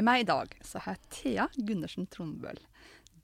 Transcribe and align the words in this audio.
Med 0.00 0.06
meg 0.06 0.22
i 0.22 0.28
dag 0.30 0.52
så 0.64 0.80
har 0.80 0.94
jeg 0.96 1.08
Thea 1.12 1.44
Gundersen 1.60 2.06
Trondbøl. 2.08 2.56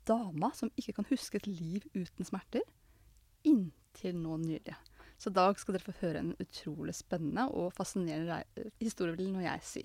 Dama 0.05 0.51
som 0.53 0.69
ikke 0.77 0.93
kan 0.99 1.07
huske 1.09 1.39
et 1.39 1.47
liv 1.49 1.87
uten 1.95 2.27
smerter. 2.29 2.67
Inntil 3.49 4.19
nå 4.21 4.35
nylig. 4.43 4.75
Så 5.17 5.31
i 5.31 5.37
dag 5.39 5.57
skal 5.57 5.73
dere 5.73 5.87
få 5.87 5.95
høre 6.03 6.21
en 6.21 6.35
utrolig 6.37 6.93
spennende 6.99 7.47
og 7.49 7.71
fascinerende 7.79 8.43
historie, 8.77 9.15
vil 9.17 9.31
nå 9.33 9.41
jeg 9.41 9.63
si. 9.65 9.83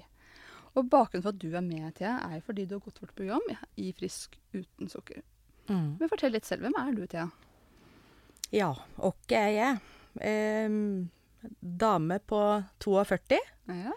Og 0.73 0.89
bakgrunnen 0.91 1.23
for 1.23 1.31
at 1.31 1.39
du 1.39 1.55
er 1.55 1.63
med, 1.63 1.93
Thea, 1.95 2.17
er 2.27 2.43
fordi 2.43 2.65
du 2.67 2.75
har 2.75 2.83
gått 2.83 2.99
vårt 3.05 3.15
program 3.15 3.47
i 3.79 3.93
Frisk 3.95 4.35
uten 4.51 4.91
sukker. 4.91 5.21
Mm. 5.69 5.93
Men 5.95 6.11
fortell 6.11 6.35
litt 6.35 6.49
selv. 6.49 6.65
Hvem 6.65 6.75
er 6.81 6.97
du, 6.97 7.05
Thea? 7.13 7.29
Ja, 8.51 8.73
hvem 8.97 9.37
er 9.39 9.53
jeg? 9.55 9.79
Em, 10.27 11.07
dame 11.61 12.19
på 12.19 12.41
42. 12.83 13.39
Ja. 13.79 13.95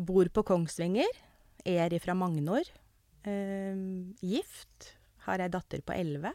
Bor 0.00 0.32
på 0.32 0.46
Kongsvinger. 0.48 1.12
Er 1.64 1.94
ifra 1.94 2.14
Magnor. 2.14 2.66
em, 3.24 4.14
gift. 4.20 4.96
Har 5.26 5.38
ei 5.38 5.48
datter 5.48 5.80
på 5.80 5.94
11. 5.94 6.32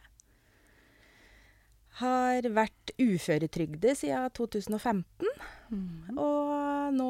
Har 2.00 2.46
vært 2.54 2.94
uføretrygdet 3.02 3.98
siden 3.98 4.30
2015. 4.38 5.28
Mm. 5.74 6.18
Og 6.18 6.94
nå 6.96 7.10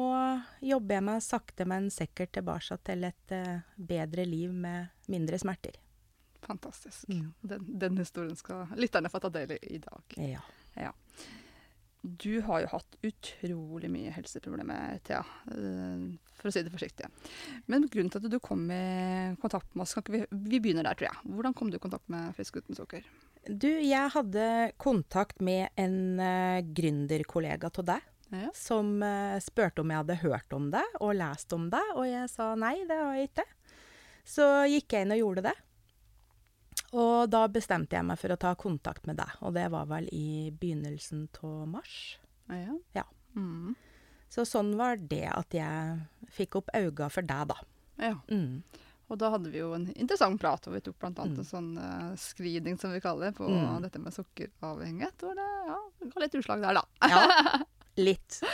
jobber 0.64 0.96
jeg 0.96 1.06
meg 1.06 1.22
sakte, 1.22 1.66
men 1.68 1.90
sikkert 1.94 2.32
tilbake 2.34 2.78
til 2.88 3.04
et 3.06 3.34
eh, 3.36 3.60
bedre 3.76 4.24
liv 4.26 4.50
med 4.50 4.88
mindre 5.12 5.38
smerter. 5.38 5.76
Fantastisk. 6.42 7.06
Mm. 7.08 7.34
Den, 7.40 7.68
den 7.78 7.98
historien 8.00 8.36
skal 8.38 8.72
lytterne 8.80 9.12
få 9.12 9.20
ta 9.22 9.30
del 9.34 9.54
i 9.58 9.60
i 9.76 9.78
dag. 9.84 10.18
Ja. 10.78 10.92
Du 12.02 12.40
har 12.46 12.62
jo 12.62 12.70
hatt 12.70 12.98
utrolig 13.02 13.88
mye 13.90 14.12
helseproblemer, 14.14 15.00
Thea. 15.06 15.24
eh, 15.50 16.04
For 16.38 16.48
å 16.48 16.52
si 16.54 16.62
det 16.62 16.70
forsiktig. 16.72 17.08
Men 17.66 17.88
grunnen 17.90 18.12
til 18.12 18.22
at 18.22 18.30
du 18.30 18.38
kom 18.38 18.68
i 18.70 19.34
kontakt 19.42 19.74
med 19.74 19.82
oss, 19.82 19.96
vi, 20.06 20.22
vi 20.30 20.60
begynner 20.62 20.86
der, 20.86 20.94
tror 20.94 21.10
jeg. 21.10 21.32
Hvordan 21.34 21.56
kom 21.58 21.72
du 21.72 21.78
i 21.78 21.82
kontakt 21.82 22.08
med 22.12 22.30
Frisk 22.36 22.60
uten 22.60 22.78
sukker? 22.78 23.02
Du, 23.48 23.68
jeg 23.68 24.12
hadde 24.14 24.46
kontakt 24.78 25.40
med 25.42 25.74
en 25.80 26.20
uh, 26.20 26.62
gründerkollega 26.62 27.70
av 27.74 27.90
deg. 27.94 28.14
Ja. 28.28 28.50
som 28.52 28.98
uh, 29.00 29.38
spurte 29.40 29.80
om 29.80 29.88
jeg 29.88 30.02
hadde 30.02 30.18
hørt 30.20 30.52
om 30.52 30.66
det 30.68 30.82
og 31.00 31.14
lest 31.16 31.52
om 31.56 31.70
det, 31.72 31.80
og 31.94 32.04
jeg 32.04 32.28
sa 32.28 32.50
nei, 32.60 32.74
det 32.84 32.98
har 33.00 33.14
jeg 33.16 33.30
ikke. 33.30 33.46
Så 34.28 34.44
gikk 34.68 34.92
jeg 34.92 35.06
inn 35.06 35.14
og 35.16 35.22
gjorde 35.22 35.46
det. 35.46 35.54
Og 36.96 37.28
da 37.28 37.42
bestemte 37.52 37.96
jeg 37.98 38.04
meg 38.08 38.16
for 38.20 38.32
å 38.32 38.38
ta 38.40 38.54
kontakt 38.56 39.04
med 39.06 39.16
deg, 39.20 39.28
og 39.44 39.52
det 39.58 39.66
var 39.74 39.84
vel 39.90 40.06
i 40.14 40.48
begynnelsen 40.56 41.26
av 41.44 41.66
mars. 41.68 42.16
Ja. 42.48 42.78
Ja. 42.96 43.04
Mm. 43.36 43.74
Så 44.32 44.44
sånn 44.48 44.72
var 44.76 44.96
det 44.96 45.26
at 45.32 45.52
jeg 45.56 45.98
fikk 46.32 46.56
opp 46.62 46.70
øynene 46.76 47.10
for 47.12 47.22
deg, 47.28 47.48
da. 47.52 47.56
ja. 48.00 48.14
Mm. 48.32 48.62
Og 49.08 49.16
da 49.16 49.30
hadde 49.32 49.48
vi 49.48 49.56
jo 49.62 49.70
en 49.72 49.86
interessant 49.96 50.36
prat, 50.40 50.66
og 50.68 50.74
vi 50.76 50.82
tok 50.84 50.98
bl.a. 51.00 51.08
Mm. 51.16 51.38
en 51.40 51.46
sånn 51.48 51.68
uh, 51.80 52.10
screening, 52.20 52.74
som 52.76 52.92
vi 52.92 53.00
kaller 53.00 53.30
det, 53.30 53.38
på 53.38 53.46
Mm. 53.48 53.80
dette 53.86 53.96
med 54.04 54.12
sukkeravhengighet. 54.12 55.22
Og 55.24 55.32
det 55.38 55.46
ja, 55.70 55.78
det 56.02 56.10
ga 56.12 56.20
litt 56.26 56.36
utslag 56.36 56.60
der, 56.60 56.76
da. 56.76 56.84
Ja, 57.08 57.64
litt. 58.08 58.36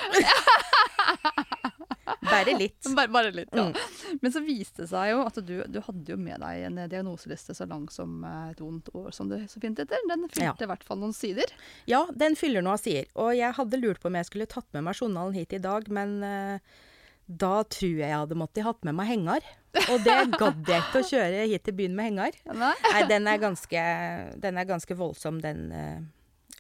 Bare 2.04 2.54
litt. 2.58 2.78
Bare, 2.98 3.08
bare 3.12 3.30
litt, 3.34 3.50
ja. 3.54 3.66
Mm. 3.70 4.18
Men 4.20 4.32
så 4.34 4.40
viste 4.44 4.82
det 4.84 4.88
seg 4.90 5.10
jo 5.12 5.22
at 5.24 5.38
du, 5.46 5.54
du 5.72 5.78
hadde 5.86 6.12
jo 6.12 6.16
med 6.20 6.40
deg 6.42 6.64
en 6.68 6.80
diagnoseliste 6.92 7.54
så 7.56 7.66
lang 7.70 7.86
som 7.92 8.22
eh, 8.28 8.50
et 8.52 8.60
vondt 8.60 8.90
år, 8.94 9.10
som 9.16 9.30
du 9.30 9.36
så 9.50 9.62
fint 9.62 9.78
heter. 9.80 10.04
Den 10.10 10.26
fylte 10.28 10.44
Ja. 10.44 10.54
i 10.66 10.70
hvert 10.70 10.84
fall 10.86 11.00
noen 11.00 11.14
sider. 11.16 11.52
Ja, 11.90 12.04
den 12.14 12.36
fyller 12.38 12.64
noen 12.64 12.80
sider. 12.80 13.08
Og 13.16 13.32
jeg 13.38 13.56
hadde 13.56 13.80
lurt 13.80 14.02
på 14.02 14.10
om 14.12 14.18
jeg 14.20 14.28
skulle 14.28 14.48
tatt 14.50 14.68
med 14.76 14.84
meg 14.88 14.98
journalen 15.00 15.36
hit 15.36 15.56
i 15.56 15.62
dag, 15.64 15.88
men 15.92 16.16
uh, 16.24 16.76
da 17.26 17.54
tror 17.72 17.94
jeg 17.96 18.04
jeg 18.10 18.20
hadde 18.20 18.36
måttet 18.36 18.66
hatt 18.68 18.84
med 18.84 18.98
meg 19.00 19.08
henger. 19.08 19.46
Og 19.88 20.04
det 20.04 20.18
gadd 20.36 20.68
jeg 20.70 20.84
ikke 20.84 21.00
å 21.00 21.08
kjøre 21.08 21.46
hit 21.50 21.64
til 21.66 21.74
byen 21.80 21.96
med 21.96 22.10
henger. 22.12 22.36
Nei? 22.52 22.74
Nei, 22.92 23.00
den 23.10 23.26
er 23.32 23.40
ganske, 23.42 23.84
den 24.44 24.60
er 24.60 24.68
ganske 24.68 24.96
voldsom, 24.98 25.40
den 25.42 25.66
uh, 25.72 26.04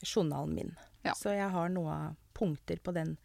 journalen 0.02 0.56
min. 0.56 0.72
Ja. 1.04 1.12
Så 1.18 1.34
jeg 1.36 1.50
har 1.52 1.68
noen 1.72 2.16
punkter 2.34 2.76
på 2.82 2.92
den 2.96 3.16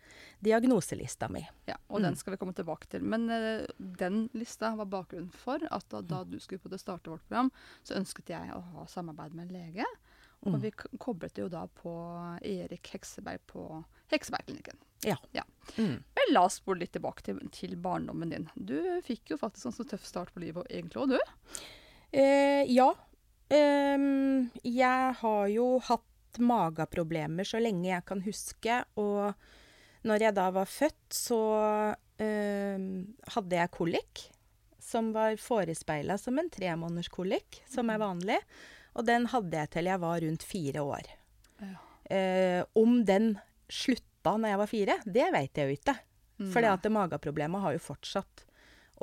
diagnoselista 0.46 1.30
mi. 1.30 1.42
Ja, 1.68 1.75
og 1.90 2.00
Mm. 2.00 2.03
den 2.09 2.16
skal 2.16 2.31
vi 2.34 2.38
komme 2.38 2.53
tilbake 2.53 2.88
til. 2.90 3.02
Men 3.03 3.30
uh, 3.30 3.66
den 3.80 4.30
lista 4.34 4.75
var 4.75 4.86
bakgrunnen 4.86 5.31
for 5.34 5.59
at 5.72 5.90
da, 5.90 6.02
da 6.02 6.24
du 6.24 6.38
skulle 6.40 6.59
på 6.64 6.70
det 6.72 6.80
starte 6.80 7.09
vårt 7.12 7.25
program, 7.28 7.52
så 7.84 7.98
ønsket 8.00 8.30
jeg 8.30 8.53
å 8.56 8.62
ha 8.75 8.86
samarbeid 8.86 9.34
med 9.34 9.50
en 9.50 9.56
lege. 9.58 9.86
Og 10.46 10.53
Mm. 10.53 10.62
vi 10.62 10.72
koblet 10.98 11.34
det 11.36 11.42
jo 11.42 11.50
da 11.50 11.66
på 11.68 11.92
Erik 12.42 12.88
Hekseberg 12.94 13.40
på 13.48 13.84
Heksebergklinikken. 14.09 14.78
Ja. 15.03 15.18
Ja. 15.34 15.44
Mm. 15.78 15.98
Men 16.16 16.31
la 16.31 16.46
oss 16.46 16.62
spole 16.62 16.80
litt 16.80 16.94
tilbake 16.94 17.22
til, 17.24 17.40
til 17.52 17.75
barndommen 17.75 18.30
din. 18.31 18.48
Du 18.56 19.02
fikk 19.03 19.31
jo 19.31 19.38
faktisk 19.38 19.66
en 19.66 19.72
så 19.75 19.84
tøff 19.84 20.06
start 20.08 20.31
på 20.34 20.40
livet 20.40 20.66
egentlig 20.69 21.02
òg, 21.03 21.09
du. 21.09 21.59
Eh, 22.14 22.64
ja. 22.72 22.94
Um, 23.52 24.50
jeg 24.64 25.14
har 25.19 25.48
jo 25.52 25.80
hatt 25.80 26.06
mageproblemer 26.38 27.47
så 27.47 27.62
lenge 27.62 27.90
jeg 27.90 28.06
kan 28.06 28.22
huske, 28.22 28.84
og 29.01 29.34
når 30.07 30.25
jeg 30.28 30.35
da 30.38 30.47
var 30.56 30.69
født, 30.69 31.06
så 31.12 31.40
øh, 32.22 32.84
hadde 33.35 33.57
jeg 33.57 33.73
kolikk, 33.75 34.25
som 34.89 35.12
var 35.16 35.35
forespeila 35.41 36.18
som 36.22 36.39
en 36.39 36.50
tremånederskolikk, 36.53 37.63
som 37.69 37.89
er 37.91 38.01
vanlig. 38.01 38.38
Og 38.97 39.06
den 39.06 39.28
hadde 39.31 39.63
jeg 39.63 39.72
til 39.73 39.89
jeg 39.89 40.01
var 40.01 40.22
rundt 40.23 40.45
fire 40.47 40.84
år. 40.85 41.09
Ja. 41.62 41.75
Eh, 42.09 42.62
om 42.79 43.01
den 43.06 43.34
slutta 43.69 44.34
når 44.38 44.53
jeg 44.53 44.62
var 44.62 44.72
fire, 44.72 44.95
det 45.06 45.28
vet 45.35 45.59
jeg 45.59 45.68
jo 45.68 45.79
ikke. 45.81 45.97
For 46.53 46.63
det 46.63 46.72
at 46.72 46.88
mageproblemet 46.94 47.62
har 47.66 47.75
jo 47.75 47.81
fortsatt. 47.84 48.45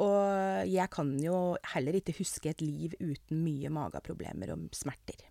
Og 0.00 0.68
jeg 0.68 0.88
kan 0.92 1.10
jo 1.20 1.56
heller 1.72 1.96
ikke 1.98 2.16
huske 2.18 2.52
et 2.52 2.62
liv 2.64 2.96
uten 3.00 3.40
mye 3.44 3.70
mageproblemer 3.72 4.52
og 4.54 4.68
smerter. 4.76 5.26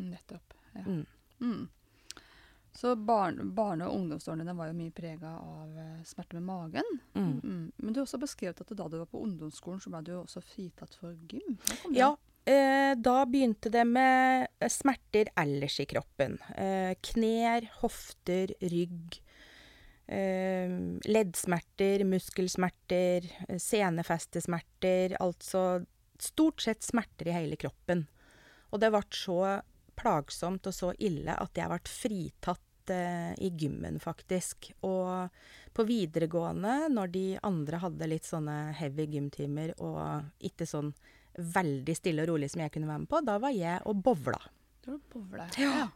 Nettopp. 0.00 0.56
Ja. 0.74 0.84
Mm. 0.84 1.04
Mm. 1.40 1.66
Så 2.76 2.92
barn, 2.96 3.54
barne- 3.56 3.86
og 3.88 3.96
ungdomsårene 3.96 4.44
dine 4.44 4.52
var 4.56 4.68
jo 4.68 4.76
mye 4.76 4.92
prega 4.92 5.30
av 5.40 5.76
uh, 5.80 6.00
smerte 6.04 6.36
med 6.36 6.44
magen. 6.44 6.88
Mm. 7.14 7.40
Mm. 7.40 7.72
Men 7.76 7.92
du 7.92 8.00
har 8.00 8.04
også 8.04 8.20
beskrevet 8.20 8.60
at 8.60 8.72
da 8.76 8.88
du 8.92 8.98
var 8.98 9.08
på 9.08 9.22
ungdomsskolen, 9.24 9.80
så 9.80 9.92
ble 9.92 10.02
du 10.04 10.10
jo 10.12 10.22
også 10.26 10.42
fritatt 10.44 10.96
for 11.00 11.14
gym. 11.30 11.56
Ja, 11.96 12.10
eh, 12.44 12.92
da 13.00 13.14
begynte 13.24 13.72
det 13.72 13.86
med 13.88 14.48
eh, 14.60 14.72
smerter 14.72 15.32
ellers 15.40 15.78
i 15.80 15.86
kroppen. 15.88 16.36
Eh, 16.52 16.92
knær, 17.12 17.70
hofter, 17.80 18.52
rygg. 18.60 19.22
Eh, 20.06 20.76
leddsmerter, 21.08 22.04
muskelsmerter, 22.12 23.30
eh, 23.48 23.56
senefestesmerter. 23.56 25.16
Altså 25.24 25.86
stort 26.20 26.60
sett 26.60 26.84
smerter 26.84 27.32
i 27.32 27.38
hele 27.40 27.56
kroppen. 27.56 28.04
Og 28.68 28.84
det 28.84 28.92
ble 28.92 29.02
så 29.16 29.40
plagsomt 29.96 30.66
og 30.70 30.74
så 30.76 30.92
ille 30.98 31.34
at 31.34 31.56
jeg 31.58 31.68
ble 31.72 31.78
fritatt 31.90 32.92
eh, 32.94 33.32
i 33.42 33.50
gymmen, 33.58 33.98
faktisk. 34.02 34.70
Og 34.86 35.28
på 35.76 35.84
videregående, 35.88 36.88
når 36.92 37.10
de 37.12 37.24
andre 37.44 37.80
hadde 37.82 38.08
litt 38.08 38.24
sånne 38.28 38.72
heavy 38.78 39.06
gymtimer 39.16 39.74
og 39.82 40.24
ikke 40.46 40.66
sånn 40.68 40.92
veldig 41.36 41.96
stille 41.98 42.22
og 42.24 42.30
rolig 42.30 42.48
som 42.52 42.62
jeg 42.64 42.72
kunne 42.72 42.88
være 42.88 43.02
med 43.04 43.10
på, 43.12 43.20
da 43.26 43.34
var 43.42 43.52
jeg 43.52 43.82
og 43.84 43.98
bovla. 44.06 44.38
Du 44.86 44.92
var 44.94 45.00
bowler. 45.12 45.50
Ja. 45.60 45.72
Ja. 45.82 45.88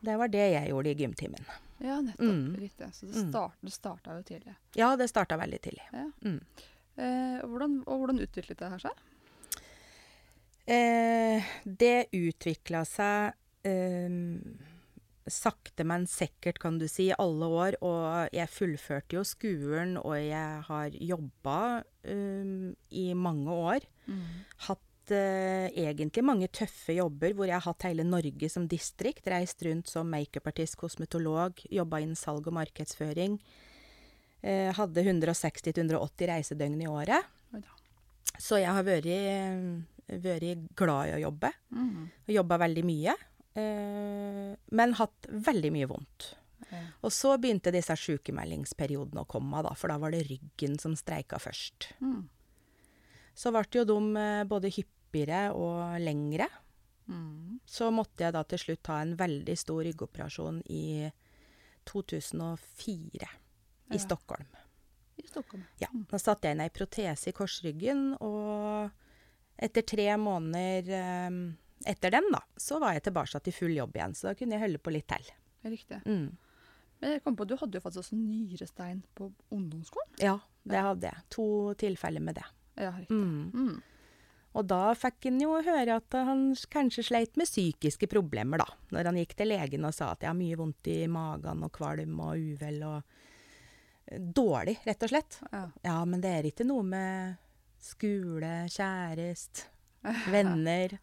Det 0.00 0.14
var 0.16 0.30
det 0.32 0.46
jeg 0.54 0.70
gjorde 0.70 0.90
i 0.90 0.96
gymtimen. 0.96 1.44
ja, 1.84 1.98
nettopp. 2.00 2.24
Mm. 2.32 2.54
Riktig. 2.56 2.86
Så 2.96 3.06
det, 3.06 3.14
Mm. 3.20 3.28
start, 3.30 3.52
det 3.60 3.72
starta 3.74 4.14
jo 4.16 4.22
tidlig. 4.22 4.54
Ja, 4.74 4.96
det 4.96 5.08
starta 5.10 5.36
veldig 5.36 5.60
tidlig. 5.60 5.84
Ja. 5.92 6.06
Mm. 6.24 6.40
Eh, 6.96 7.42
hvordan, 7.44 7.74
og 7.86 7.98
hvordan 8.00 8.18
utviklet 8.24 8.58
det 8.58 8.70
her 8.72 8.78
seg? 8.78 9.04
Eh, 10.70 11.42
det 11.64 12.06
utvikla 12.14 12.84
seg 12.86 13.32
sakte, 15.30 15.84
men 15.86 16.06
sikkert, 16.10 16.58
kan 16.62 16.78
du 16.80 16.86
si, 16.90 17.10
alle 17.12 17.48
år. 17.48 17.78
Og 17.86 18.34
jeg 18.36 18.52
fullførte 18.52 19.18
jo 19.18 19.24
skolen, 19.26 19.96
og 20.00 20.16
jeg 20.18 20.62
har 20.68 21.00
jobba 21.12 21.58
eh, 22.02 22.70
i 22.90 23.06
mange 23.14 23.56
år. 23.72 23.86
Hatt 24.66 25.14
eh, 25.14 25.70
egentlig 25.84 26.24
mange 26.26 26.50
tøffe 26.52 26.96
jobber 26.96 27.34
hvor 27.36 27.50
jeg 27.50 27.58
har 27.58 27.66
hatt 27.66 27.88
hele 27.88 28.06
Norge 28.06 28.50
som 28.52 28.68
distrikt. 28.70 29.28
Reist 29.30 29.62
rundt 29.66 29.90
som 29.90 30.10
makeupartist, 30.10 30.78
kosmetolog, 30.80 31.62
jobba 31.70 32.02
innen 32.02 32.18
salg 32.18 32.48
og 32.50 32.56
markedsføring. 32.58 33.38
Eh, 34.40 34.70
hadde 34.76 35.04
160-180 35.04 36.30
reisedøgn 36.32 36.84
i 36.84 36.90
året. 36.90 37.36
Så 38.40 38.56
jeg 38.60 38.72
har 38.72 38.84
vært, 38.86 39.08
vært 40.22 40.68
glad 40.78 41.10
i 41.10 41.16
å 41.18 41.24
jobbe. 41.26 41.50
Mm. 41.76 42.06
Jobba 42.32 42.56
veldig 42.62 42.84
mye. 42.88 43.16
Eh, 43.58 44.52
men 44.70 44.94
hatt 44.94 45.26
veldig 45.30 45.72
mye 45.74 45.88
vondt. 45.90 46.34
Ja. 46.70 46.80
Og 47.02 47.10
så 47.10 47.32
begynte 47.40 47.72
disse 47.74 47.96
sykemeldingsperiodene 47.98 49.24
å 49.24 49.28
komme, 49.30 49.62
da, 49.66 49.72
for 49.74 49.90
da 49.90 49.96
var 49.98 50.12
det 50.14 50.26
ryggen 50.28 50.76
som 50.78 50.94
streika 50.98 51.40
først. 51.42 51.88
Mm. 52.00 52.28
Så 53.34 53.50
ble 53.54 53.64
jo 53.74 53.84
de 53.88 53.98
eh, 54.20 54.44
både 54.46 54.70
hyppigere 54.76 55.48
og 55.56 55.96
lengre. 56.04 56.46
Mm. 57.10 57.58
Så 57.66 57.88
måtte 57.90 58.22
jeg 58.22 58.36
da 58.36 58.44
til 58.46 58.60
slutt 58.62 58.84
ta 58.86 59.00
en 59.02 59.16
veldig 59.18 59.56
stor 59.58 59.82
ryggoperasjon 59.88 60.60
i 60.70 61.10
2004 61.90 63.28
Ja. 63.90 63.96
i 63.96 63.98
Stockholm. 63.98 64.46
I 65.16 65.26
Stockholm. 65.26 65.64
Ja, 65.78 65.88
Mm. 65.92 66.06
Da 66.08 66.18
satte 66.18 66.46
jeg 66.48 66.54
inn 66.56 66.60
ei 66.60 66.68
protese 66.70 67.28
i 67.28 67.32
korsryggen, 67.32 68.16
og 68.20 68.90
etter 69.58 69.82
tre 69.82 70.06
måneder 70.16 70.88
eh, 70.88 71.30
etter 71.86 72.12
den, 72.12 72.28
da, 72.32 72.42
så 72.60 72.78
var 72.82 72.94
jeg 72.96 73.06
tilbake 73.08 73.40
til 73.44 73.56
full 73.56 73.74
jobb 73.76 73.96
igjen. 73.96 74.14
Så 74.16 74.30
da 74.30 74.36
kunne 74.38 74.56
jeg 74.56 74.64
holde 74.66 74.80
på 74.82 74.92
litt 74.94 75.08
til. 75.10 75.30
Riktig. 75.64 76.00
Mm. 76.04 76.30
Men 77.00 77.14
jeg 77.16 77.22
kom 77.24 77.36
på, 77.36 77.46
du 77.48 77.56
hadde 77.56 77.78
jo 77.78 77.84
faktisk 77.84 78.04
også 78.04 78.18
nyrestein 78.18 79.00
på 79.16 79.30
ungdomsskolen. 79.56 80.18
Ja, 80.20 80.36
det 80.68 80.82
hadde 80.84 81.08
jeg. 81.08 81.24
To 81.36 81.46
tilfeller 81.80 82.24
med 82.24 82.36
det. 82.36 82.44
Ja, 82.80 82.92
riktig. 82.98 83.16
Mm. 83.16 83.48
Mm. 83.54 83.78
Og 84.50 84.66
da 84.66 84.90
fikk 84.98 85.28
han 85.28 85.38
jo 85.40 85.54
høre 85.62 85.96
at 86.00 86.16
han 86.26 86.48
kanskje 86.72 87.06
sleit 87.06 87.38
med 87.38 87.48
psykiske 87.48 88.08
problemer, 88.10 88.60
da. 88.60 88.66
Når 88.90 89.10
han 89.10 89.20
gikk 89.22 89.36
til 89.38 89.52
legen 89.52 89.86
og 89.86 89.94
sa 89.96 90.10
at 90.12 90.24
jeg 90.24 90.32
har 90.32 90.38
mye 90.38 90.58
vondt 90.58 90.90
i 90.90 91.00
magen 91.10 91.62
og 91.64 91.72
kvalm 91.76 92.18
og 92.26 92.50
uvel 92.50 92.82
og 92.88 92.98
eh, 94.10 94.18
Dårlig, 94.20 94.80
rett 94.84 95.06
og 95.06 95.12
slett. 95.12 95.38
Ja. 95.52 95.64
Ja, 95.86 95.98
men 96.04 96.24
det 96.24 96.34
er 96.34 96.50
ikke 96.50 96.66
noe 96.66 96.82
med 96.84 97.38
skole, 97.80 98.66
kjæreste, 98.68 99.70
venner 100.34 100.98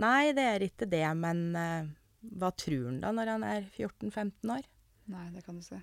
Nei, 0.00 0.32
det 0.32 0.44
er 0.54 0.64
ikke 0.66 0.88
det, 0.88 1.04
men 1.18 1.42
eh, 1.58 1.90
hva 2.38 2.50
tror 2.56 2.86
han 2.88 3.00
da 3.02 3.10
når 3.12 3.30
han 3.34 3.44
er 3.44 3.66
14-15 3.76 4.52
år? 4.56 4.64
Nei, 5.12 5.26
det 5.34 5.42
kan 5.44 5.58
du 5.58 5.62
si. 5.66 5.76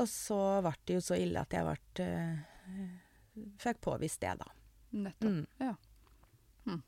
Og 0.00 0.08
så 0.08 0.38
ble 0.64 0.72
det 0.88 0.96
jo 0.98 1.04
så 1.04 1.18
ille 1.20 1.40
at 1.44 1.52
jeg 1.52 1.66
ble 1.68 2.06
eh, 2.06 2.92
Fikk 3.62 3.80
påvist 3.84 4.20
det, 4.20 4.34
da. 4.40 4.48
Nettopp. 4.92 5.30
Mm. 5.30 5.46
Ja. 5.60 5.74
Mm. 6.68 6.82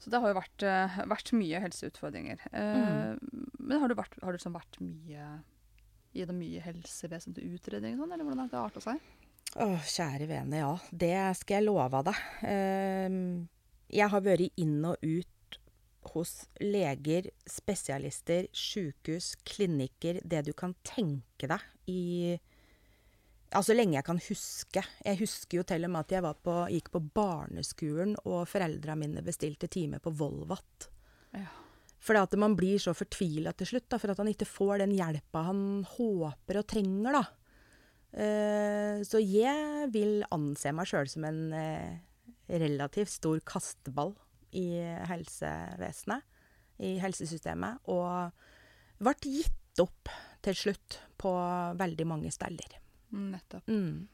Så 0.00 0.10
det 0.10 0.18
har 0.22 0.32
jo 0.32 0.38
vært, 0.40 0.64
eh, 0.66 0.96
vært 1.12 1.32
mye 1.36 1.60
helseutfordringer. 1.66 2.46
Eh, 2.50 2.78
Mm. 2.80 3.46
Men 3.60 3.80
har 3.82 3.88
du, 3.88 3.94
vært, 3.94 4.16
har 4.22 4.32
du 4.32 4.38
liksom 4.38 4.54
vært 4.56 4.78
mye 4.82 5.26
gjennom 6.16 6.38
mye 6.40 6.62
helsevesen 6.64 7.34
til 7.36 7.52
utredning 7.54 7.98
sånn, 8.00 8.10
eller 8.10 8.24
hvordan 8.26 8.40
har 8.46 8.48
det 8.50 8.58
arta 8.58 8.80
seg? 8.82 9.02
Å, 9.62 9.66
kjære 9.86 10.26
vene, 10.30 10.58
ja. 10.58 10.72
Det 10.90 11.12
skal 11.38 11.58
jeg 11.60 11.66
love 11.68 12.00
deg. 12.06 12.18
Ehm, 12.50 13.20
jeg 13.90 14.08
har 14.10 14.24
vært 14.26 14.58
inn 14.62 14.80
og 14.88 14.96
ut 15.02 15.30
hos 16.14 16.44
leger, 16.62 17.30
spesialister, 17.48 18.48
sykehus, 18.56 19.34
klinikker, 19.46 20.20
det 20.24 20.44
du 20.48 20.52
kan 20.56 20.74
tenke 20.86 21.50
deg 21.50 21.90
i 21.90 22.02
Ja, 23.50 23.64
så 23.66 23.74
lenge 23.74 23.96
jeg 23.96 24.06
kan 24.06 24.20
huske. 24.22 24.82
Jeg 25.02 25.18
husker 25.18 25.58
jo 25.58 25.64
til 25.66 25.82
og 25.82 25.90
med 25.90 26.04
at 26.04 26.12
jeg 26.14 26.22
var 26.22 26.36
på, 26.38 26.52
gikk 26.70 26.92
på 26.94 27.00
barneskolen, 27.18 28.12
og 28.22 28.44
foreldra 28.46 28.94
mine 28.94 29.24
bestilte 29.26 29.66
time 29.66 29.98
på 29.98 30.12
Volvat. 30.14 30.86
Ja. 31.34 31.48
Fordi 32.00 32.22
at 32.22 32.36
man 32.38 32.54
blir 32.56 32.78
så 32.78 32.94
fortvila 32.94 33.50
til 33.58 33.72
slutt, 33.72 33.88
da, 33.90 33.98
for 33.98 34.12
at 34.12 34.22
han 34.22 34.30
ikke 34.30 34.46
får 34.46 34.84
den 34.84 34.94
hjelpa 34.94 35.42
han 35.48 35.64
håper 35.96 36.60
og 36.62 36.68
trenger, 36.70 37.18
da. 37.18 37.24
Uh, 38.10 39.02
så 39.06 39.18
jeg 39.22 39.90
vil 39.94 40.22
anse 40.34 40.70
meg 40.74 40.88
sjøl 40.90 41.10
som 41.10 41.26
en 41.28 41.42
uh, 41.54 41.98
relativt 42.50 43.12
stor 43.12 43.42
kasteball 43.46 44.14
i 44.56 44.66
helsevesenet, 45.10 46.24
i 46.80 46.94
helsesystemet, 47.02 47.82
og 47.92 48.32
ble 49.00 49.14
gitt 49.24 49.80
opp 49.82 50.08
til 50.44 50.56
slutt 50.56 50.98
på 51.20 51.32
veldig 51.78 52.06
mange 52.08 52.30
steder. 52.32 52.78
Nettopp. 53.12 53.66
Mm. 53.68 54.06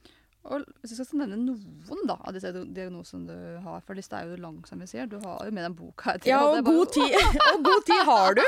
Og 0.47 0.63
hvis 0.83 0.93
jeg 0.95 1.09
skal 1.09 1.25
nevne 1.25 1.41
noen 1.43 2.03
da, 2.07 2.15
av 2.23 2.35
disse 2.37 2.53
diagnosene 2.55 3.27
du 3.27 3.63
har, 3.65 3.81
for 3.83 3.99
lista 3.99 4.21
er 4.21 4.31
jo 4.31 4.37
lang, 4.39 4.61
som 4.69 4.79
vi 4.79 4.87
sier. 4.87 5.09
Du 5.11 5.17
har 5.19 5.41
jo 5.43 5.55
med 5.55 5.67
den 5.67 5.75
boka 5.75 6.13
her. 6.13 6.21
Ja, 6.29 6.39
og 6.45 6.53
og 6.53 6.61
det 6.61 6.65
god, 6.71 6.93
tid, 6.95 7.17
og 7.51 7.65
god 7.67 7.87
tid 7.89 8.03
har 8.07 8.37
du! 8.39 8.43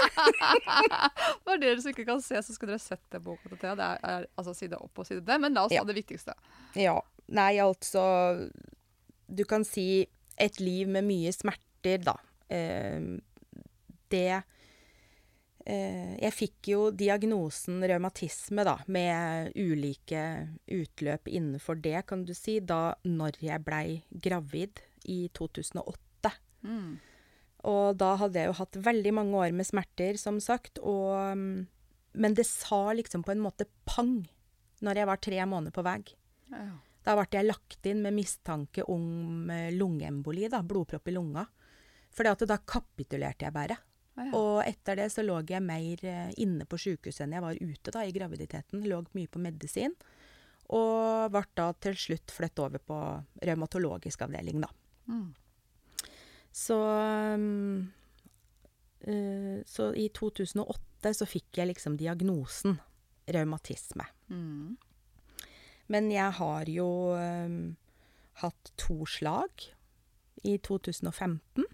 For 1.49 1.59
dere 1.63 1.81
som 1.83 1.91
ikke 1.91 2.07
kan 2.07 2.23
se, 2.23 2.39
så 2.47 2.55
skulle 2.55 2.77
dere 2.77 2.85
sett 2.85 3.03
den 3.15 3.25
boka 3.27 3.51
til 3.51 3.59
Thea. 3.59 3.75
Det 3.79 3.89
er, 3.89 4.05
er 4.13 4.29
altså 4.39 4.55
side 4.55 4.79
opp 4.79 5.03
og 5.03 5.09
side 5.11 5.25
ned, 5.27 5.43
men 5.43 5.59
la 5.59 5.67
oss 5.67 5.75
Ja. 5.75 5.83
ta 5.83 5.91
det 5.91 5.99
viktigste. 5.99 6.37
Ja. 6.79 6.95
Nei, 7.35 7.51
altså 7.61 8.05
Du 9.29 9.43
kan 9.45 9.67
si 9.67 10.07
et 10.41 10.61
liv 10.63 10.89
med 10.89 11.05
mye 11.05 11.35
smerter, 11.79 11.99
da. 12.05 12.19
Eh, 12.49 13.01
det 14.09 14.43
eh, 15.67 16.17
Jeg 16.19 16.33
fikk 16.33 16.69
jo 16.69 16.91
diagnosen 16.91 17.83
revmatisme, 17.83 18.65
da, 18.65 18.79
med 18.87 19.53
ulike 19.55 20.49
utløp 20.67 21.29
innenfor 21.29 21.77
det, 21.77 22.07
kan 22.07 22.25
du 22.25 22.35
si, 22.35 22.61
da 22.61 22.95
når 23.05 23.39
jeg 23.41 23.65
blei 23.65 24.03
gravid 24.11 24.81
i 25.05 25.29
2008. 25.33 26.33
Mm. 26.63 26.99
Og 27.69 27.97
da 27.99 28.17
hadde 28.17 28.39
jeg 28.39 28.49
jo 28.49 28.59
hatt 28.61 28.77
veldig 28.77 29.13
mange 29.13 29.37
år 29.37 29.53
med 29.53 29.67
smerter, 29.67 30.17
som 30.17 30.41
sagt, 30.41 30.79
og 30.79 31.37
mm, 31.37 31.67
Men 32.19 32.35
det 32.35 32.47
sa 32.47 32.93
liksom 32.93 33.23
på 33.23 33.31
en 33.31 33.43
måte 33.43 33.67
pang 33.85 34.27
når 34.81 34.97
jeg 34.97 35.07
var 35.07 35.19
tre 35.23 35.45
måneder 35.47 35.75
på 35.75 35.83
vei. 35.85 36.01
Ja. 36.51 36.79
Da 37.05 37.15
ble 37.15 37.27
jeg 37.31 37.47
lagt 37.47 37.87
inn 37.87 38.01
med 38.03 38.17
mistanke 38.17 38.83
om 38.91 39.51
eh, 39.51 39.71
lungeemboli, 39.71 40.49
da, 40.49 40.63
blodpropp 40.63 41.09
i 41.09 41.15
lunga. 41.15 41.45
For 42.15 42.27
da 42.27 42.59
kapitulerte 42.67 43.47
jeg 43.47 43.55
bare. 43.55 43.77
Ja. 44.19 44.31
Og 44.35 44.63
etter 44.67 44.99
det 44.99 45.11
så 45.15 45.23
lå 45.23 45.37
jeg 45.47 45.63
mer 45.63 46.01
eh, 46.07 46.31
inne 46.43 46.67
på 46.67 46.79
sjukehuset 46.81 47.23
enn 47.25 47.37
jeg 47.37 47.45
var 47.45 47.61
ute 47.61 47.93
da, 47.95 48.03
i 48.03 48.15
graviditeten. 48.15 48.83
Lå 48.89 49.05
mye 49.15 49.31
på 49.31 49.43
medisin. 49.43 49.95
Og 50.75 51.31
ble 51.33 51.45
da 51.57 51.69
til 51.81 51.97
slutt 51.97 52.35
flyttet 52.35 52.65
over 52.65 52.83
på 52.83 52.99
revmatologisk 53.47 54.27
avdeling, 54.27 54.61
da. 54.65 54.69
Mm. 55.09 55.31
Så 56.53 56.81
eh, 59.07 59.63
Så 59.65 59.89
i 59.95 60.09
2008 60.13 61.15
så 61.15 61.27
fikk 61.29 61.61
jeg 61.61 61.71
liksom 61.71 61.97
diagnosen 61.97 62.81
revmatisme. 63.29 64.05
Mm. 64.29 64.77
Men 65.89 66.11
jeg 66.13 66.33
har 66.41 66.69
jo 66.69 66.89
eh, 67.17 67.49
hatt 68.43 68.73
to 68.77 69.07
slag 69.09 69.71
i 70.43 70.59
2015. 70.59 71.65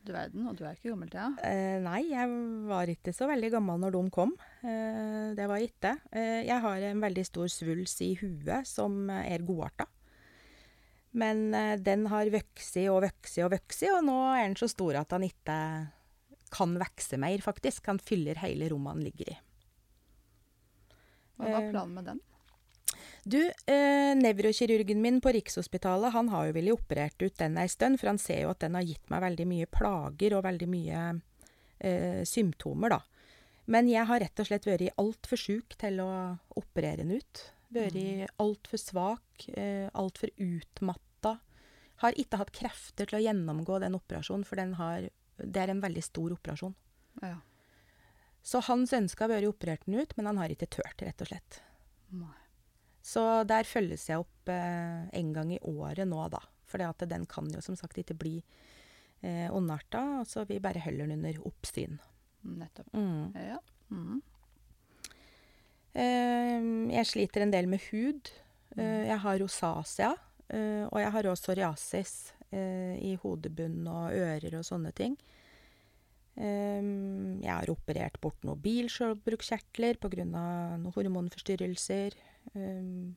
Du 0.00 0.14
verden, 0.16 0.46
og 0.48 0.56
du 0.56 0.64
er 0.64 0.78
ikke 0.78 0.94
gammel, 0.94 1.10
Thea. 1.12 1.26
Eh, 1.44 1.76
nei, 1.84 2.00
jeg 2.08 2.36
var 2.70 2.88
ikke 2.88 3.12
så 3.12 3.26
veldig 3.28 3.50
gammel 3.52 3.82
når 3.82 3.92
de 3.98 4.00
kom. 4.14 4.32
Eh, 4.64 5.34
det 5.36 5.48
var 5.50 5.60
ikke. 5.60 5.92
Eh, 6.16 6.40
jeg 6.48 6.56
har 6.64 6.86
en 6.88 7.02
veldig 7.04 7.24
stor 7.28 7.50
svulst 7.52 8.00
i 8.06 8.14
huet 8.22 8.68
som 8.68 9.10
er 9.12 9.44
godarta. 9.44 9.86
Men 11.20 11.50
eh, 11.52 11.74
den 11.82 12.06
har 12.08 12.30
vokst 12.32 12.78
og 12.86 13.02
vokst 13.04 13.40
og 13.44 13.52
vokst, 13.52 13.84
og 13.92 14.04
nå 14.08 14.16
er 14.38 14.46
den 14.46 14.56
så 14.56 14.70
stor 14.72 15.02
at 15.02 15.12
han 15.12 15.26
ikke 15.26 15.58
kan 16.50 16.74
vokse 16.80 17.20
mer, 17.20 17.44
faktisk. 17.44 17.84
Han 17.92 18.00
fyller 18.02 18.40
hele 18.40 18.70
rommet 18.72 18.96
han 18.96 19.04
ligger 19.04 19.34
i. 19.34 19.38
Hva 21.36 21.44
var 21.50 21.60
Eh, 21.60 21.70
planen 21.74 21.94
med 21.96 22.08
den? 22.08 22.24
Du, 23.24 23.40
eh, 23.66 24.14
nevrokirurgen 24.16 25.00
min 25.00 25.20
på 25.20 25.32
Rikshospitalet, 25.36 26.12
han 26.12 26.28
har 26.32 26.46
jo 26.48 26.54
villet 26.56 26.78
operert 26.78 27.22
ut 27.22 27.36
den 27.36 27.58
ei 27.60 27.68
stund, 27.68 28.00
for 28.00 28.08
han 28.12 28.18
ser 28.18 28.46
jo 28.46 28.52
at 28.54 28.62
den 28.64 28.78
har 28.78 28.86
gitt 28.86 29.10
meg 29.12 29.24
veldig 29.26 29.46
mye 29.50 29.68
plager 29.68 30.36
og 30.38 30.46
veldig 30.46 30.68
mye 30.72 31.02
eh, 31.84 32.22
symptomer, 32.24 32.96
da. 32.96 33.00
Men 33.70 33.90
jeg 33.92 34.08
har 34.08 34.22
rett 34.24 34.40
og 34.40 34.48
slett 34.48 34.66
vært 34.66 34.96
altfor 34.98 35.38
sjuk 35.38 35.76
til 35.78 36.00
å 36.02 36.10
operere 36.58 37.04
den 37.04 37.12
ut. 37.20 37.44
Vært 37.70 38.32
altfor 38.42 38.80
svak, 38.82 39.46
eh, 39.52 39.86
altfor 39.92 40.32
utmatta. 40.40 41.36
Har 42.00 42.16
ikke 42.18 42.40
hatt 42.40 42.56
krefter 42.56 43.06
til 43.06 43.20
å 43.20 43.22
gjennomgå 43.22 43.78
den 43.84 44.00
operasjonen, 44.00 44.48
for 44.48 44.56
den 44.58 44.74
har, 44.80 45.10
det 45.36 45.60
er 45.60 45.74
en 45.74 45.84
veldig 45.84 46.02
stor 46.02 46.32
operasjon. 46.34 46.74
Ja. 47.20 47.36
Så 48.42 48.64
hans 48.64 48.96
ønske 48.96 49.26
har 49.26 49.34
vært 49.34 49.52
operert 49.52 49.84
den 49.84 50.00
ut, 50.00 50.16
men 50.16 50.32
han 50.32 50.40
har 50.40 50.48
ikke 50.48 50.72
tørt, 50.80 51.04
rett 51.04 51.20
og 51.20 51.28
slett. 51.28 51.60
Nei. 52.16 52.39
Så 53.02 53.22
der 53.48 53.68
følges 53.68 54.08
jeg 54.10 54.20
opp 54.20 54.50
eh, 54.52 55.06
en 55.16 55.32
gang 55.36 55.52
i 55.54 55.60
året 55.64 56.08
nå, 56.08 56.20
da. 56.32 56.42
For 56.70 56.82
den 57.08 57.26
kan 57.26 57.48
jo 57.50 57.62
som 57.64 57.76
sagt 57.78 57.98
ikke 57.98 58.18
bli 58.18 58.34
eh, 59.22 59.48
ondarta, 59.50 60.22
så 60.28 60.44
vi 60.48 60.60
bare 60.62 60.82
holder 60.84 61.08
den 61.08 61.18
under 61.18 61.40
oppsyn. 61.48 61.98
Nettopp. 62.46 62.92
Mm. 62.94 63.32
Ja. 63.36 63.58
Mm. 63.90 64.20
Eh, 65.92 66.68
jeg 66.94 67.08
sliter 67.08 67.44
en 67.44 67.54
del 67.56 67.70
med 67.70 67.82
hud. 67.90 68.32
Mm. 68.70 69.08
jeg 69.08 69.18
har 69.18 69.40
rosacea, 69.42 70.12
uh, 70.54 70.84
og 70.92 71.00
jeg 71.00 71.10
har 71.10 71.26
også 71.26 71.48
psoriasis 71.48 72.12
eh, 72.54 72.94
i 73.02 73.16
hodebunn 73.18 73.80
og 73.90 74.14
ører 74.14 74.58
og 74.58 74.66
sånne 74.66 74.92
ting. 74.96 75.16
Eh, 76.40 76.90
jeg 77.42 77.50
har 77.50 77.72
operert 77.72 78.20
bort 78.22 78.46
noen 78.46 78.60
bilskjoldbruskkjertler 78.64 80.00
pga. 80.02 80.26
noen 80.26 80.86
hormonforstyrrelser. 80.94 82.16
Eh, 82.54 83.16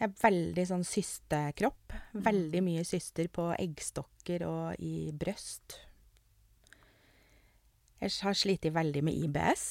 Jeg 0.00 0.08
er 0.08 0.16
veldig 0.22 0.62
sånn 0.64 0.84
systekropp. 0.88 1.92
Veldig 2.24 2.62
mye 2.64 2.84
syster 2.88 3.26
på 3.28 3.50
eggstokker 3.52 4.46
og 4.48 4.80
i 4.80 5.10
brøst. 5.12 5.76
Jeg 8.00 8.14
har 8.24 8.32
slitt 8.32 8.64
veldig 8.64 9.02
med 9.04 9.18
IBS, 9.26 9.64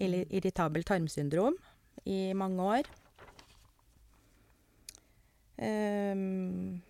irritabel 0.00 0.86
tarmsyndrom, 0.88 1.58
i 2.08 2.32
mange 2.32 2.64
år. 2.64 2.88
Ehm, 5.58 6.80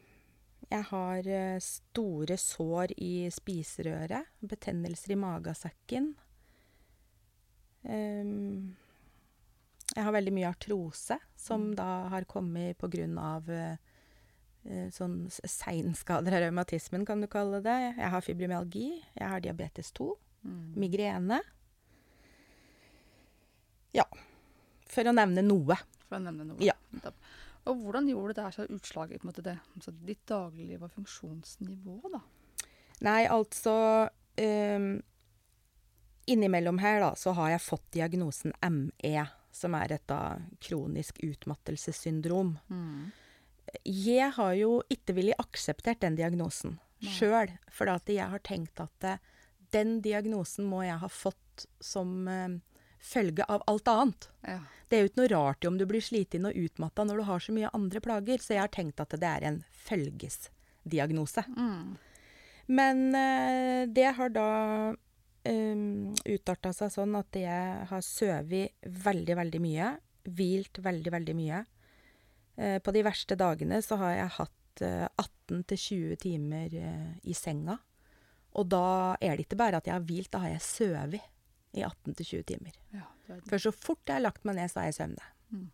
jeg 0.70 0.84
har 0.90 1.26
eh, 1.26 1.58
store 1.64 2.36
sår 2.38 2.92
i 3.00 3.28
spiserøret, 3.32 4.28
betennelser 4.38 5.16
i 5.16 5.18
magesekken. 5.18 6.12
Ehm, 7.88 8.76
jeg 9.98 10.06
har 10.06 10.14
veldig 10.14 10.32
mye 10.36 10.48
artrose, 10.52 11.18
som 11.38 11.68
da 11.76 11.88
har 12.12 12.26
kommet 12.30 12.78
på 12.78 12.88
grunn 12.92 13.16
av 13.18 13.48
eh, 13.50 13.76
eh, 14.64 14.88
sånn 14.94 15.24
seinskader 15.34 16.36
av 16.38 16.44
revmatismen, 16.46 17.04
kan 17.08 17.20
du 17.24 17.26
kalle 17.30 17.58
det. 17.64 17.76
Jeg 17.98 18.10
har 18.14 18.22
fibromyalgi, 18.24 18.88
jeg 19.18 19.28
har 19.34 19.44
diabetes 19.44 19.92
2, 19.98 20.12
Mm. 20.46 20.74
migrene. 20.78 21.40
Ja, 23.96 24.04
for 24.88 25.08
å 25.10 25.14
nevne 25.16 25.42
noe. 25.42 25.76
For 26.06 26.18
å 26.18 26.22
nevne 26.22 26.44
noe. 26.46 26.60
Ja. 26.62 26.76
Og 27.68 27.80
hvordan 27.82 28.06
gjorde 28.08 28.36
det 28.38 28.44
seg 28.54 28.70
utslag 28.72 29.12
i 29.12 29.18
måte, 29.26 29.42
det, 29.44 29.56
altså, 29.76 29.92
ditt 30.06 30.22
dagligliv 30.30 30.84
og 30.86 30.92
funksjonsnivå, 30.94 31.98
da? 32.14 32.20
Nei, 33.04 33.26
altså 33.30 33.74
um, 34.38 34.88
Innimellom 36.28 36.78
her 36.82 37.00
da, 37.00 37.10
så 37.16 37.32
har 37.36 37.54
jeg 37.54 37.62
fått 37.64 37.86
diagnosen 37.96 38.52
ME, 38.70 39.26
som 39.58 39.74
er 39.78 39.96
et 39.96 40.04
da 40.10 40.38
kronisk 40.62 41.18
utmattelsessyndrom. 41.26 42.56
Mm. 42.70 43.08
Jeg 43.84 44.32
har 44.38 44.54
jo 44.56 44.78
ikke 44.92 45.16
villet 45.18 45.40
akseptert 45.42 46.00
den 46.04 46.16
diagnosen 46.18 46.78
sjøl, 47.04 47.52
for 47.70 47.90
at 47.92 48.08
jeg 48.10 48.26
har 48.26 48.42
tenkt 48.46 48.80
at 48.82 49.06
eh, 49.06 49.20
den 49.74 49.98
diagnosen 50.02 50.66
må 50.68 50.82
jeg 50.86 50.98
ha 51.02 51.08
fått 51.12 51.66
som 51.84 52.24
uh, 52.30 52.56
følge 53.04 53.44
av 53.52 53.62
alt 53.68 53.90
annet. 53.92 54.28
Ja. 54.46 54.60
Det 54.88 54.96
er 54.96 55.02
jo 55.02 55.10
ikke 55.10 55.20
noe 55.20 55.32
rart 55.34 55.66
om 55.68 55.76
du 55.78 55.84
blir 55.90 56.04
sliten 56.04 56.48
og 56.48 56.56
utmatta 56.56 57.04
når 57.04 57.20
du 57.20 57.24
har 57.28 57.44
så 57.44 57.54
mye 57.54 57.72
andre 57.76 58.00
plager, 58.00 58.40
så 58.40 58.54
jeg 58.56 58.64
har 58.64 58.72
tenkt 58.72 59.02
at 59.04 59.12
det 59.12 59.28
er 59.28 59.44
en 59.44 59.58
følgesdiagnose. 59.88 61.44
Mm. 61.52 61.98
Men 62.78 63.04
uh, 63.12 63.82
det 63.92 64.08
har 64.16 64.32
da 64.32 64.48
utarta 65.48 66.72
seg 66.76 66.92
sånn 66.92 67.16
at 67.18 67.36
jeg 67.38 67.88
har 67.90 68.04
sovet 68.04 68.88
veldig, 69.06 69.36
veldig 69.38 69.60
mye. 69.64 69.90
Hvilt 70.28 70.80
veldig, 70.84 71.12
veldig 71.14 71.36
mye. 71.38 71.64
Eh, 72.58 72.78
på 72.82 72.94
de 72.94 73.04
verste 73.06 73.36
dagene 73.38 73.80
så 73.84 73.96
har 74.00 74.16
jeg 74.16 74.34
hatt 74.38 74.82
eh, 74.84 75.06
18-20 75.22 76.18
timer 76.24 76.74
eh, 76.74 77.12
i 77.30 77.36
senga. 77.38 77.78
Og 78.58 78.66
da 78.72 79.16
er 79.22 79.36
det 79.36 79.46
ikke 79.46 79.60
bare 79.60 79.78
at 79.78 79.86
jeg 79.86 79.94
har 79.94 80.06
hvilt, 80.08 80.32
da 80.34 80.42
har 80.42 80.54
jeg 80.56 80.64
sovet 80.66 81.20
i 81.76 81.84
18-20 81.84 82.44
timer. 82.48 82.78
ja 82.96 83.06
For 83.46 83.62
så 83.62 83.72
fort 83.74 84.02
jeg 84.08 84.18
har 84.18 84.24
lagt 84.24 84.46
meg 84.48 84.58
ned, 84.58 84.72
så 84.72 84.82
er 84.82 84.90
jeg 84.90 84.98
søvnet. 84.98 85.22
søvne. 85.22 85.60
Mm. 85.60 85.68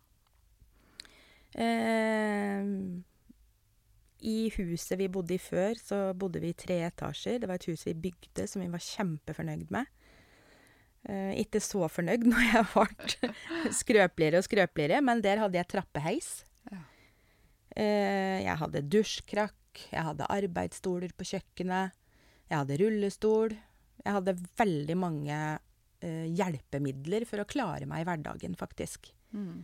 Eh, 1.55 3.14
I 4.25 4.49
huset 4.55 4.97
vi 4.99 5.09
bodde 5.11 5.35
i 5.35 5.41
før, 5.41 5.77
så 5.77 5.99
bodde 6.17 6.41
vi 6.41 6.49
i 6.49 6.57
tre 6.57 6.79
etasjer. 6.87 7.41
Det 7.41 7.49
var 7.49 7.59
et 7.59 7.67
hus 7.69 7.85
vi 7.85 7.93
bygde 8.07 8.47
som 8.49 8.63
vi 8.63 8.71
var 8.71 8.81
kjempefornøyd 8.81 9.69
med. 9.73 9.91
Eh, 11.05 11.35
ikke 11.43 11.61
så 11.61 11.85
fornøyd 11.91 12.25
når 12.25 12.47
jeg 12.47 12.65
ble 12.71 13.29
skrøpeligere 13.81 14.41
og 14.41 14.47
skrøpeligere, 14.47 15.03
men 15.05 15.21
der 15.21 15.43
hadde 15.43 15.59
jeg 15.59 15.69
trappeheis. 15.69 16.31
Ja. 16.71 16.81
Eh, 17.77 18.39
jeg 18.47 18.57
hadde 18.63 18.83
dusjkrakk, 18.89 19.85
jeg 19.91 20.07
hadde 20.09 20.31
arbeidsstoler 20.33 21.13
på 21.13 21.29
kjøkkenet, 21.35 21.93
jeg 22.49 22.57
hadde 22.57 22.81
rullestol. 22.81 23.55
Jeg 24.05 24.13
hadde 24.13 24.35
veldig 24.59 24.95
mange 25.01 25.37
eh, 26.05 26.25
hjelpemidler 26.29 27.25
for 27.25 27.41
å 27.41 27.47
klare 27.49 27.87
meg 27.89 28.03
i 28.03 28.09
hverdagen, 28.09 28.57
faktisk. 28.57 29.09
mm. 29.33 29.63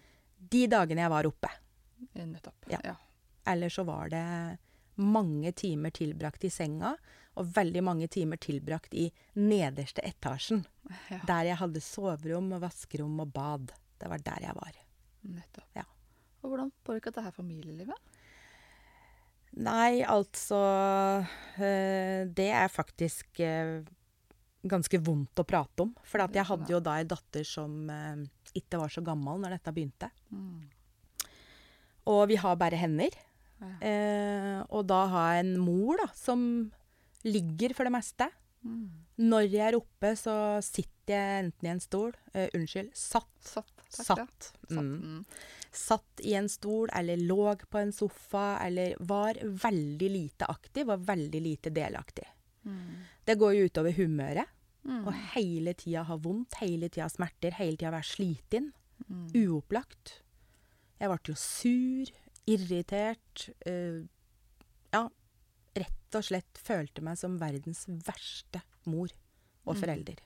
De 0.51 0.63
dagene 0.65 1.03
jeg 1.03 1.11
var 1.13 1.27
oppe. 1.29 1.49
Nettopp. 2.17 2.65
Ja. 2.71 2.79
ja. 2.81 2.95
Eller 3.47 3.69
så 3.73 3.85
var 3.87 4.11
det 4.11 4.25
mange 5.01 5.51
timer 5.57 5.93
tilbrakt 5.95 6.43
i 6.45 6.51
senga, 6.53 6.95
og 7.39 7.53
veldig 7.55 7.83
mange 7.83 8.09
timer 8.11 8.37
tilbrakt 8.41 8.93
i 8.93 9.07
nederste 9.39 10.03
etasjen. 10.05 10.65
Ja. 11.09 11.21
Der 11.27 11.47
jeg 11.51 11.59
hadde 11.61 11.83
soverom 11.83 12.51
og 12.57 12.63
vaskerom 12.65 13.21
og 13.23 13.31
bad. 13.33 13.71
Det 14.01 14.09
var 14.11 14.23
der 14.25 14.47
jeg 14.49 14.57
var. 14.57 14.81
Nettopp. 15.31 15.69
Ja. 15.77 15.85
Og 16.41 16.51
hvordan 16.51 16.73
påvirket 16.83 17.15
dette 17.15 17.31
familielivet? 17.35 18.11
Nei, 19.61 19.99
altså 20.07 20.59
eh, 21.59 22.23
Det 22.31 22.47
er 22.55 22.71
faktisk 22.71 23.41
eh, 23.43 23.81
ganske 24.63 24.99
vondt 25.03 25.41
å 25.41 25.47
prate 25.47 25.85
om. 25.85 25.91
For 26.07 26.23
at 26.23 26.35
jeg 26.35 26.47
hadde 26.47 26.71
jo 26.71 26.79
da 26.83 26.97
ei 26.99 27.07
datter 27.07 27.45
som 27.47 27.89
eh, 27.91 28.23
ikke 28.57 28.79
var 28.81 28.93
så 28.93 29.03
gammel 29.05 29.41
når 29.43 29.57
dette 29.57 29.75
begynte. 29.75 30.11
Mm. 30.31 30.69
Og 32.11 32.23
vi 32.31 32.39
har 32.41 32.57
bare 32.59 32.79
hender. 32.79 33.13
Ja. 33.61 33.71
Eh, 33.85 34.59
og 34.73 34.87
da 34.89 35.03
ha 35.13 35.25
en 35.39 35.55
mor 35.61 35.99
da, 36.01 36.09
som 36.17 36.43
ligger 37.27 37.75
for 37.77 37.87
det 37.87 37.93
meste. 37.93 38.27
Mm. 38.65 38.89
Når 39.21 39.47
jeg 39.47 39.63
er 39.67 39.77
oppe, 39.77 40.13
så 40.17 40.35
sitter 40.65 41.13
jeg 41.13 41.45
enten 41.45 41.67
i 41.67 41.71
en 41.73 41.81
stol 41.81 42.11
eh, 42.33 42.47
Unnskyld, 42.57 42.91
satt. 42.97 43.31
Satt. 43.45 43.73
Takk, 43.91 43.97
ja. 43.97 44.05
Satt. 44.05 44.51
Satt. 44.61 44.77
Mm. 44.77 44.93
Mm. 45.01 45.25
Satt 45.71 46.23
i 46.27 46.33
en 46.35 46.49
stol, 46.51 46.89
eller 46.97 47.21
lå 47.21 47.53
på 47.69 47.79
en 47.79 47.93
sofa, 47.95 48.59
eller 48.65 48.95
var 48.99 49.39
veldig 49.41 50.09
lite 50.11 50.49
aktiv 50.51 50.89
og 50.91 51.05
veldig 51.07 51.41
lite 51.41 51.71
delaktig. 51.73 52.27
Mm. 52.67 52.97
Det 53.25 53.37
går 53.39 53.55
jo 53.55 53.69
utover 53.69 53.95
humøret. 53.95 54.57
Mm. 54.81 55.03
Og 55.05 55.13
hele 55.35 55.75
tida 55.77 56.03
ha 56.07 56.17
vondt, 56.17 56.57
hele 56.61 56.89
tida 56.89 57.07
smerter, 57.11 57.53
hele 57.59 57.77
tida 57.77 57.93
være 57.93 58.09
sliten. 58.09 58.71
Mm. 59.07 59.27
Uopplagt. 59.43 60.17
Jeg 61.01 61.09
ble 61.09 61.31
jo 61.31 61.37
sur, 61.37 62.11
irritert. 62.51 63.49
eh, 63.65 64.01
ja, 64.93 65.05
rett 65.75 66.17
og 66.19 66.23
slett 66.27 66.59
følte 66.59 67.01
meg 67.05 67.17
som 67.17 67.37
verdens 67.39 67.85
verste 67.87 68.61
mor 68.85 69.09
og 69.65 69.75
Mm. 69.75 69.79
forelder. 69.81 70.19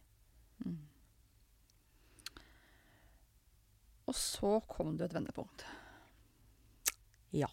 Mm. 0.65 0.79
Og 4.07 4.15
så 4.17 4.59
kom 4.69 4.95
du 4.97 5.03
et 5.05 5.13
vendepunkt. 5.15 5.65
Ja. 7.33 7.47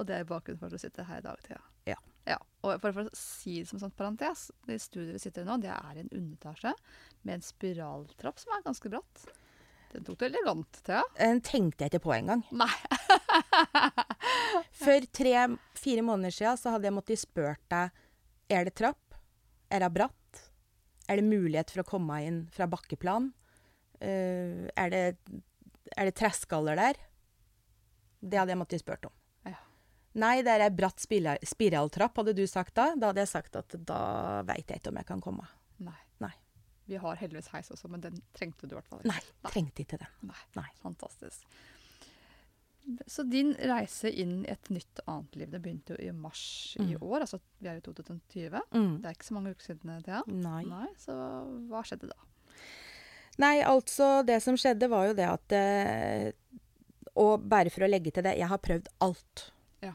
Og 0.00 0.06
det 0.08 0.16
er 0.16 0.24
bakgrunnen 0.28 0.58
for 0.58 0.66
at 0.66 0.72
du 0.74 0.78
sitter 0.82 1.06
her 1.06 1.18
i 1.20 1.26
dag, 1.26 1.38
Thea. 1.46 1.60
Ja. 1.86 1.96
ja. 2.26 2.36
Og 2.66 2.80
for, 2.82 2.92
for 2.96 3.06
å 3.08 3.14
si 3.16 3.58
det 3.60 3.68
som 3.70 3.78
en 3.78 3.84
sånn 3.86 3.94
parentes, 3.96 4.48
det 4.66 4.80
studiet 4.82 5.14
vi 5.16 5.22
sitter 5.22 5.44
i 5.44 5.48
nå, 5.48 5.58
det 5.62 5.70
er 5.74 6.00
en 6.02 6.10
underetasje 6.10 6.72
med 7.22 7.34
en 7.38 7.46
spiraltrapp 7.46 8.40
som 8.42 8.56
er 8.56 8.64
ganske 8.66 8.90
bratt. 8.92 9.26
Den 9.92 10.04
tok 10.06 10.18
du 10.20 10.26
elegant, 10.28 10.82
Thea. 10.86 11.02
Den 11.18 11.40
tenkte 11.46 11.84
jeg 11.86 11.94
ikke 11.94 12.04
på 12.08 12.14
engang. 12.18 12.44
Nei. 12.54 12.70
For 14.82 15.10
tre-fire 15.16 16.04
måneder 16.06 16.34
siden 16.34 16.60
så 16.60 16.74
hadde 16.74 16.88
jeg 16.88 16.96
måttet 16.96 17.22
spørre 17.22 17.58
deg 17.72 17.98
er 18.50 18.66
det 18.66 18.74
trapp, 18.78 19.14
er 19.70 19.84
det 19.84 19.92
bratt, 19.94 20.40
er 21.06 21.20
det 21.20 21.26
mulighet 21.28 21.70
for 21.70 21.84
å 21.84 21.90
komme 21.92 22.16
inn 22.26 22.40
fra 22.54 22.66
bakkeplan, 22.70 23.28
Eh, 24.00 24.68
er 24.80 24.92
det, 24.92 25.02
er 25.96 26.08
det 26.08 26.16
treskaller 26.16 26.78
der? 26.78 27.00
Det 28.20 28.38
hadde 28.40 28.54
jeg 28.54 28.60
måttet 28.60 28.82
spørre 28.82 29.10
om. 29.10 29.16
Ja. 29.52 29.58
Nei, 30.20 30.34
det 30.44 30.54
er 30.54 30.66
ei 30.66 30.72
bratt 30.74 31.00
spiraltrapp, 31.00 32.20
hadde 32.22 32.36
du 32.36 32.46
sagt 32.48 32.74
da. 32.80 32.90
Da 32.96 33.10
hadde 33.10 33.24
jeg 33.24 33.32
sagt 33.32 33.58
at 33.60 33.76
da 33.88 34.00
veit 34.48 34.68
jeg 34.68 34.80
ikke 34.80 34.92
om 34.92 35.00
jeg 35.00 35.08
kan 35.08 35.24
komme. 35.24 35.48
Nei. 35.84 35.98
Nei. 36.24 36.32
Vi 36.90 36.98
har 37.00 37.20
heldigvis 37.20 37.52
heis 37.52 37.70
også, 37.72 37.88
men 37.92 38.02
den 38.02 38.16
trengte 38.36 38.66
du 38.66 38.74
i 38.74 38.78
hvert 38.80 38.88
fall 38.90 39.04
Nei, 39.06 39.20
trengte 39.46 39.84
ikke 39.84 40.00
den. 40.00 40.16
Nei. 40.32 40.40
Nei. 40.58 40.66
Fantastisk. 40.82 41.44
Så 43.06 43.22
din 43.30 43.52
reise 43.54 44.10
inn 44.10 44.44
i 44.44 44.50
et 44.50 44.70
nytt 44.72 45.00
annet 45.06 45.36
liv, 45.36 45.50
det 45.52 45.60
begynte 45.62 45.94
jo 45.94 46.08
i 46.08 46.12
mars 46.16 46.76
i 46.80 46.82
Mm. 46.96 47.02
år. 47.02 47.20
Altså 47.20 47.38
vi 47.60 47.68
er 47.68 47.76
i 47.76 47.80
2020. 47.80 48.60
Mm. 48.72 49.00
Det 49.02 49.06
er 49.06 49.14
ikke 49.14 49.28
så 49.28 49.34
mange 49.36 49.50
uker 49.54 49.64
siden, 49.68 50.02
Thea. 50.02 50.22
Nei. 50.26 50.64
Nei, 50.64 50.88
så 50.98 51.12
hva 51.68 51.82
skjedde 51.86 52.08
da? 52.10 52.16
Nei, 53.38 53.60
altså, 53.62 54.24
det 54.26 54.40
som 54.42 54.56
skjedde 54.58 54.88
var 54.90 55.06
jo 55.08 55.14
det 55.14 55.28
at 55.28 55.52
eh, 55.52 56.32
Og 57.16 57.42
bare 57.48 57.70
for 57.70 57.82
å 57.84 57.88
legge 57.90 58.12
til 58.12 58.22
det, 58.22 58.36
jeg 58.38 58.48
har 58.48 58.58
prøvd 58.58 58.86
alt. 59.00 59.52
Ja. 59.82 59.92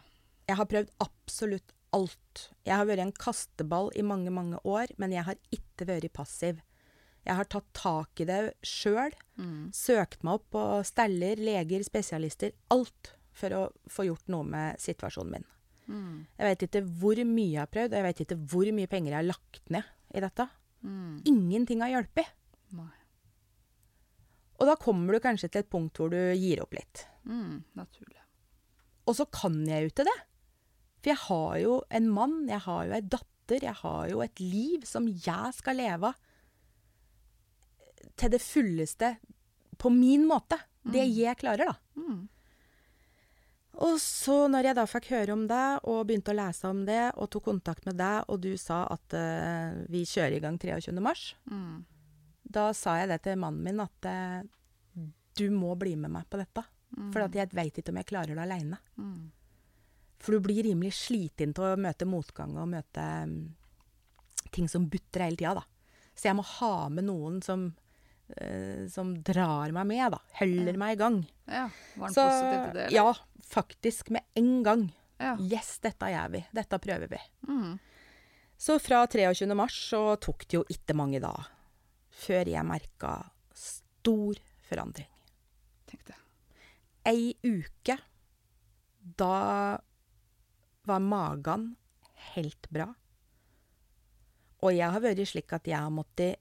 Jeg 0.48 0.58
har 0.58 0.65
prøvd 0.65 0.89
absolutt 1.00 1.72
alt. 1.96 2.50
Jeg 2.68 2.75
har 2.75 2.86
vært 2.86 3.00
en 3.06 3.12
kasteball 3.15 3.89
i 3.96 4.01
mange, 4.04 4.30
mange 4.32 4.60
år, 4.68 4.88
men 4.98 5.12
jeg 5.15 5.24
har 5.24 5.36
ikke 5.51 5.88
vært 5.88 6.12
passiv. 6.13 6.60
Jeg 7.25 7.36
har 7.39 7.48
tatt 7.50 7.67
tak 7.74 8.22
i 8.22 8.25
det 8.29 8.39
sjøl, 8.62 9.13
Mm. 9.38 9.72
søkt 9.74 10.24
meg 10.24 10.34
opp 10.38 10.46
på 10.53 10.63
steller, 10.86 11.36
leger, 11.36 11.84
spesialister. 11.84 12.51
Alt 12.72 13.13
for 13.34 13.50
å 13.50 13.63
få 13.89 14.05
gjort 14.08 14.27
noe 14.32 14.44
med 14.48 14.77
situasjonen 14.79 15.32
min. 15.32 15.46
Mm. 15.89 16.27
Jeg 16.39 16.48
vet 16.48 16.63
ikke 16.70 16.84
hvor 17.01 17.20
mye 17.25 17.51
jeg 17.51 17.60
har 17.60 17.67
prøvd, 17.74 17.91
og 17.91 17.98
jeg 18.00 18.03
vet 18.08 18.22
ikke 18.25 18.38
hvor 18.53 18.72
mye 18.77 18.88
penger 18.88 19.12
jeg 19.12 19.17
har 19.20 19.27
lagt 19.34 19.70
ned 19.70 19.84
i 20.15 20.22
dette. 20.24 20.48
Mm. 20.86 21.22
Ingenting 21.25 21.82
har 21.82 21.89
hjulpet. 21.89 22.29
Og 24.55 24.70
da 24.70 24.75
kommer 24.79 25.13
du 25.15 25.20
kanskje 25.24 25.50
til 25.51 25.63
et 25.65 25.70
punkt 25.72 25.98
hvor 26.00 26.10
du 26.13 26.20
gir 26.39 26.62
opp 26.63 26.74
litt. 26.77 27.03
Mm. 27.27 27.63
Naturlig. 27.75 28.22
Og 29.05 29.17
så 29.17 29.25
kan 29.29 29.58
jeg 29.67 29.84
jo 29.84 29.91
ikke 29.91 30.05
det. 30.08 30.15
For 31.01 31.12
jeg 31.12 31.22
har 31.25 31.58
jo 31.62 31.74
en 32.00 32.08
mann, 32.10 32.38
jeg 32.50 32.63
har 32.65 32.86
jo 32.88 32.96
ei 32.96 33.01
datter, 33.03 33.60
jeg 33.67 33.75
har 33.82 34.08
jo 34.10 34.22
et 34.25 34.39
liv 34.41 34.86
som 34.89 35.05
jeg 35.12 35.51
skal 35.60 35.77
leve 35.77 36.13
til 38.15 38.31
det 38.33 38.41
fulleste 38.43 39.15
på 39.81 39.91
min 39.93 40.25
måte. 40.29 40.59
Det 40.85 41.03
jeg 41.09 41.38
klarer, 41.41 41.71
da. 41.71 41.75
Mm. 41.97 42.27
Og 43.85 43.97
så 44.00 44.45
når 44.47 44.69
jeg 44.69 44.77
da 44.77 44.85
fikk 44.88 45.09
høre 45.12 45.33
om 45.35 45.47
det, 45.50 45.63
og 45.83 46.05
begynte 46.07 46.31
å 46.31 46.38
lese 46.38 46.69
om 46.69 46.85
det, 46.88 47.01
og 47.19 47.27
tok 47.33 47.50
kontakt 47.50 47.88
med 47.89 47.97
deg, 48.00 48.29
og 48.31 48.39
du 48.45 48.53
sa 48.62 48.85
at 48.93 49.15
uh, 49.17 49.81
vi 49.91 50.05
kjører 50.07 50.38
i 50.38 50.43
gang 50.43 50.59
23. 50.62 50.93
mars, 51.03 51.33
Mm. 51.51 51.83
da 52.45 52.69
sa 52.77 53.00
jeg 53.01 53.09
det 53.09 53.21
til 53.25 53.41
mannen 53.41 53.63
min 53.65 53.81
at 53.83 54.07
uh, 54.07 54.45
du 55.35 55.50
må 55.51 55.74
bli 55.75 55.95
med 56.00 56.13
meg 56.13 56.29
på 56.29 56.39
dette. 56.39 56.63
For 57.12 57.25
at 57.25 57.33
jeg 57.35 57.51
veit 57.51 57.75
ikke 57.75 57.91
om 57.91 57.97
jeg 58.00 58.07
klarer 58.07 58.38
det 58.38 58.43
aleine. 58.45 58.77
Mm. 58.95 59.31
For 60.24 60.31
du 60.38 60.45
blir 60.45 60.63
rimelig 60.63 60.93
sliten 60.95 61.51
til 61.53 61.65
å 61.74 61.75
møte 61.75 62.07
motgang 62.07 62.53
og 62.55 62.69
møte 62.71 63.03
um, 63.25 63.33
ting 64.55 64.69
som 64.71 64.85
butter 64.88 65.25
hele 65.25 65.35
tida, 65.35 65.57
da. 65.57 65.65
Så 66.15 66.29
jeg 66.29 66.38
må 66.38 66.45
ha 66.47 66.88
med 66.88 67.09
noen 67.09 67.41
som, 67.43 67.74
eh, 68.38 68.86
som 68.91 69.13
drar 69.24 69.72
meg 69.75 69.86
med, 69.88 70.12
da. 70.15 70.20
Holder 70.39 70.74
Ja. 70.74 70.77
meg 70.82 70.96
i 70.96 71.00
gang. 71.01 71.17
Ja. 71.48 71.70
Var 71.96 72.08
den 72.08 72.13
Så 72.15 72.25
positiv 72.29 72.63
til 72.63 72.74
det? 72.74 72.86
eller? 72.86 72.96
ja, 72.96 73.13
faktisk 73.44 74.10
med 74.10 74.22
en 74.36 74.63
gang. 74.63 74.86
Ja. 75.20 75.36
Yes, 75.39 75.79
dette 75.79 76.05
gjør 76.12 76.32
vi. 76.32 76.46
Dette 76.51 76.79
prøver 76.79 77.08
vi. 77.10 77.20
Mm. 77.48 77.79
Så 78.58 78.79
fra 78.79 79.05
23. 79.08 79.48
mars 79.55 79.75
så 79.91 80.15
tok 80.20 80.48
det 80.48 80.58
jo 80.58 80.63
ikke 80.72 80.96
mange 80.96 81.20
da 81.22 81.34
før 82.15 82.48
jeg 82.48 82.63
merka 82.65 83.29
stor 83.53 84.36
forandring. 84.70 85.08
Tenk 85.88 86.05
det. 86.08 86.15
Ei 87.05 87.34
uke, 87.44 87.98
da 89.17 89.77
var 90.86 91.00
magen 91.03 91.75
helt 92.34 92.70
bra. 92.72 92.88
Og 94.65 94.74
jeg 94.74 94.89
har 94.91 95.03
vært 95.03 95.27
slik 95.29 95.51
at 95.53 95.67
jeg 95.70 95.77
har 95.77 95.91
måttet 95.94 96.39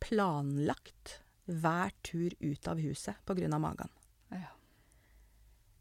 planlagt 0.00 1.18
hver 1.50 1.92
tur 2.06 2.34
ut 2.38 2.68
av 2.70 2.80
huset 2.80 3.18
på 3.26 3.34
grunn 3.38 3.54
av 3.56 3.62
magen. 3.62 3.90
Ja. 4.30 4.52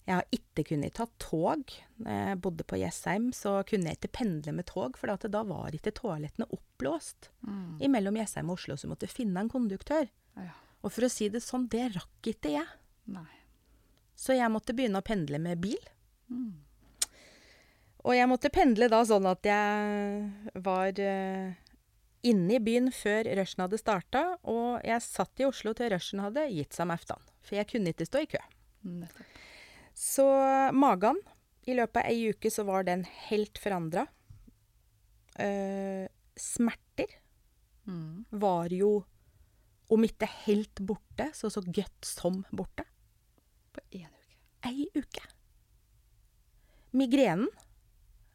Jeg 0.09 0.15
har 0.17 0.31
ikke 0.33 0.65
kunnet 0.71 0.95
ta 0.97 1.05
tog. 1.21 1.69
Når 2.01 2.15
jeg 2.17 2.39
bodde 2.41 2.65
på 2.65 2.79
Jessheim, 2.81 3.29
så 3.35 3.59
kunne 3.69 3.91
jeg 3.91 3.99
ikke 3.99 4.15
pendle 4.21 4.55
med 4.57 4.65
tog, 4.71 4.97
for 4.97 5.11
da 5.11 5.43
var 5.45 5.75
ikke 5.77 5.93
toalettene 5.99 6.49
oppblåst. 6.49 7.29
Mm. 7.45 7.75
Imellom 7.85 8.17
Jessheim 8.17 8.49
og 8.49 8.57
Oslo 8.57 8.79
så 8.79 8.89
måtte 8.89 9.05
jeg 9.05 9.17
finne 9.19 9.45
en 9.45 9.51
konduktør. 9.51 10.09
ja. 10.41 10.55
Og 10.79 10.93
for 10.95 11.03
å 11.03 11.11
si 11.11 11.27
det 11.27 11.41
sånn, 11.43 11.65
det 11.67 11.89
rakk 11.91 12.29
ikke 12.31 12.53
jeg. 12.53 12.67
Nei. 13.11 13.27
Så 14.15 14.35
jeg 14.37 14.51
måtte 14.51 14.71
begynne 14.75 15.01
å 15.01 15.05
pendle 15.05 15.39
med 15.43 15.59
bil. 15.59 15.79
Mm. 16.31 16.53
Og 18.07 18.15
jeg 18.15 18.29
måtte 18.31 18.51
pendle 18.53 18.87
da 18.91 19.01
sånn 19.07 19.27
at 19.27 19.43
jeg 19.47 20.61
var 20.63 21.01
eh, 21.03 21.51
inne 22.23 22.57
i 22.57 22.59
byen 22.63 22.89
før 22.91 23.27
rushen 23.39 23.63
hadde 23.63 23.79
starta, 23.79 24.23
og 24.43 24.81
jeg 24.85 25.01
satt 25.05 25.39
i 25.39 25.47
Oslo 25.47 25.73
til 25.77 25.91
rushen 25.93 26.19
hadde 26.23 26.47
gitt 26.51 26.75
seg 26.75 26.89
med 26.89 26.99
aftan. 26.99 27.21
For 27.45 27.55
jeg 27.59 27.67
kunne 27.71 27.93
ikke 27.93 28.07
stå 28.09 28.23
i 28.25 28.29
kø. 28.31 28.41
Nettopp. 28.83 29.37
Så 29.99 30.25
magen, 30.75 31.17
i 31.67 31.75
løpet 31.75 31.99
av 32.01 32.07
ei 32.11 32.29
uke 32.31 32.51
så 32.51 32.63
var 32.67 32.85
den 32.87 33.03
helt 33.29 33.59
forandra. 33.59 34.07
Eh, 35.39 36.07
smerter 36.39 37.17
Mm. 37.89 38.25
var 38.29 38.69
jo, 38.69 39.03
om 39.89 40.03
ikke 40.05 40.27
helt 40.45 40.75
borte, 40.85 41.31
så 41.33 41.49
så 41.49 41.61
godt 41.65 42.05
som 42.05 42.43
borte. 42.51 42.83
På 43.73 43.81
én 43.91 44.05
uke. 44.05 44.35
Ei 44.69 44.85
uke. 44.95 45.23
Migrenen 46.93 47.47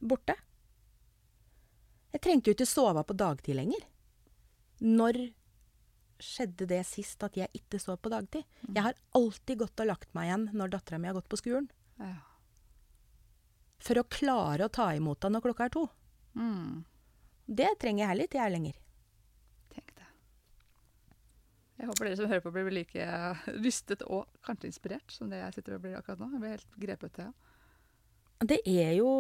borte. 0.01 0.35
Jeg 2.15 2.23
trengte 2.23 2.51
jo 2.51 2.55
ikke 2.55 2.69
sove 2.69 3.03
på 3.03 3.17
dagtid 3.19 3.59
lenger. 3.59 3.83
Når 4.85 5.19
skjedde 6.23 6.69
det 6.71 6.85
sist 6.87 7.23
at 7.27 7.35
jeg 7.39 7.51
ikke 7.59 7.81
sov 7.83 7.99
på 8.03 8.13
dagtid? 8.13 8.47
Jeg 8.69 8.87
har 8.87 8.95
alltid 9.19 9.59
gått 9.65 9.83
og 9.83 9.91
lagt 9.91 10.13
meg 10.15 10.29
igjen 10.29 10.47
når 10.55 10.77
dattera 10.77 11.01
mi 11.03 11.11
har 11.11 11.17
gått 11.17 11.31
på 11.33 11.41
skolen. 11.41 11.67
Ja. 11.99 12.15
For 13.83 13.99
å 14.01 14.07
klare 14.07 14.69
å 14.69 14.73
ta 14.73 14.93
imot 14.97 15.27
henne 15.27 15.39
når 15.39 15.47
klokka 15.49 15.67
er 15.67 15.75
to. 15.75 15.85
Mm. 16.39 16.85
Det 17.47 17.73
trenger 17.83 18.05
jeg 18.05 18.11
heller 18.13 18.31
ikke 18.31 18.41
jeg 18.41 18.55
lenger. 18.55 18.77
Tenk 19.75 19.91
det. 19.99 20.07
Jeg 21.81 21.91
håper 21.91 22.09
dere 22.09 22.21
som 22.21 22.31
hører 22.31 22.45
på, 22.45 22.53
blir 22.55 22.77
like 22.79 23.09
rystet 23.59 24.07
og 24.07 24.31
kanskje 24.47 24.71
inspirert 24.71 25.13
som 25.13 25.33
det 25.33 25.43
jeg 25.43 25.59
sitter 25.59 25.77
og 25.77 25.83
blir 25.85 25.99
akkurat 25.99 26.23
nå. 26.23 26.31
Jeg 26.37 26.45
blir 26.45 26.55
helt 26.55 26.79
grepet 26.87 27.19
til. 27.19 27.35
Ja. 27.35 28.47
Det 28.55 28.61
er 28.69 28.95
jo 29.01 29.11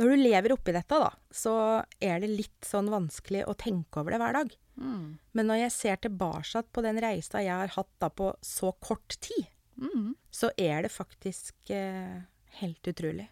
Når 0.00 0.08
du 0.08 0.16
lever 0.22 0.52
oppi 0.54 0.72
dette, 0.72 0.96
da, 1.02 1.10
så 1.30 1.52
er 2.00 2.20
det 2.22 2.30
litt 2.32 2.64
sånn 2.64 2.88
vanskelig 2.92 3.42
å 3.48 3.54
tenke 3.60 4.00
over 4.00 4.10
det 4.14 4.20
hver 4.22 4.32
dag. 4.38 4.54
Mm. 4.80 5.18
Men 5.36 5.46
når 5.50 5.56
jeg 5.66 5.72
ser 5.76 5.96
tilbake 6.06 6.62
på 6.72 6.80
den 6.86 7.00
reisa 7.04 7.42
jeg 7.44 7.52
har 7.52 7.68
hatt 7.74 7.90
da 8.00 8.08
på 8.10 8.32
så 8.44 8.72
kort 8.80 9.18
tid, 9.20 9.46
Mm. 9.82 10.12
så 10.30 10.50
er 10.60 10.82
det 10.84 10.90
faktisk 10.92 11.70
eh, 11.72 12.20
helt 12.60 12.84
utrolig. 12.86 13.24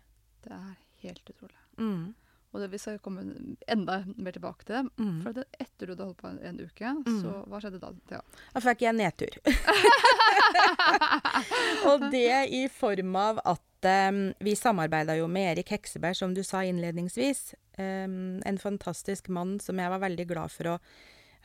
Det 0.42 0.50
er 0.56 0.72
helt 1.02 1.28
utrolig. 1.30 1.58
Mm. 1.78 2.14
Og 2.52 2.60
det, 2.64 2.70
vi 2.72 2.78
skal 2.82 2.96
komme 2.98 3.22
enda 3.70 4.00
mer 4.16 4.32
tilbake 4.34 4.64
til 4.66 4.74
det. 4.80 4.84
Mm. 5.04 5.18
For 5.22 5.32
det, 5.36 5.44
etter 5.60 5.86
du 5.86 5.92
hadde 5.92 6.04
holdt 6.08 6.18
på 6.22 6.28
en, 6.32 6.40
en 6.42 6.58
uke, 6.64 6.94
Mm. 7.06 7.20
så 7.22 7.30
hva 7.46 7.60
skjedde 7.60 7.78
da? 7.84 7.92
Thea? 8.08 8.22
Da 8.56 8.60
fikk 8.64 8.80
jeg 8.86 8.94
nedtur. 8.98 9.36
og 11.92 12.08
det 12.10 12.32
i 12.56 12.64
form 12.72 13.14
av 13.20 13.38
at 13.44 13.62
eh, 13.84 14.34
vi 14.40 14.56
samarbeida 14.56 15.16
jo 15.18 15.26
med 15.28 15.52
Erik 15.58 15.68
Hekseberg, 15.70 16.16
som 16.16 16.34
du 16.34 16.42
sa 16.44 16.62
innledningsvis. 16.64 17.54
Eh, 17.78 18.04
en 18.04 18.58
fantastisk 18.58 19.28
mann 19.28 19.58
som 19.60 19.78
jeg 19.78 19.90
var 19.90 20.00
veldig 20.00 20.26
glad 20.28 20.50
for 20.50 20.64
å 20.74 20.78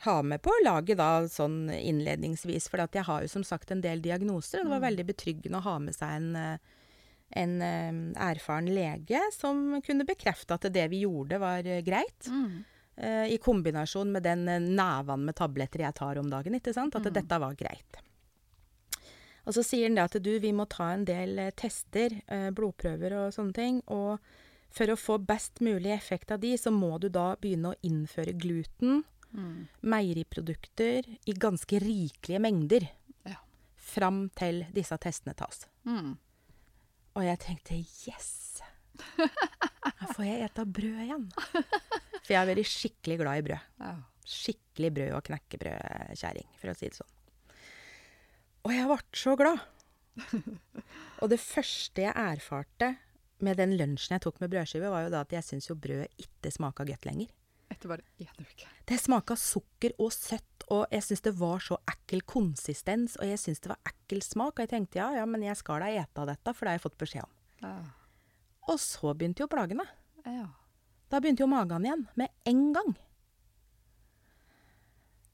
ha 0.04 0.20
med 0.22 0.42
på 0.44 0.52
laget 0.64 0.98
da, 0.98 1.22
sånn 1.32 1.70
innledningsvis. 1.72 2.68
For 2.68 2.82
at 2.84 2.92
jeg 2.92 3.04
har 3.08 3.22
jo 3.22 3.28
som 3.32 3.42
sagt 3.44 3.70
en 3.72 3.80
del 3.80 4.02
diagnoser, 4.04 4.60
og 4.60 4.66
det 4.66 4.70
var 4.74 4.80
Mm. 4.82 4.88
veldig 4.90 5.06
betryggende 5.06 5.58
å 5.58 5.62
ha 5.62 5.78
med 5.78 5.94
seg 5.94 6.08
en, 6.10 6.36
eh, 6.36 6.58
en 7.32 7.62
eh, 7.62 7.92
erfaren 8.32 8.68
lege 8.68 9.20
som 9.32 9.80
kunne 9.82 10.04
bekrefte 10.04 10.52
at 10.54 10.70
det 10.72 10.90
vi 10.90 11.00
gjorde, 11.06 11.38
var 11.40 11.58
eh, 11.66 11.80
greit. 11.82 12.28
Mm. 12.28 12.64
Eh, 12.98 13.26
I 13.34 13.38
kombinasjon 13.38 14.12
med 14.12 14.22
den 14.22 14.44
neven 14.76 15.24
med 15.24 15.34
tabletter 15.36 15.80
jeg 15.80 15.94
tar 15.94 16.18
om 16.18 16.28
dagen. 16.30 16.54
ikke 16.54 16.72
sant? 16.74 16.94
At 16.94 17.02
Mm. 17.04 17.12
dette 17.14 17.38
var 17.40 17.54
greit. 17.54 17.96
Og 19.46 19.54
så 19.54 19.62
sier 19.62 19.86
han 19.86 19.94
det 19.98 20.04
at 20.08 20.16
du, 20.22 20.32
vi 20.42 20.50
må 20.52 20.66
ta 20.68 20.88
en 20.94 21.04
del 21.06 21.38
eh, 21.38 21.52
tester, 21.54 22.16
eh, 22.26 22.48
blodprøver 22.50 23.14
og 23.20 23.32
sånne 23.36 23.54
ting. 23.54 23.80
Og 23.94 24.18
for 24.76 24.90
å 24.92 24.96
få 24.98 25.16
best 25.22 25.60
mulig 25.64 25.92
effekt 25.94 26.32
av 26.34 26.40
de, 26.42 26.50
så 26.58 26.72
må 26.74 26.96
du 27.00 27.06
da 27.14 27.36
begynne 27.40 27.72
å 27.74 27.78
innføre 27.86 28.34
gluten, 28.38 29.04
Mm. 29.36 29.66
meieriprodukter, 29.82 31.04
i 31.28 31.32
ganske 31.36 31.76
rikelige 31.82 32.38
mengder. 32.40 32.86
Ja. 33.26 33.34
Fram 33.76 34.30
til 34.38 34.62
disse 34.72 34.96
testene 35.02 35.34
tas. 35.36 35.66
Mm. 35.84 36.14
Og 37.18 37.24
jeg 37.26 37.40
tenkte 37.42 37.76
yes! 38.06 38.62
Da 40.00 40.08
får 40.14 40.24
jeg 40.24 40.46
ete 40.46 40.64
brød 40.78 41.02
igjen. 41.04 41.26
For 41.42 42.32
jeg 42.32 42.38
har 42.38 42.48
vært 42.48 42.70
skikkelig 42.70 43.18
glad 43.20 43.42
i 43.42 43.44
brød. 43.50 44.00
Skikkelig 44.26 44.92
brød- 44.96 45.16
og 45.18 45.26
knekkebrødkjerring, 45.28 46.48
for 46.62 46.72
å 46.72 46.76
si 46.78 46.88
det 46.88 46.96
sånn. 47.02 47.12
Og 48.66 48.74
jeg 48.74 48.86
ble 48.90 48.98
så 49.14 49.36
glad. 49.38 49.62
Og 51.22 51.30
det 51.30 51.38
første 51.40 52.02
jeg 52.02 52.12
erfarte 52.12 52.96
med 53.44 53.58
den 53.60 53.76
lunsjen 53.78 54.16
jeg 54.16 54.24
tok 54.24 54.40
med 54.42 54.50
brødskive, 54.52 54.90
var 54.90 55.06
jo 55.06 55.12
da 55.12 55.22
at 55.22 55.34
jeg 55.36 55.44
syns 55.44 55.68
jo 55.68 55.76
brød 55.78 56.06
ikke 56.18 56.50
smaka 56.52 56.86
godt 56.88 57.06
lenger. 57.06 57.30
Etter 57.70 57.90
bare 57.90 58.04
én 58.22 58.42
uke. 58.42 58.68
Det 58.86 58.98
smaka 59.02 59.36
sukker 59.38 59.94
og 60.02 60.12
søtt, 60.14 60.66
og 60.72 60.86
jeg 60.94 61.04
syns 61.04 61.24
det 61.24 61.34
var 61.38 61.62
så 61.62 61.78
ekkel 61.90 62.22
konsistens, 62.26 63.16
og 63.20 63.26
jeg 63.28 63.40
syns 63.42 63.62
det 63.62 63.72
var 63.72 63.90
ekkel 63.90 64.22
smak, 64.24 64.54
og 64.54 64.64
jeg 64.64 64.72
tenkte 64.72 65.00
ja, 65.00 65.08
ja, 65.18 65.24
men 65.28 65.44
jeg 65.46 65.58
skal 65.58 65.82
da 65.82 65.90
ete 65.90 66.22
av 66.22 66.30
dette, 66.30 66.54
for 66.54 66.66
det 66.66 66.72
har 66.72 66.78
jeg 66.78 66.86
fått 66.86 67.00
beskjed 67.02 67.26
om. 67.26 67.34
Ja. 67.64 67.74
Og 68.70 68.78
så 68.82 69.12
begynte 69.14 69.44
jo 69.44 69.50
plagene. 69.50 69.86
ja. 70.26 70.46
Da 71.06 71.20
begynte 71.22 71.44
jo 71.44 71.46
magen 71.46 71.84
igjen, 71.86 72.00
med 72.18 72.32
en 72.50 72.62
gang. 72.74 72.96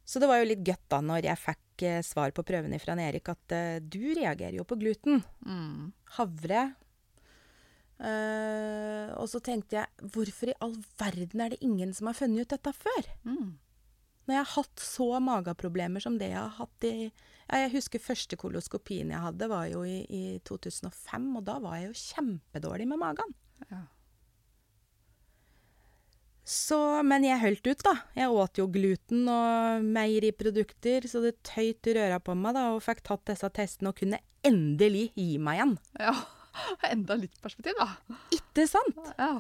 Så 0.05 0.21
det 0.21 0.29
var 0.29 0.42
jo 0.42 0.51
litt 0.51 0.64
godt 0.66 0.83
da, 0.92 0.99
når 1.01 1.25
jeg 1.31 1.40
fikk 1.40 1.62
eh, 1.87 2.02
svar 2.04 2.35
på 2.37 2.44
prøvene 2.46 2.78
fra 2.82 2.96
Erik, 3.00 3.30
at 3.32 3.54
eh, 3.56 3.80
du 3.80 4.12
reagerer 4.18 4.58
jo 4.58 4.66
på 4.68 4.78
gluten. 4.80 5.22
Mm. 5.46 5.92
Havre. 6.18 6.62
Eh, 8.02 9.08
og 9.16 9.28
så 9.30 9.40
tenkte 9.44 9.78
jeg, 9.80 10.08
hvorfor 10.14 10.52
i 10.52 10.58
all 10.64 10.76
verden 11.00 11.44
er 11.44 11.54
det 11.54 11.62
ingen 11.64 11.94
som 11.96 12.11
har 12.11 12.18
funnet 12.18 12.44
ut 12.44 12.54
dette 12.54 12.74
før? 12.76 13.11
Mm. 13.24 13.54
Når 14.26 14.37
jeg 14.37 14.42
har 14.44 14.52
hatt 14.56 14.82
så 14.85 15.08
mageproblemer 15.22 16.02
som 16.02 16.18
det 16.18 16.30
jeg 16.30 16.38
har 16.38 16.52
hatt 16.61 16.85
i 16.87 16.94
ja, 17.08 17.56
Jeg 17.64 17.72
husker 17.72 18.02
første 18.02 18.38
koloskopien 18.38 19.11
jeg 19.11 19.24
hadde, 19.24 19.48
var 19.50 19.66
jo 19.72 19.82
i, 19.87 20.02
i 20.06 20.38
2005, 20.46 21.32
og 21.40 21.42
da 21.48 21.58
var 21.62 21.80
jeg 21.80 21.90
jo 21.90 21.98
kjempedårlig 22.02 22.87
med 22.92 23.02
magen. 23.02 23.35
Ja. 23.70 23.82
Så, 26.42 26.76
men 27.07 27.22
jeg 27.22 27.38
holdt 27.38 27.68
ut, 27.70 27.83
da. 27.87 27.92
Jeg 28.18 28.35
åt 28.35 28.59
jo 28.59 28.66
gluten 28.72 29.28
og 29.31 29.85
meieriprodukter, 29.94 31.07
så 31.07 31.22
det 31.22 31.37
tøyt 31.46 31.87
i 31.87 31.94
røra 32.00 32.18
på 32.22 32.35
meg, 32.35 32.57
da, 32.59 32.64
og 32.74 32.83
fikk 32.83 33.05
tatt 33.07 33.22
disse 33.31 33.50
testene 33.55 33.92
og 33.92 33.98
kunne 34.00 34.18
endelig 34.46 35.12
gi 35.14 35.37
meg 35.38 35.61
igjen. 35.61 35.76
ja. 36.02 36.14
Enda 36.92 37.14
litt 37.16 37.38
perspektiv, 37.40 37.78
da. 37.78 38.18
Ikke 38.37 38.66
sant? 38.68 38.98
Ja. 39.16 39.38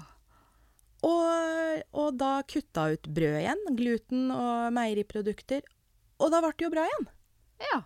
Og, 1.04 1.82
og 1.98 2.14
da 2.16 2.38
kutta 2.48 2.86
ut 2.94 3.08
brød 3.10 3.36
igjen, 3.42 3.60
gluten 3.76 4.30
og 4.32 4.70
meieriprodukter. 4.72 5.66
Og 6.22 6.32
da 6.32 6.40
ble 6.40 6.54
det 6.54 6.64
jo 6.64 6.70
bra 6.72 6.86
igjen. 6.88 7.10
ja. 7.66 7.82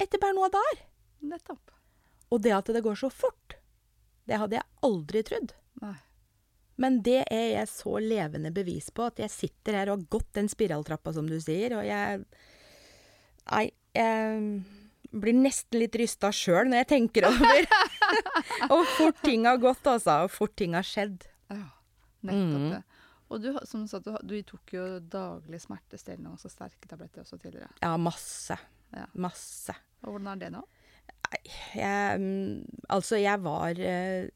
Etter 0.00 0.20
bare 0.22 0.36
noen 0.36 0.52
dager. 0.54 0.80
Nettopp. 1.28 1.74
Og 2.32 2.40
det 2.44 2.52
at 2.56 2.72
det 2.72 2.82
går 2.84 2.96
så 3.00 3.08
fort, 3.12 3.58
det 4.28 4.40
hadde 4.40 4.58
jeg 4.58 4.68
aldri 4.86 5.22
trodd. 5.26 5.52
Nei. 5.82 5.96
Men 6.82 6.98
det 7.02 7.22
er 7.32 7.46
jeg 7.54 7.68
så 7.72 7.94
levende 8.02 8.50
bevis 8.52 8.90
på, 8.92 9.06
at 9.08 9.20
jeg 9.22 9.32
sitter 9.32 9.78
her 9.78 9.90
og 9.92 9.98
har 10.02 10.08
gått 10.18 10.32
den 10.36 10.48
spiraltrappa, 10.52 11.12
som 11.16 11.28
du 11.30 11.38
sier, 11.40 11.76
og 11.78 11.86
jeg 11.88 12.24
Nei, 13.46 13.68
jeg 13.94 14.64
blir 15.22 15.36
nesten 15.38 15.78
litt 15.78 15.94
rysta 15.96 16.32
sjøl 16.34 16.66
når 16.68 16.80
jeg 16.82 16.88
tenker 16.90 17.28
over 17.28 17.68
hvor 18.68 18.88
fort 18.96 19.20
ting 19.24 19.46
har 19.46 19.60
gått, 19.62 19.86
altså. 19.86 20.24
Og 20.26 20.32
fort 20.34 20.56
ting 20.58 20.74
har 20.74 20.84
skjedd. 20.86 21.28
Ja, 21.52 21.62
nettopp 22.26 22.60
Mm. 22.66 22.70
det. 22.74 22.82
Og 23.30 23.40
du, 23.42 23.48
som 23.66 23.82
du 23.82 23.88
sa, 23.90 23.98
du, 24.02 24.10
du 24.22 24.34
tok 24.46 24.72
jo 24.76 24.82
daglig 25.10 25.58
smertestillende 25.64 26.30
og 26.34 26.38
så 26.42 26.50
sterke 26.50 26.86
tabletter 26.90 27.24
også 27.24 27.38
tidligere. 27.42 27.70
Ja, 27.82 27.94
masse. 27.98 28.54
Ja. 28.94 29.06
Masse. 29.18 29.74
Og 30.04 30.12
hvordan 30.14 30.28
er 30.34 30.42
det 30.44 30.50
nå? 30.54 30.60
Jeg, 31.76 32.20
mm, 32.20 32.80
altså, 32.92 33.18
jeg 33.20 33.42
var 33.44 33.78
eh, 33.80 34.28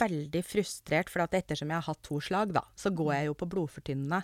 veldig 0.00 0.42
frustrert, 0.46 1.10
for 1.12 1.24
at 1.24 1.36
ettersom 1.38 1.72
jeg 1.72 1.80
har 1.80 1.88
hatt 1.88 2.02
to 2.06 2.20
slag, 2.24 2.52
da, 2.56 2.64
så 2.78 2.92
går 2.94 3.12
jeg 3.14 3.30
jo 3.30 3.38
på 3.38 3.48
blodfortynnende. 3.54 4.22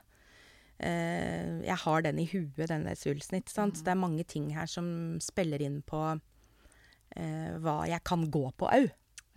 Eh, 0.79 1.61
jeg 1.67 1.79
har 1.85 2.05
den 2.07 2.21
i 2.23 2.27
huet, 2.31 2.69
den 2.71 2.87
der 2.89 2.99
svulsten, 2.99 3.39
ikke 3.41 3.55
sant. 3.55 3.79
Så 3.79 3.87
det 3.87 3.95
er 3.95 4.01
mange 4.01 4.27
ting 4.29 4.51
her 4.57 4.71
som 4.71 4.87
spiller 5.23 5.63
inn 5.63 5.81
på 5.87 6.01
eh, 6.15 7.51
hva 7.63 7.83
jeg 7.91 8.03
kan 8.07 8.27
gå 8.33 8.49
på 8.59 8.71
au. 8.71 8.89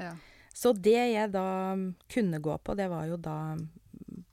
Ja. 0.01 0.13
Så 0.57 0.73
det 0.73 0.97
jeg 0.97 1.33
da 1.35 1.75
kunne 2.09 2.41
gå 2.41 2.55
på, 2.65 2.77
det 2.77 2.87
var 2.89 3.05
jo 3.09 3.19
da 3.21 3.37
mm, 3.57 4.23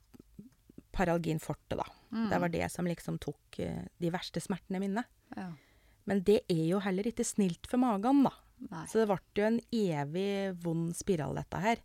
Paralgin 0.95 1.41
forte, 1.43 1.77
da. 1.77 1.85
Mm. 2.15 2.29
Det 2.31 2.39
var 2.41 2.51
det 2.53 2.71
som 2.71 2.87
liksom 2.87 3.19
tok 3.21 3.59
eh, 3.61 3.85
de 4.01 4.11
verste 4.13 4.41
smertene 4.41 4.81
mine. 4.81 5.05
Ja. 5.35 5.51
Men 6.05 6.21
det 6.25 6.43
er 6.51 6.65
jo 6.69 6.79
heller 6.81 7.07
ikke 7.09 7.25
snilt 7.25 7.67
for 7.69 7.81
magen, 7.81 8.23
da. 8.25 8.33
Nei. 8.69 8.85
Så 8.87 9.01
det 9.01 9.07
ble 9.09 9.17
jo 9.35 9.45
en 9.49 9.59
evig 9.75 10.55
vond 10.63 10.93
spiral, 10.95 11.35
dette 11.35 11.59
her. 11.61 11.81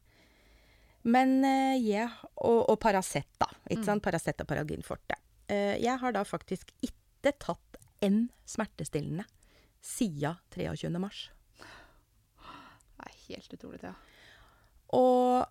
Men 1.04 1.38
eh, 1.44 1.76
jeg 1.80 2.08
Og, 2.36 2.68
og 2.70 2.78
Paracet, 2.80 3.26
da. 3.40 3.46
Ikke 3.70 3.80
Mm. 3.82 3.84
sant? 3.88 4.02
Paracet 4.04 4.40
og 4.40 4.46
Paralgin 4.48 4.82
forte. 4.84 5.16
Eh, 5.48 5.76
jeg 5.82 5.98
har 5.98 6.12
da 6.12 6.22
faktisk 6.24 6.70
ikke 6.82 7.32
tatt 7.38 7.76
en 8.02 8.30
smertestillende 8.48 9.24
siden 9.82 10.36
23. 10.54 10.98
mars. 11.00 11.30
Det 12.38 13.06
er 13.08 13.16
helt 13.28 13.52
utrolig, 13.56 13.82
ja. 13.82 13.94
Og 14.92 15.46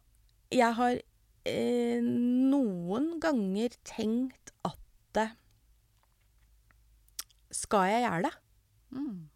jeg 0.51 0.73
har 0.75 0.99
eh, 1.45 1.99
noen 2.01 3.19
ganger 3.21 3.69
tenkt 3.83 4.51
at 4.65 5.17
eh, 5.17 5.31
Skal 7.51 7.87
jeg 7.89 8.03
gjøre 8.05 8.23
det? 8.27 8.33
Mm. 8.93 9.29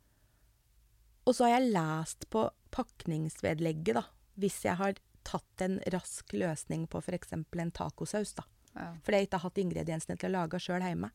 Og 1.24 1.36
så 1.36 1.48
har 1.48 1.58
jeg 1.58 1.74
lest 1.76 2.28
på 2.34 2.46
pakningsvedlegget, 2.74 3.96
da, 4.00 4.04
hvis 4.42 4.64
jeg 4.66 4.76
har 4.80 4.98
tatt 5.24 5.64
en 5.64 5.78
rask 5.94 6.34
løsning 6.36 6.88
på 6.92 7.00
f.eks. 7.00 7.36
en 7.36 7.72
tacosaus, 7.72 8.34
da. 8.36 8.46
Ja. 8.74 8.90
Fordi 9.06 9.20
jeg 9.20 9.28
ikke 9.28 9.40
har 9.40 9.48
hatt 9.48 9.62
ingrediensene 9.62 10.18
til 10.20 10.32
å 10.32 10.42
lage 10.42 10.60
sjøl 10.62 10.84
hjemme. 10.84 11.12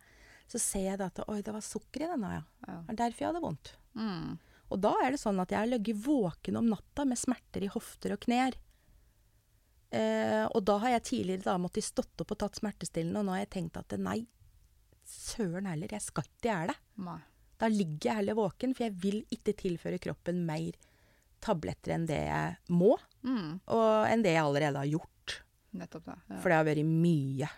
Så 0.48 0.60
ser 0.62 0.86
jeg 0.86 1.00
da 1.00 1.10
at 1.10 1.20
oi, 1.26 1.40
det 1.44 1.52
var 1.52 1.64
sukker 1.64 2.06
i 2.06 2.12
denne, 2.12 2.30
ja. 2.38 2.44
Ja. 2.64 2.78
Det 2.86 2.94
er 2.94 3.00
derfor 3.02 3.24
jeg 3.24 3.32
hadde 3.32 3.44
vondt. 3.44 3.74
Mm. 3.98 4.38
Og 4.68 4.80
da 4.84 4.94
er 5.04 5.12
det 5.12 5.20
sånn 5.20 5.40
at 5.42 5.52
jeg 5.52 5.60
har 5.60 5.68
ligget 5.68 6.00
våken 6.04 6.60
om 6.60 6.72
natta 6.72 7.04
med 7.08 7.20
smerter 7.20 7.64
i 7.64 7.70
hofter 7.72 8.14
og 8.14 8.22
knær. 8.24 8.56
Eh, 9.88 10.44
og 10.44 10.60
da 10.68 10.76
har 10.82 10.98
jeg 10.98 11.06
tidligere 11.08 11.46
da 11.46 11.56
måttet 11.60 11.86
stått 11.86 12.20
opp 12.20 12.34
og 12.34 12.40
tatt 12.40 12.60
smertestillende, 12.60 13.20
og 13.20 13.28
nå 13.28 13.36
har 13.36 13.44
jeg 13.46 13.54
tenkt 13.56 13.80
at 13.80 13.96
nei, 14.00 14.20
søren 15.08 15.68
heller, 15.68 15.92
jeg 15.92 16.04
skal 16.04 16.28
ikke 16.28 16.50
gjøre 16.50 16.72
det. 16.72 16.78
Nei. 17.08 17.20
Da 17.58 17.68
ligger 17.68 18.10
jeg 18.10 18.16
heller 18.20 18.34
våken, 18.38 18.74
for 18.76 18.84
jeg 18.86 18.94
vil 19.02 19.24
ikke 19.34 19.54
tilføre 19.58 19.98
kroppen 20.02 20.44
mer 20.46 20.72
tabletter 21.42 21.94
enn 21.94 22.06
det 22.06 22.20
jeg 22.26 22.56
må, 22.70 22.96
Mm. 23.24 23.60
og 23.66 24.06
enn 24.06 24.22
det 24.22 24.32
jeg 24.36 24.44
allerede 24.44 24.78
har 24.78 24.86
gjort. 24.86 25.40
Nettopp 25.74 26.04
det. 26.06 26.14
Ja. 26.30 26.36
For 26.40 26.48
det 26.48 26.56
har 26.56 26.64
vært 26.64 26.86
mye 26.86 27.48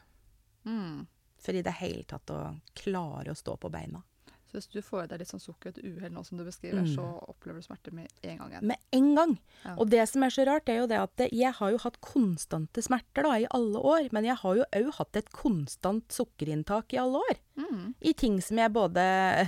Mm. 0.67 1.07
for 1.39 1.53
i 1.53 1.63
det 1.63 1.73
hele 1.81 2.05
tatt 2.05 2.27
å 2.33 2.61
klare 2.75 3.29
å 3.33 3.37
stå 3.37 3.59
på 3.61 3.71
beina. 3.71 4.03
Så 4.51 4.57
hvis 4.59 4.67
du 4.73 4.81
får 4.83 5.05
i 5.05 5.07
deg 5.13 5.21
litt 5.23 5.29
sånn 5.31 5.39
sukker 5.43 5.71
et 5.71 5.77
uhell 5.87 6.11
nå 6.11 6.25
som 6.27 6.37
du 6.39 6.43
beskriver, 6.43 6.81
Mm. 6.83 6.89
så 6.97 7.05
opplever 7.31 7.61
du 7.61 7.67
smerte 7.69 7.93
med 7.95 8.09
en 8.27 8.39
gang 8.41 8.51
igjen. 8.51 8.67
Med 8.67 8.79
en 8.93 9.15
gang. 9.15 9.35
Ja. 9.65 9.75
Og 9.79 9.91
det 9.93 10.09
som 10.11 10.25
er 10.27 10.31
så 10.35 10.45
rart, 10.49 10.69
er 10.69 10.81
jo 10.81 10.87
det 10.91 10.99
at 10.99 11.23
jeg 11.31 11.53
har 11.55 11.71
jo 11.71 11.79
hatt 11.79 12.01
konstante 12.01 12.83
smerter 12.83 13.23
da, 13.23 13.37
i 13.39 13.47
alle 13.55 13.79
år, 13.79 14.09
men 14.13 14.25
jeg 14.27 14.35
har 14.43 14.57
jo 14.57 14.65
òg 14.73 14.91
hatt 14.99 15.17
et 15.17 15.31
konstant 15.31 16.09
sukkerinntak 16.11 16.93
i 16.93 16.99
alle 16.99 17.23
år. 17.23 17.39
Mm. 17.63 17.95
I 18.03 18.13
ting 18.13 18.41
som 18.43 18.57
jeg 18.59 18.73
både 18.73 19.07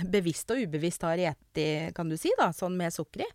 bevisst 0.09 0.49
og 0.51 0.57
ubevisst 0.63 1.01
har 1.03 1.17
spist, 1.19 1.93
kan 1.95 2.07
du 2.09 2.15
si, 2.15 2.31
da, 2.39 2.51
sånn 2.55 2.77
med 2.77 2.93
sukker 2.95 3.21
i. 3.25 3.29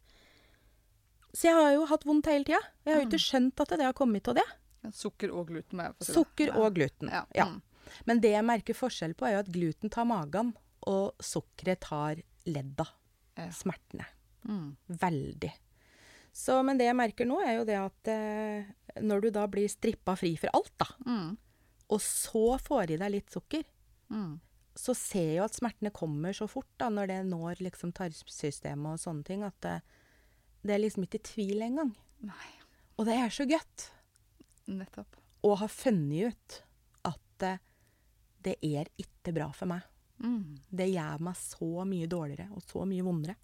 Så 1.34 1.44
jeg 1.50 1.54
har 1.54 1.72
jo 1.76 1.84
hatt 1.90 2.04
vondt 2.08 2.26
hele 2.30 2.44
tida. 2.48 2.60
Jeg 2.86 2.94
har 2.94 3.02
jo 3.02 3.08
ikke 3.10 3.20
skjønt 3.20 3.60
at 3.60 3.68
det 3.76 3.84
har 3.84 3.92
kommet 3.92 4.26
av 4.32 4.38
det. 4.40 4.46
Ja, 4.84 4.90
Sukker 4.94 5.30
og 5.34 5.48
gluten. 5.50 5.76
må 5.76 5.90
få 5.98 6.06
si. 6.06 6.12
Sukker 6.16 6.56
og 6.56 6.72
gluten. 6.78 7.10
Ja. 7.12 7.24
Ja. 7.36 7.44
Mm. 7.50 7.60
Men 8.06 8.20
det 8.24 8.30
jeg 8.32 8.44
merker 8.44 8.74
forskjell 8.74 9.14
på, 9.18 9.26
er 9.28 9.32
jo 9.36 9.42
at 9.44 9.52
gluten 9.52 9.90
tar 9.90 10.04
magen, 10.08 10.54
og 10.88 11.20
sukkeret 11.22 11.80
tar 11.84 12.20
ledda. 12.48 12.86
Ja. 13.38 13.48
Smertene. 13.54 14.06
Mm. 14.48 14.70
Veldig. 14.98 15.52
Så, 16.32 16.58
men 16.64 16.78
det 16.78 16.86
jeg 16.88 16.96
merker 16.98 17.26
nå, 17.28 17.38
er 17.44 17.56
jo 17.58 17.64
det 17.68 17.76
at 17.80 18.10
eh, 18.12 18.68
når 19.04 19.22
du 19.24 19.30
da 19.34 19.44
blir 19.50 19.68
strippa 19.70 20.14
fri 20.18 20.32
for 20.40 20.50
alt, 20.54 20.72
da, 20.80 20.86
Mm. 21.06 21.36
og 21.90 22.00
så 22.04 22.58
får 22.62 22.92
i 22.94 22.98
deg 23.00 23.10
litt 23.14 23.30
sukker, 23.34 23.64
Mm. 24.10 24.38
så 24.78 24.94
ser 24.96 25.26
jeg 25.26 25.36
jo 25.38 25.44
at 25.44 25.56
smertene 25.58 25.90
kommer 25.92 26.32
så 26.36 26.46
fort 26.48 26.68
da, 26.78 26.88
når 26.88 27.06
det 27.10 27.18
når 27.26 27.58
liksom 27.66 27.92
tarmsystemet 27.92 28.92
og 28.94 29.00
sånne 29.02 29.24
ting, 29.26 29.42
at 29.44 29.56
det, 29.60 29.76
det 30.64 30.74
er 30.76 30.82
liksom 30.84 31.04
ikke 31.08 31.22
tvil 31.26 31.62
engang. 31.66 31.94
Nei, 32.22 32.50
Og 32.98 33.06
det 33.06 33.14
er 33.14 33.28
så 33.30 33.44
godt 33.46 33.90
nettopp. 34.66 35.16
å 35.44 35.54
ha 35.60 35.66
funnet 35.70 36.32
ut 36.32 36.62
at 37.04 37.42
eh, 37.46 37.58
det 38.42 38.56
er 38.62 38.86
ikke 38.98 39.34
bra 39.34 39.50
for 39.52 39.66
meg. 39.70 39.82
Mm. 40.22 40.58
Det 40.68 40.88
gjør 40.90 41.24
meg 41.28 41.38
så 41.38 41.70
mye 41.88 42.10
dårligere 42.10 42.48
og 42.54 42.64
så 42.66 42.84
mye 42.88 43.06
vondere. 43.06 43.36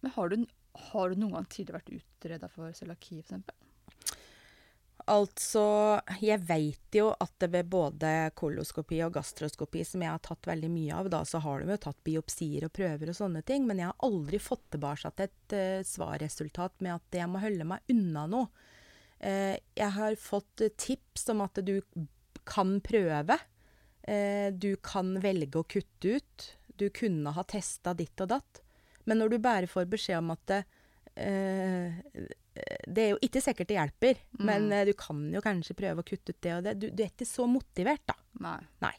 Men 0.00 0.14
har 0.14 0.30
du, 0.32 0.46
har 0.92 1.10
du 1.10 1.20
noen 1.20 1.36
gang 1.36 1.48
tidligere 1.52 1.80
vært 1.82 1.98
utreda 1.98 2.48
for 2.52 2.76
cøliaki, 2.76 3.20
f.eks.? 3.20 3.58
Altså, 5.10 5.62
jeg 6.22 6.38
veit 6.46 6.94
jo 6.94 7.08
at 7.10 7.32
det 7.42 7.48
ved 7.50 7.68
både 7.72 8.10
koloskopi 8.38 9.00
og 9.02 9.14
gastroskopi, 9.16 9.82
som 9.86 10.04
jeg 10.04 10.12
har 10.12 10.22
tatt 10.22 10.46
veldig 10.46 10.70
mye 10.70 10.98
av, 11.00 11.08
da, 11.10 11.22
så 11.26 11.40
har 11.42 11.64
de 11.64 11.74
jo 11.74 11.80
tatt 11.82 11.98
biopsier 12.06 12.66
og 12.68 12.74
prøver 12.76 13.10
og 13.10 13.18
sånne 13.18 13.42
ting, 13.46 13.66
men 13.66 13.80
jeg 13.80 13.90
har 13.90 14.06
aldri 14.06 14.38
fått 14.42 14.68
tilbake 14.76 15.10
et 15.24 15.56
uh, 15.56 15.80
svarresultat 15.86 16.76
med 16.84 16.94
at 16.94 17.18
jeg 17.22 17.30
må 17.32 17.42
holde 17.42 17.66
meg 17.72 17.90
unna 17.90 18.26
noe. 18.30 18.68
Uh, 19.18 19.56
jeg 19.76 19.90
har 19.96 20.20
fått 20.20 20.62
tips 20.78 21.26
om 21.34 21.42
at 21.44 21.58
du 21.64 21.80
kan 22.46 22.78
prøve. 22.84 23.38
Eh, 24.10 24.48
du 24.52 24.72
kan 24.82 25.14
velge 25.22 25.60
å 25.60 25.66
kutte 25.70 26.16
ut. 26.18 26.46
Du 26.80 26.88
kunne 26.90 27.30
ha 27.36 27.44
testa 27.46 27.92
ditt 27.94 28.18
og 28.24 28.30
datt. 28.32 28.62
Men 29.06 29.20
når 29.22 29.34
du 29.34 29.38
bare 29.42 29.68
får 29.70 29.86
beskjed 29.92 30.18
om 30.18 30.32
at 30.34 30.42
det, 30.50 30.60
eh, 31.20 32.00
det 32.86 33.04
er 33.04 33.12
jo 33.14 33.20
ikke 33.22 33.42
sikkert 33.44 33.70
det 33.70 33.76
hjelper, 33.78 34.18
Mm. 34.38 34.44
men 34.46 34.72
eh, 34.72 34.84
du 34.88 34.92
kan 34.98 35.20
jo 35.32 35.40
kanskje 35.44 35.76
prøve 35.78 36.02
å 36.02 36.06
kutte 36.06 36.34
ut 36.34 36.40
det 36.42 36.54
og 36.56 36.64
det. 36.66 36.74
Du, 36.80 36.88
du 36.90 37.02
er 37.04 37.12
ikke 37.12 37.28
så 37.28 37.46
motivert, 37.48 38.02
da. 38.08 38.16
Nei. 38.40 38.58
Nei. 38.82 38.94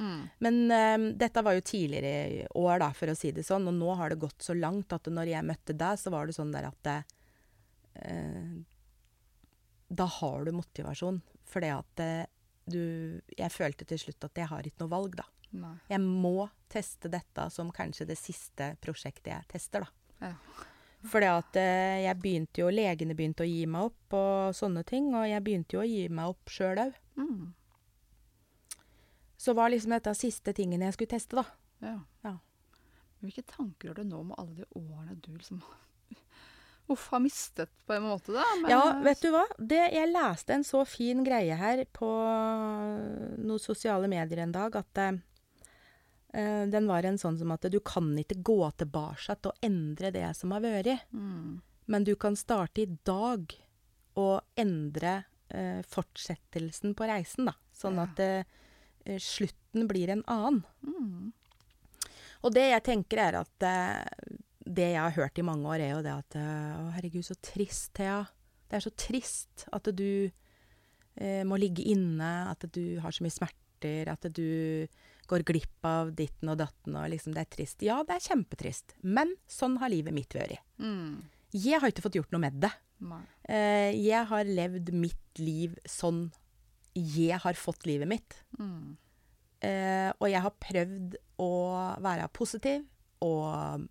Mm. 0.00 0.20
Men 0.40 0.58
um, 0.70 1.06
dette 1.18 1.42
var 1.44 1.56
jo 1.56 1.64
tidligere 1.66 2.12
i 2.30 2.44
år, 2.56 2.78
da, 2.80 2.90
for 2.96 3.10
å 3.10 3.16
si 3.18 3.32
det 3.36 3.42
sånn. 3.44 3.66
Og 3.68 3.74
nå 3.76 3.94
har 3.98 4.12
det 4.12 4.20
gått 4.22 4.44
så 4.46 4.54
langt 4.56 4.92
at 4.96 5.08
når 5.10 5.32
jeg 5.32 5.44
møtte 5.48 5.74
deg, 5.76 5.98
så 6.00 6.12
var 6.14 6.26
det 6.26 6.36
sånn 6.36 6.52
der 6.54 6.68
at 6.70 6.78
det, 6.86 6.98
uh, 8.06 8.60
Da 9.90 10.06
har 10.06 10.44
du 10.46 10.52
motivasjon. 10.54 11.20
For 11.50 11.60
det 11.64 11.72
at 11.74 12.00
eh, 12.04 12.26
du 12.72 12.82
Jeg 13.36 13.52
følte 13.52 13.86
til 13.88 14.00
slutt 14.00 14.26
at 14.26 14.40
jeg 14.42 14.50
har 14.50 14.66
ikke 14.66 14.84
noe 14.84 14.92
valg, 14.92 15.16
da. 15.20 15.26
Nei. 15.60 15.76
Jeg 15.90 16.02
må 16.04 16.48
teste 16.70 17.10
dette 17.10 17.48
som 17.50 17.72
kanskje 17.74 18.06
det 18.06 18.18
siste 18.18 18.74
prosjektet 18.82 19.32
jeg 19.32 19.48
tester, 19.50 19.86
da. 19.86 20.28
Ja. 20.30 20.66
Fordi 21.10 21.30
at 21.32 21.56
eh, 21.56 22.02
jeg 22.04 22.18
begynte 22.20 22.60
jo 22.60 22.68
Legene 22.72 23.16
begynte 23.16 23.46
å 23.46 23.48
gi 23.48 23.64
meg 23.70 23.88
opp 23.88 24.16
og 24.18 24.56
sånne 24.56 24.84
ting, 24.86 25.08
og 25.16 25.24
jeg 25.26 25.42
begynte 25.46 25.78
jo 25.78 25.82
å 25.82 25.88
gi 25.88 26.04
meg 26.12 26.34
opp 26.34 26.52
sjøl 26.52 26.82
òg. 26.84 26.98
Mm. 27.16 27.48
Så 29.40 29.54
var 29.56 29.72
liksom 29.72 29.94
dette 29.96 30.12
siste 30.18 30.52
tingen 30.56 30.84
jeg 30.84 30.96
skulle 30.96 31.14
teste, 31.14 31.40
da. 31.40 31.46
Ja. 31.80 31.96
Ja. 32.26 32.34
Hvilke 33.24 33.44
tanker 33.48 33.90
har 33.90 34.00
du 34.00 34.04
nå 34.08 34.22
med 34.28 34.36
alle 34.40 34.60
de 34.60 34.68
årene 34.76 35.16
du 35.24 35.32
liksom 35.32 35.62
Uff, 36.90 37.06
har 37.12 37.20
mistet 37.22 37.70
på 37.86 37.94
en 37.94 38.02
måte, 38.08 38.32
da? 38.34 38.42
Men, 38.62 38.70
Ja, 38.72 38.82
vet 39.04 39.20
du 39.22 39.30
hva? 39.30 39.44
Det, 39.58 39.82
jeg 39.94 40.10
leste 40.10 40.54
en 40.56 40.64
så 40.66 40.84
fin 40.88 41.22
greie 41.26 41.54
her 41.54 41.84
på 41.94 42.08
noen 43.38 43.62
sosiale 43.62 44.08
medier 44.10 44.42
en 44.42 44.54
dag, 44.54 44.74
at 44.80 44.98
eh, 45.04 46.64
den 46.70 46.86
var 46.90 47.06
en 47.06 47.18
sånn 47.18 47.38
som 47.38 47.50
at 47.54 47.66
du 47.70 47.78
kan 47.80 48.10
ikke 48.18 48.40
gå 48.46 48.58
tilbake 48.82 49.36
og 49.46 49.64
endre 49.66 50.10
det 50.14 50.28
som 50.38 50.54
har 50.56 50.64
vært, 50.66 51.06
Mm. 51.12 51.60
Men 51.90 52.04
du 52.06 52.14
kan 52.14 52.36
starte 52.38 52.82
i 52.84 52.86
dag 53.04 53.50
og 54.14 54.42
endre 54.56 55.24
uh, 55.52 55.80
fortsettelsen 55.82 56.94
på 56.94 57.08
reisen, 57.08 57.48
da. 57.48 57.54
Sånn 57.74 57.96
Ja. 57.98 58.04
at 58.04 58.20
eh, 58.20 59.18
slutten 59.18 59.88
blir 59.88 60.12
en 60.14 60.22
annen. 60.30 60.62
Mm. 60.86 61.32
Og 62.44 62.54
det 62.54 62.68
jeg 62.70 62.84
tenker 62.86 63.18
er 63.18 63.40
at 63.40 63.66
eh, 63.66 64.38
Det 64.70 64.90
jeg 64.92 65.00
har 65.02 65.16
hørt 65.16 65.40
i 65.40 65.46
mange 65.46 65.66
år, 65.66 65.82
er 65.82 65.94
jo 65.96 66.02
det 66.06 66.12
at 66.14 66.36
Å, 66.40 66.90
herregud, 66.96 67.26
så 67.26 67.36
trist, 67.42 67.90
Thea. 67.98 68.22
Det 68.70 68.78
er 68.78 68.84
så 68.84 68.92
trist 68.94 69.64
at 69.74 69.88
du 69.98 70.30
eh, 70.30 71.42
må 71.46 71.58
ligge 71.58 71.86
inne, 71.90 72.30
at 72.52 72.68
du 72.70 73.00
har 73.02 73.14
så 73.14 73.26
mye 73.26 73.34
smerter, 73.34 74.12
at 74.12 74.28
du 74.30 74.86
går 75.30 75.44
glipp 75.46 75.86
av 75.86 76.12
ditten 76.18 76.50
og 76.52 76.58
datten, 76.60 76.96
og 76.98 77.10
liksom 77.12 77.34
det 77.34 77.44
er 77.44 77.50
trist. 77.56 77.82
Ja, 77.86 78.00
det 78.06 78.16
er 78.16 78.28
kjempetrist, 78.30 78.94
men 79.02 79.34
sånn 79.50 79.78
har 79.82 79.92
livet 79.92 80.14
mitt 80.14 80.34
vært. 80.36 80.62
Mm. 80.82 81.18
Jeg 81.54 81.82
har 81.82 81.90
ikke 81.90 82.06
fått 82.06 82.18
gjort 82.20 82.34
noe 82.34 82.44
med 82.46 82.58
det. 82.62 82.72
Eh, 83.48 83.90
jeg 83.96 84.26
har 84.30 84.46
levd 84.46 84.92
mitt 84.94 85.40
liv 85.40 85.76
sånn 85.88 86.28
jeg 86.94 87.38
har 87.38 87.56
fått 87.58 87.86
livet 87.86 88.08
mitt. 88.10 88.36
Mm. 88.58 88.96
Eh, 89.60 90.10
og 90.18 90.26
jeg 90.30 90.42
har 90.42 90.60
prøvd 90.62 91.16
å 91.42 91.52
være 92.02 92.28
positiv 92.34 92.84
og 93.24 93.86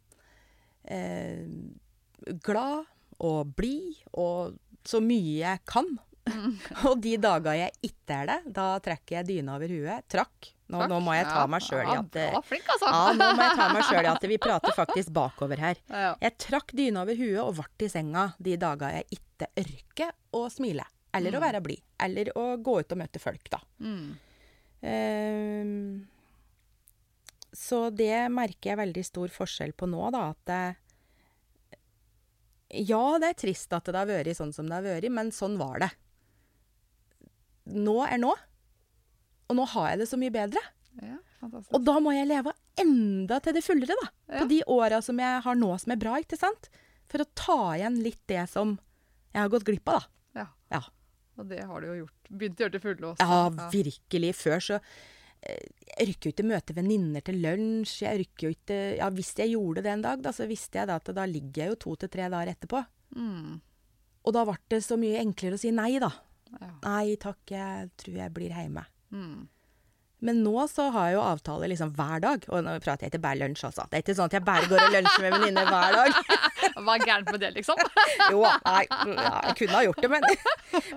glad 2.46 2.88
og 3.20 3.52
blid 3.58 4.00
og 4.18 4.56
så 4.88 5.02
mye 5.04 5.42
jeg 5.42 5.66
kan. 5.70 5.90
og 6.88 7.00
de 7.02 7.16
dager 7.22 7.58
jeg 7.58 7.90
ikke 7.90 8.22
er 8.22 8.30
det, 8.30 8.40
da 8.54 8.72
trekker 8.84 9.20
jeg 9.20 9.28
dyna 9.30 9.58
over 9.58 9.72
huet. 9.74 10.08
Trakk. 10.12 10.52
Nå, 10.70 10.84
nå 10.86 11.00
må 11.02 11.16
jeg 11.18 11.26
ta 11.26 11.48
meg 11.50 11.64
sjøl 11.66 11.82
i 11.82 11.96
at 11.98 12.18
eh, 12.22 12.36
flink, 12.46 12.68
altså. 12.70 12.92
Ja, 12.94 13.14
nå 13.18 13.30
må 13.34 13.46
jeg 13.48 13.56
ta 13.58 13.68
meg 13.74 13.88
sjøl 13.88 14.06
i 14.06 14.12
at 14.12 14.26
vi 14.32 14.38
prater 14.42 14.76
faktisk 14.78 15.14
bakover 15.16 15.62
her. 15.64 15.82
Jeg 16.22 16.36
trakk 16.46 16.76
dyna 16.78 17.02
over 17.08 17.18
huet 17.18 17.42
og 17.42 17.56
ble 17.58 17.88
i 17.88 17.90
senga 17.90 18.28
de 18.38 18.54
dager 18.62 19.00
jeg 19.00 19.20
ikke 19.20 19.50
ørker 19.64 20.14
å 20.38 20.46
smile. 20.54 20.86
Eller 21.18 21.34
å 21.34 21.42
være 21.42 21.64
blid. 21.66 21.82
Eller 22.06 22.30
å 22.38 22.52
gå 22.62 22.80
ut 22.84 22.94
og 22.94 23.02
møte 23.02 23.22
folk, 23.22 23.50
da. 23.50 23.60
Mm. 23.82 24.10
Ehm, 24.86 25.80
så 27.56 27.90
det 27.94 28.30
merker 28.34 28.72
jeg 28.74 28.80
veldig 28.80 29.04
stor 29.08 29.32
forskjell 29.34 29.74
på 29.78 29.88
nå, 29.90 30.04
da. 30.14 30.30
At 30.36 30.78
Ja, 32.70 33.18
det 33.22 33.32
er 33.32 33.40
trist 33.40 33.74
at 33.74 33.88
det 33.90 33.98
har 33.98 34.10
vært 34.10 34.38
sånn 34.38 34.54
som 34.54 34.68
det 34.70 34.78
har 34.78 34.86
vært, 34.86 35.10
men 35.14 35.32
sånn 35.34 35.58
var 35.58 35.80
det. 35.82 35.90
Nå 37.74 37.96
er 38.06 38.20
nå. 38.22 38.34
Og 39.50 39.58
nå 39.58 39.66
har 39.74 39.92
jeg 39.94 40.04
det 40.04 40.10
så 40.12 40.20
mye 40.22 40.34
bedre. 40.34 40.62
ja, 41.02 41.18
fantastisk. 41.40 41.74
Og 41.74 41.86
da 41.88 41.96
må 42.04 42.14
jeg 42.14 42.30
leve 42.30 42.54
enda 42.80 43.40
til 43.42 43.58
det 43.58 43.64
fullere, 43.66 43.98
da. 44.04 44.08
Ja. 44.30 44.44
På 44.44 44.48
de 44.52 44.62
åra 44.70 45.02
som 45.06 45.18
jeg 45.22 45.42
har 45.46 45.58
nå 45.58 45.72
som 45.82 45.94
er 45.96 46.02
bra, 46.02 46.20
ikke 46.22 46.38
sant. 46.38 46.70
For 47.10 47.24
å 47.24 47.30
ta 47.34 47.58
igjen 47.80 47.98
litt 48.06 48.22
det 48.30 48.46
som 48.52 48.78
jeg 49.34 49.42
har 49.42 49.50
gått 49.50 49.66
glipp 49.66 49.90
av, 49.90 50.06
da. 50.06 50.44
Ja. 50.44 50.48
Ja. 50.78 50.82
Og 51.40 51.48
det 51.50 51.64
har 51.66 51.82
du 51.82 51.88
jo 51.88 51.98
gjort. 52.04 52.30
Begynt 52.30 52.60
å 52.60 52.66
gjøre 52.66 52.76
til 52.76 52.84
fulle 52.84 53.10
også. 53.14 53.26
Ja, 53.26 53.70
virkelig. 53.74 54.34
Før 54.38 54.62
så 54.62 54.80
Jeg 55.40 56.08
rykker 56.10 56.30
jo 56.30 56.34
ikke 56.36 56.48
møte 56.50 56.76
venninner 56.76 57.24
til 57.26 57.40
lunsj. 57.44 58.02
Jeg 58.06 58.22
rykker 58.24 58.48
jo 58.50 58.56
ikke 58.56 58.80
Ja, 59.00 59.10
hvis 59.16 59.34
jeg 59.40 59.54
gjorde 59.56 59.84
det 59.86 59.94
en 59.94 60.04
dag, 60.06 60.22
da, 60.24 60.34
så 60.36 60.48
visste 60.50 60.82
jeg 60.82 60.90
da 60.90 60.98
at 61.00 61.12
da 61.16 61.26
ligger 61.30 61.64
jeg 61.64 61.74
jo 61.74 61.80
to 61.86 61.96
til 62.02 62.12
tre 62.12 62.28
dager 62.32 62.52
etterpå. 62.54 62.82
Mm. 63.16 63.60
Og 64.28 64.36
da 64.36 64.44
ble 64.46 64.58
det 64.74 64.82
så 64.86 64.98
mye 65.00 65.22
enklere 65.24 65.56
å 65.56 65.62
si 65.62 65.72
nei, 65.76 65.94
da. 66.02 66.12
Ja. 66.50 66.74
Nei 66.84 67.16
takk, 67.22 67.40
jeg 67.54 67.90
tror 68.02 68.20
jeg 68.20 68.36
blir 68.36 68.54
hjemme. 68.56 68.84
Mm. 69.16 69.48
Men 70.28 70.42
nå 70.44 70.66
så 70.68 70.90
har 70.92 71.06
jeg 71.08 71.16
jo 71.16 71.22
avtaler 71.24 71.72
liksom 71.72 71.94
hver 71.96 72.20
dag. 72.26 72.44
Og 72.52 72.64
nå 72.66 72.74
prater 72.84 73.08
jeg 73.08 73.14
ikke 73.14 73.24
bare 73.24 73.40
lunsj, 73.40 73.64
altså. 73.70 73.86
Det 73.88 74.00
er 74.00 74.04
ikke 74.04 74.16
sånn 74.18 74.28
at 74.28 74.36
jeg 74.36 74.46
bare 74.50 74.68
går 74.68 74.84
og 74.84 74.96
lunsjer 74.98 75.24
med 75.26 75.36
venninner 75.38 75.70
hver 75.72 75.96
dag. 75.96 76.20
Hva 76.84 76.96
er 76.98 77.06
gærent 77.08 77.32
med 77.32 77.40
det, 77.46 77.54
liksom? 77.56 77.80
Jo, 78.34 78.44
nei, 78.44 78.84
ja, 79.16 79.36
jeg 79.48 79.56
kunne 79.62 79.78
ha 79.78 79.84
gjort 79.88 80.04
det, 80.04 80.12
men 80.12 80.28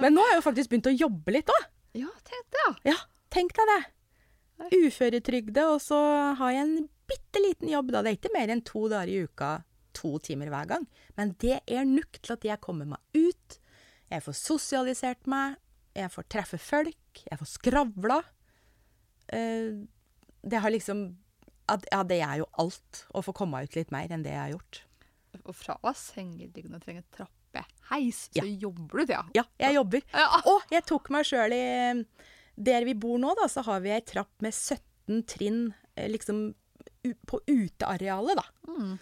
Men 0.02 0.16
nå 0.16 0.24
har 0.26 0.34
jeg 0.34 0.40
jo 0.40 0.46
faktisk 0.48 0.72
begynt 0.74 0.90
å 0.90 0.94
jobbe 0.96 1.36
litt 1.38 1.54
òg. 1.54 1.68
ja, 2.02 2.10
tenk 2.26 2.48
det, 2.56 2.64
ja. 2.66 2.72
Ja, 2.92 2.98
tenk 3.30 3.54
deg 3.60 3.70
det. 3.70 3.80
Uføretrygde, 4.70 5.64
og 5.74 5.80
så 5.82 5.98
har 6.38 6.50
jeg 6.54 6.62
en 6.66 6.88
bitte 7.08 7.42
liten 7.42 7.68
jobb, 7.72 7.90
da. 7.92 8.02
Det 8.02 8.12
er 8.12 8.18
ikke 8.20 8.34
mer 8.36 8.52
enn 8.54 8.62
to 8.64 8.86
dager 8.88 9.08
i 9.10 9.22
uka, 9.26 9.50
to 9.96 10.18
timer 10.24 10.48
hver 10.52 10.68
gang. 10.70 10.86
Men 11.18 11.34
det 11.42 11.60
er 11.66 11.84
nok 11.88 12.20
til 12.22 12.32
at 12.36 12.44
jeg 12.44 12.60
kommer 12.64 12.86
meg 12.86 13.00
ut. 13.18 13.58
Jeg 14.12 14.22
får 14.22 14.36
sosialisert 14.38 15.26
meg. 15.26 15.56
Jeg 15.96 16.08
får 16.12 16.28
treffe 16.32 16.58
folk. 16.60 17.24
Jeg 17.30 17.38
får 17.40 17.50
skravla. 17.56 18.20
Eh, 19.32 19.82
det 20.42 20.60
har 20.60 20.70
liksom 20.70 21.16
Ja, 21.92 22.02
det 22.04 22.18
er 22.20 22.38
jo 22.42 22.46
alt 22.58 23.04
å 23.14 23.22
få 23.24 23.32
komme 23.32 23.62
ut 23.64 23.76
litt 23.78 23.90
mer 23.94 24.10
enn 24.12 24.24
det 24.24 24.32
jeg 24.34 24.40
har 24.42 24.50
gjort. 24.52 24.80
Og 25.46 25.54
fra 25.56 25.76
å 25.78 25.86
være 25.86 25.96
sengeliggende 25.96 26.76
og 26.76 26.82
trenge 26.84 27.04
trappeheis, 27.14 28.28
så 28.34 28.42
Ja. 28.42 28.44
jobber 28.66 29.06
du, 29.06 29.12
ja. 29.12 29.22
Ja, 29.34 29.44
jeg 29.58 29.74
jobber. 29.78 30.02
Ja. 30.12 30.26
Og 30.46 30.62
jeg 30.70 30.84
tok 30.84 31.08
meg 31.10 31.24
sjøl 31.24 31.52
i 31.54 32.04
Der 32.56 32.84
vi 32.84 32.94
bor 32.98 33.20
nå, 33.20 33.32
da, 33.38 33.48
så 33.48 33.64
har 33.66 33.80
vi 33.84 33.94
ei 33.94 34.02
trapp 34.04 34.32
med 34.44 34.52
17 34.54 35.22
trinn 35.30 35.62
eh, 35.96 36.08
liksom 36.12 36.50
på 37.26 37.40
utearealet, 37.48 38.38
da. 38.38 38.44
Mm. 38.68 38.96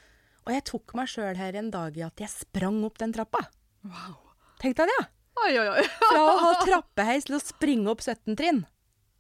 Og 0.46 0.52
jeg 0.54 0.66
tok 0.70 0.94
meg 0.96 1.10
sjøl 1.10 1.36
her 1.36 1.56
en 1.58 1.70
dag 1.72 1.96
i 1.98 2.04
at 2.06 2.22
jeg 2.22 2.32
sprang 2.32 2.80
opp 2.86 3.00
den 3.02 3.12
trappa. 3.14 3.42
Wow. 3.84 4.16
Tenk 4.62 4.78
deg 4.78 4.88
det, 4.90 4.96
ja. 4.98 5.06
Oi, 5.40 5.52
oi, 5.60 5.66
oi. 5.76 5.84
Fra 6.00 6.22
å 6.24 6.38
ha 6.44 6.50
trappeheis 6.66 7.28
til 7.28 7.36
å 7.38 7.42
springe 7.42 7.92
opp 7.92 8.02
17 8.04 8.36
trinn. 8.38 8.64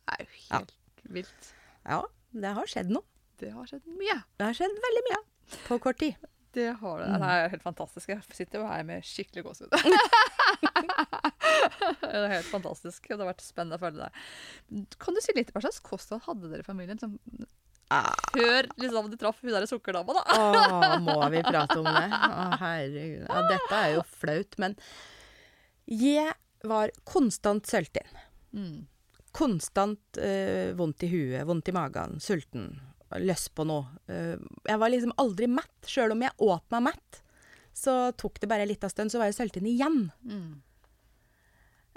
Det 0.08 0.16
er 0.16 0.24
jo 0.24 0.42
helt 0.48 1.06
vilt. 1.16 1.52
Ja, 1.86 2.02
det 2.36 2.54
har 2.56 2.70
skjedd 2.70 2.92
noe. 2.92 3.06
Det 3.40 3.52
har 3.54 3.68
skjedd 3.68 3.86
mye. 3.96 4.18
Det 4.36 4.48
har 4.50 4.56
skjedd 4.56 4.82
veldig 4.84 5.04
mye 5.08 5.20
på 5.66 5.78
kort 5.82 6.00
tid. 6.02 6.18
Det 6.52 6.66
har 6.80 6.98
det. 7.00 7.06
Det 7.14 7.30
er 7.30 7.52
helt 7.52 7.62
fantastisk. 7.62 8.10
Jeg 8.10 8.36
sitter 8.36 8.60
jo 8.60 8.66
her 8.66 8.82
med 8.86 9.06
skikkelig 9.06 9.46
gåsehud. 9.46 9.70
det 12.02 12.10
er 12.16 12.34
helt 12.36 12.50
fantastisk. 12.50 13.08
Det 13.08 13.18
har 13.18 13.28
vært 13.30 13.44
spennende 13.44 13.78
å 13.78 13.82
følge 13.82 14.06
deg. 14.06 14.90
Kan 15.02 15.16
du 15.16 15.22
si 15.24 15.34
litt 15.36 15.50
hva 15.54 15.62
slags 15.64 15.80
kosthold 15.84 16.24
hadde 16.26 16.50
dere 16.52 16.64
i 16.64 16.68
familien 16.68 17.00
som, 17.00 17.16
Ah, 17.90 18.12
før 18.30 18.68
liksom, 18.78 19.08
du 19.10 19.16
traff 19.18 19.40
hun 19.42 19.50
der 19.50 19.64
sukkerdama? 19.66 20.14
da? 20.14 20.20
Å, 20.30 20.98
må 21.02 21.16
vi 21.32 21.40
prate 21.42 21.80
om 21.80 21.88
det? 21.88 22.04
Å, 22.06 22.44
herregud. 22.60 23.24
Ja, 23.26 23.40
dette 23.50 23.80
er 23.80 23.94
jo 23.96 24.04
flaut, 24.06 24.54
men 24.62 24.76
jeg 25.90 26.30
var 26.70 26.92
konstant 27.08 27.66
sulten. 27.66 28.06
Mm. 28.54 28.86
konstant 29.34 30.18
øh, 30.18 30.70
vondt 30.78 31.02
i 31.06 31.08
huet, 31.10 31.42
vondt 31.46 31.68
i 31.70 31.74
magen, 31.74 32.16
sulten, 32.22 32.72
løs 33.22 33.48
på 33.54 33.66
noe. 33.66 33.86
Eh, 34.10 34.38
jeg 34.66 34.78
var 34.82 34.90
liksom 34.90 35.12
aldri 35.22 35.46
mett. 35.50 35.74
Sjøl 35.90 36.14
om 36.14 36.22
jeg 36.22 36.34
åt 36.46 36.64
meg 36.74 36.88
mett, 36.92 37.20
så 37.74 38.12
tok 38.18 38.38
det 38.42 38.50
bare 38.50 38.66
en 38.66 38.70
liten 38.70 38.90
stund, 38.90 39.10
så 39.10 39.18
var 39.22 39.30
jeg 39.30 39.38
sulten 39.38 39.66
igjen. 39.70 40.04
Mm. 40.26 40.60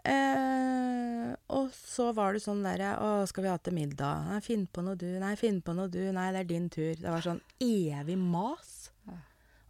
Eh, 0.03 1.29
og 1.55 1.69
så 1.71 2.09
var 2.11 2.35
det 2.35 2.41
sånn 2.43 2.59
derre 2.65 2.89
Å, 2.99 3.11
skal 3.29 3.45
vi 3.45 3.51
ha 3.53 3.59
til 3.63 3.75
middag? 3.77 4.25
Nei, 4.27 4.39
finn 4.43 4.65
på 4.67 4.83
noe 4.83 4.99
du. 4.99 5.07
Nei, 5.21 5.35
finn 5.39 5.61
på 5.63 5.75
noe 5.77 5.91
du. 5.91 6.01
Nei, 6.15 6.29
det 6.35 6.43
er 6.43 6.49
din 6.49 6.69
tur. 6.73 6.95
Det 6.99 7.07
var 7.07 7.23
sånn 7.23 7.43
evig 7.63 8.17
mas. 8.19 8.79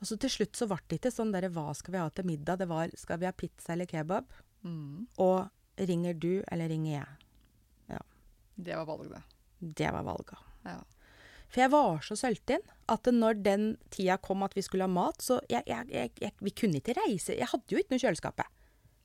Og 0.04 0.10
så 0.10 0.18
til 0.20 0.34
slutt 0.34 0.58
så 0.60 0.68
ble 0.68 0.82
det 0.92 0.98
ikke 1.00 1.14
sånn 1.16 1.32
derre 1.32 1.52
Hva 1.54 1.70
skal 1.80 1.94
vi 1.96 2.02
ha 2.02 2.10
til 2.12 2.28
middag? 2.28 2.60
Det 2.60 2.68
var 2.68 2.92
Skal 3.00 3.22
vi 3.22 3.30
ha 3.30 3.32
pizza 3.32 3.72
eller 3.76 3.88
kebab? 3.88 4.34
Mm. 4.68 5.06
Og 5.24 5.48
ringer 5.80 6.18
du, 6.18 6.34
eller 6.52 6.68
ringer 6.70 6.98
jeg? 6.98 7.14
Det 8.56 8.76
var 8.78 8.86
valget, 8.86 9.24
det. 9.60 9.92
Var 9.92 10.04
valget. 10.06 10.42
Ja. 10.68 10.82
For 11.50 11.62
jeg 11.62 11.72
var 11.74 12.04
så 12.06 12.18
sulten 12.18 12.62
at 12.90 13.10
når 13.10 13.40
den 13.46 13.66
tida 13.94 14.18
kom 14.22 14.44
at 14.46 14.56
vi 14.58 14.64
skulle 14.66 14.86
ha 14.88 14.92
mat, 14.92 15.22
så 15.22 15.40
jeg, 15.50 15.64
jeg, 15.70 16.12
jeg, 16.22 16.34
Vi 16.40 16.54
kunne 16.58 16.82
ikke 16.82 16.98
reise. 16.98 17.36
Jeg 17.38 17.50
hadde 17.50 17.74
jo 17.74 17.82
ikke 17.82 17.94
noe 17.94 18.02
i 18.02 18.06
kjøleskapet. 18.06 18.53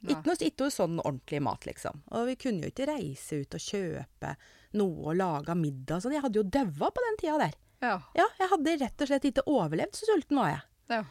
Ikke 0.07 0.31
noe, 0.31 0.39
ikke 0.39 0.63
noe 0.63 0.71
sånn 0.73 1.01
ordentlig 1.03 1.41
mat, 1.43 1.65
liksom. 1.67 2.03
Og 2.15 2.29
vi 2.29 2.37
kunne 2.39 2.67
jo 2.67 2.71
ikke 2.71 2.87
reise 2.87 3.41
ut 3.43 3.57
og 3.57 3.65
kjøpe 3.65 4.35
noe 4.79 5.09
og 5.11 5.17
lage 5.19 5.57
middag. 5.59 6.03
sånn. 6.05 6.15
jeg 6.15 6.23
hadde 6.23 6.39
jo 6.39 6.47
daua 6.47 6.91
på 6.95 7.05
den 7.07 7.19
tida 7.19 7.39
der. 7.43 7.57
Ja. 7.83 7.97
Ja, 8.19 8.27
jeg 8.39 8.51
hadde 8.53 8.77
rett 8.83 9.03
og 9.03 9.11
slett 9.11 9.27
ikke 9.27 9.47
overlevd, 9.51 9.99
så 9.99 10.07
sulten 10.11 10.39
var 10.39 10.53
jeg. 10.55 10.63
ja. 10.95 11.05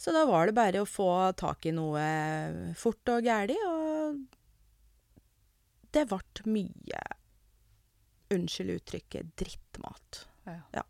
Så 0.00 0.14
da 0.16 0.22
var 0.24 0.48
det 0.48 0.54
bare 0.56 0.80
å 0.80 0.88
få 0.88 1.10
tak 1.36 1.66
i 1.68 1.74
noe 1.76 2.00
fort 2.72 3.10
og 3.12 3.26
gæli, 3.26 3.52
og 3.68 4.22
det 5.92 6.06
ble 6.08 6.46
mye 6.48 7.02
Unnskyld 8.30 8.70
uttrykket 8.78 9.34
drittmat. 9.36 10.22
ja. 10.46 10.84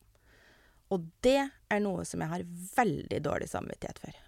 Og 0.92 1.06
det 1.24 1.40
er 1.70 1.80
noe 1.80 2.04
som 2.04 2.20
jeg 2.20 2.28
har 2.28 2.44
veldig 2.76 3.20
dårlig 3.24 3.48
samvittighet 3.48 3.98
for. 4.02 4.18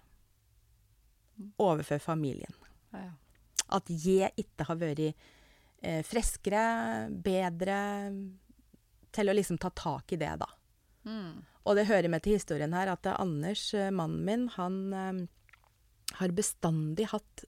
Overfor 1.61 1.99
familien. 2.01 2.55
At 3.73 3.89
jeg 3.89 4.31
ikke 4.37 4.67
har 4.67 4.79
vært 4.81 5.05
eh, 5.07 6.01
friskere, 6.05 6.65
bedre 7.09 7.79
til 9.13 9.29
å 9.29 9.35
liksom 9.37 9.59
ta 9.61 9.71
tak 9.75 10.13
i 10.15 10.19
det, 10.21 10.33
da. 10.41 10.49
Mm. 11.05 11.43
Og 11.63 11.77
det 11.77 11.87
hører 11.87 12.11
med 12.11 12.23
til 12.25 12.37
historien 12.37 12.73
her 12.75 12.91
at 12.91 13.07
Anders, 13.15 13.69
eh, 13.77 13.91
mannen 13.93 14.23
min, 14.27 14.47
han 14.55 14.77
eh, 14.93 15.23
har 16.19 16.35
bestandig 16.35 17.09
hatt 17.13 17.45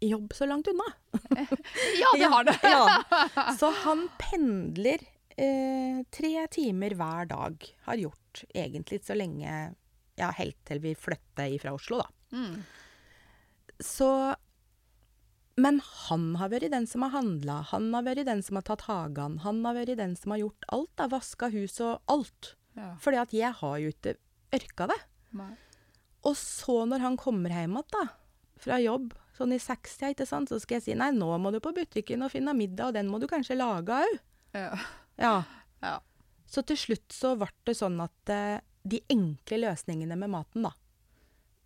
jobb 0.00 0.32
så 0.36 0.48
langt 0.48 0.68
unna. 0.70 0.86
ja, 2.02 2.12
det 2.16 2.28
har 2.32 2.44
det! 2.48 2.58
Ja. 2.64 3.54
Så 3.58 3.70
han 3.84 4.06
pendler 4.20 5.02
eh, 5.36 6.00
tre 6.12 6.46
timer 6.52 6.96
hver 6.96 7.28
dag. 7.30 7.66
Har 7.86 8.00
gjort 8.00 8.44
egentlig 8.54 9.02
så 9.04 9.16
lenge 9.18 9.74
Ja, 10.20 10.30
helt 10.36 10.58
til 10.68 10.82
vi 10.84 10.94
flytter 10.98 11.52
fra 11.62 11.74
Oslo, 11.76 12.02
da. 12.02 12.08
Mm. 12.30 12.60
så 13.82 14.36
Men 15.58 15.80
han 16.06 16.36
har 16.40 16.52
vært 16.52 16.70
den 16.72 16.86
som 16.88 17.02
har 17.04 17.14
handla, 17.14 17.60
han 17.72 17.90
har 17.94 18.04
vært 18.06 18.28
den 18.28 18.42
som 18.44 18.58
har 18.60 18.66
tatt 18.68 18.86
hagen, 18.86 19.40
han 19.44 19.64
har 19.66 19.76
vært 19.76 19.98
den 19.98 20.14
som 20.16 20.34
har 20.34 20.44
gjort 20.44 20.68
alt, 20.72 20.92
da, 21.00 21.08
vaska 21.10 21.50
hus 21.52 21.80
og 21.84 21.98
alt. 22.12 22.54
Ja. 22.78 22.92
Fordi 23.02 23.18
at 23.20 23.34
jeg 23.34 23.56
har 23.58 23.80
jo 23.82 23.90
ikke 23.92 24.14
ørka 24.56 24.86
det. 24.92 25.00
Nei. 25.36 25.52
Og 26.28 26.36
så 26.36 26.84
når 26.88 27.04
han 27.04 27.18
kommer 27.20 27.52
hjem 27.52 27.76
igjen, 27.76 27.92
da, 27.92 28.04
fra 28.60 28.78
jobb, 28.82 29.14
sånn 29.36 29.54
i 29.56 29.60
60, 29.62 30.12
ikke 30.14 30.28
sant, 30.28 30.52
så 30.52 30.60
skal 30.60 30.78
jeg 30.78 30.86
si 30.86 30.96
nei, 30.98 31.10
nå 31.16 31.30
må 31.40 31.52
du 31.52 31.60
på 31.64 31.72
butikken 31.76 32.26
og 32.26 32.32
finne 32.34 32.54
middag, 32.56 32.90
og 32.90 32.98
den 32.98 33.08
må 33.10 33.20
du 33.20 33.26
kanskje 33.30 33.58
lage 33.58 33.96
òg. 34.04 34.18
Ja. 34.56 34.74
Ja. 35.20 35.34
ja. 35.84 35.96
Så 36.50 36.64
til 36.66 36.78
slutt 36.80 37.14
så 37.14 37.36
ble 37.40 37.48
det 37.68 37.76
sånn 37.78 38.00
at 38.02 38.32
eh, 38.34 38.60
de 38.82 39.00
enkle 39.12 39.62
løsningene 39.64 40.16
med 40.18 40.32
maten, 40.32 40.66
da, 40.66 40.74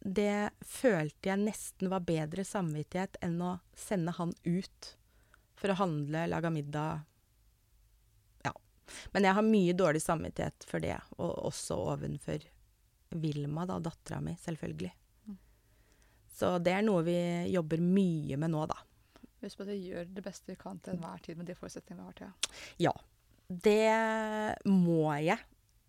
det 0.04 0.50
følte 0.60 1.30
jeg 1.30 1.40
nesten 1.40 1.88
var 1.88 2.04
bedre 2.04 2.44
samvittighet 2.44 3.16
enn 3.24 3.38
å 3.40 3.54
sende 3.72 4.12
han 4.18 4.34
ut 4.44 4.90
for 5.56 5.72
å 5.72 5.78
handle, 5.78 6.26
lage 6.28 6.50
middag. 6.52 7.06
Ja. 8.44 8.52
Men 9.14 9.24
jeg 9.24 9.38
har 9.38 9.46
mye 9.46 9.76
dårlig 9.78 10.02
samvittighet 10.04 10.66
for 10.68 10.84
det, 10.84 10.98
og 11.16 11.32
også 11.48 11.78
ovenfor 11.94 12.44
Vilma, 13.14 13.64
da, 13.64 13.78
dattera 13.80 14.20
mi, 14.20 14.34
selvfølgelig. 14.42 14.92
Så 16.34 16.56
det 16.58 16.74
er 16.74 16.84
noe 16.84 17.04
vi 17.06 17.16
jobber 17.54 17.80
mye 17.80 18.36
med 18.42 18.50
nå, 18.52 18.66
da. 18.68 18.76
Husk 19.44 19.60
på 19.60 19.64
at 19.64 19.70
vi 19.70 19.92
gjør 19.92 20.08
det 20.10 20.24
beste 20.24 20.50
vi 20.50 20.58
kan 20.60 20.80
til 20.82 20.96
enhver 20.96 21.22
tid 21.24 21.38
med 21.38 21.48
de 21.48 21.56
forutsetningene 21.56 22.02
vi 22.02 22.10
har 22.10 22.20
til. 22.20 22.54
Ja. 22.90 22.94
Det 23.44 24.68
må 24.68 25.12
jeg 25.20 25.38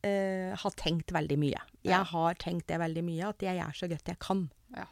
eh, 0.05 0.53
ha 0.61 0.71
tenkt 0.77 1.13
veldig 1.15 1.37
mye. 1.41 1.63
Jeg 1.85 2.11
har 2.11 2.37
tenkt 2.41 2.69
det 2.69 2.79
veldig 2.81 3.03
mye, 3.05 3.31
at 3.33 3.45
jeg 3.45 3.59
gjør 3.59 3.75
så 3.79 3.89
godt 3.91 4.13
jeg 4.13 4.21
kan. 4.23 4.45
Ja. 4.75 4.87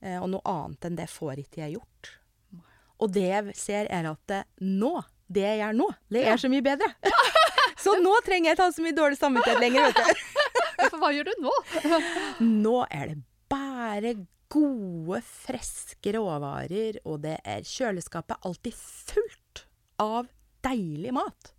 Eh, 0.00 0.18
og 0.20 0.30
noe 0.34 0.42
annet 0.48 0.88
enn 0.88 0.98
det 0.98 1.08
får 1.12 1.42
ikke 1.44 1.64
jeg 1.64 1.78
gjort. 1.78 2.14
Og 2.98 3.12
det 3.14 3.26
jeg 3.28 3.54
ser, 3.58 3.90
er 3.94 4.08
at 4.10 4.22
det, 4.30 4.40
nå, 4.64 4.96
det 5.30 5.44
jeg 5.44 5.60
gjør 5.60 5.76
nå, 5.78 5.90
det 6.14 6.24
er 6.26 6.40
så 6.40 6.50
mye 6.50 6.64
bedre. 6.66 6.88
så 7.84 7.94
nå 8.02 8.14
trenger 8.26 8.50
jeg 8.50 8.58
ikke 8.58 8.66
ha 8.66 8.74
så 8.74 8.86
mye 8.86 8.96
dårlig 8.96 9.20
samvittighet 9.20 9.62
lenger, 9.62 9.90
vet 9.90 10.00
du. 10.02 10.24
For 10.88 10.98
hva 11.02 11.12
gjør 11.14 11.28
du 11.28 11.42
nå? 11.42 11.52
Nå 12.64 12.74
er 12.94 13.12
det 13.12 13.16
bare 13.50 14.14
gode, 14.48 15.20
friske 15.26 16.12
råvarer, 16.14 17.00
og 17.04 17.22
det 17.24 17.36
er 17.42 17.66
kjøleskapet 17.66 18.46
alltid 18.46 18.76
fullt 18.78 19.64
av 20.02 20.30
deilig 20.64 21.14
mat. 21.16 21.52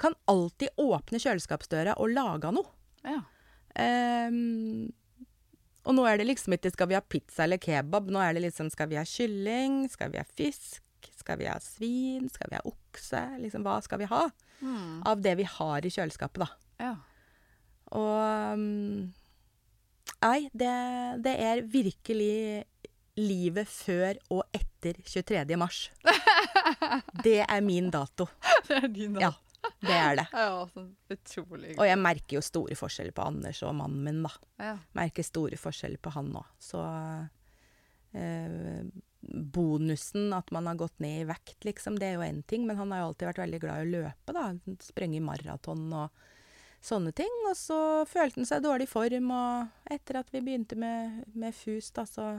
Kan 0.00 0.16
alltid 0.30 0.74
åpne 0.80 1.20
kjøleskapsdøra 1.22 1.96
og 2.02 2.12
lage 2.14 2.52
noe. 2.54 2.70
Ja. 3.04 3.20
Um, 3.74 4.92
og 5.84 5.96
nå 5.98 6.04
er 6.08 6.20
det 6.20 6.28
liksom 6.28 6.54
ikke 6.56 6.72
skal 6.72 6.88
vi 6.90 6.96
ha 6.96 7.02
pizza 7.02 7.44
eller 7.44 7.60
kebab, 7.60 8.08
nå 8.12 8.20
er 8.22 8.36
det 8.36 8.44
liksom 8.46 8.70
skal 8.72 8.88
vi 8.92 8.96
ha 8.96 9.04
kylling, 9.08 9.84
skal 9.92 10.12
vi 10.14 10.20
ha 10.20 10.24
fisk, 10.38 10.80
skal 11.18 11.40
vi 11.40 11.48
ha 11.50 11.58
svin, 11.60 12.30
skal 12.32 12.52
vi 12.52 12.60
ha 12.60 12.62
okse, 12.70 13.24
liksom 13.42 13.66
hva 13.66 13.80
skal 13.84 14.00
vi 14.00 14.08
ha? 14.08 14.22
Mm. 14.62 15.02
Av 15.10 15.20
det 15.20 15.34
vi 15.42 15.48
har 15.56 15.84
i 15.84 15.92
kjøleskapet, 15.92 16.46
da. 16.46 16.86
ja. 16.86 16.94
Og 17.94 18.56
um, 18.56 19.12
Nei, 20.24 20.48
det, 20.56 20.72
det 21.24 21.34
er 21.36 21.60
virkelig 21.68 22.64
livet 23.20 23.68
før 23.68 24.16
og 24.32 24.56
etter 24.56 24.96
23. 25.04 25.56
mars. 25.60 25.90
Det 27.24 27.42
er 27.44 27.60
min 27.64 27.90
dato. 27.92 28.26
Det 28.66 28.78
er 28.78 28.88
din, 28.88 29.18
dato. 29.18 29.26
Ja, 29.26 29.32
det 29.86 29.96
er 29.96 30.18
det. 30.20 30.26
Ja, 30.32 30.84
utrolig 31.14 31.74
Og 31.78 31.88
jeg 31.88 32.00
merker 32.00 32.38
jo 32.38 32.44
store 32.44 32.76
forskjeller 32.78 33.14
på 33.16 33.24
Anders 33.24 33.62
og 33.66 33.74
mannen 33.78 34.04
min, 34.06 34.22
da. 34.26 34.32
Ja. 34.60 34.76
Merker 34.96 35.26
store 35.26 35.58
forskjeller 35.60 36.00
på 36.02 36.12
han 36.14 36.30
òg. 36.38 36.52
Så 36.62 36.82
eh, 38.14 38.84
bonusen 39.54 40.32
at 40.36 40.50
man 40.54 40.68
har 40.70 40.78
gått 40.80 40.98
ned 41.02 41.22
i 41.22 41.28
vekt, 41.28 41.64
liksom, 41.64 41.98
det 41.98 42.10
er 42.10 42.18
jo 42.18 42.26
én 42.26 42.42
ting. 42.46 42.66
Men 42.68 42.78
han 42.80 42.92
har 42.92 43.02
jo 43.02 43.10
alltid 43.10 43.30
vært 43.32 43.42
veldig 43.44 43.60
glad 43.64 43.82
i 43.82 43.86
å 43.86 43.92
løpe, 43.98 44.36
da. 44.36 44.46
i 45.04 45.24
maraton 45.24 45.86
og 45.92 46.24
sånne 46.84 47.14
ting. 47.16 47.38
Og 47.48 47.56
så 47.58 47.78
følte 48.08 48.42
han 48.42 48.50
seg 48.50 48.64
dårlig 48.64 48.88
i 48.88 48.92
form, 48.92 49.30
og 49.34 49.94
etter 49.94 50.20
at 50.20 50.34
vi 50.34 50.42
begynte 50.44 50.78
med, 50.80 51.22
med 51.32 51.56
FUS, 51.56 51.90
da, 51.96 52.06
så 52.08 52.34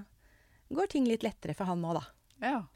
går 0.75 0.91
ting 0.91 1.09
litt 1.09 1.25
lettere 1.25 1.57
for 1.57 1.69
han 1.69 1.81
nå, 1.81 1.95
da. 1.97 2.05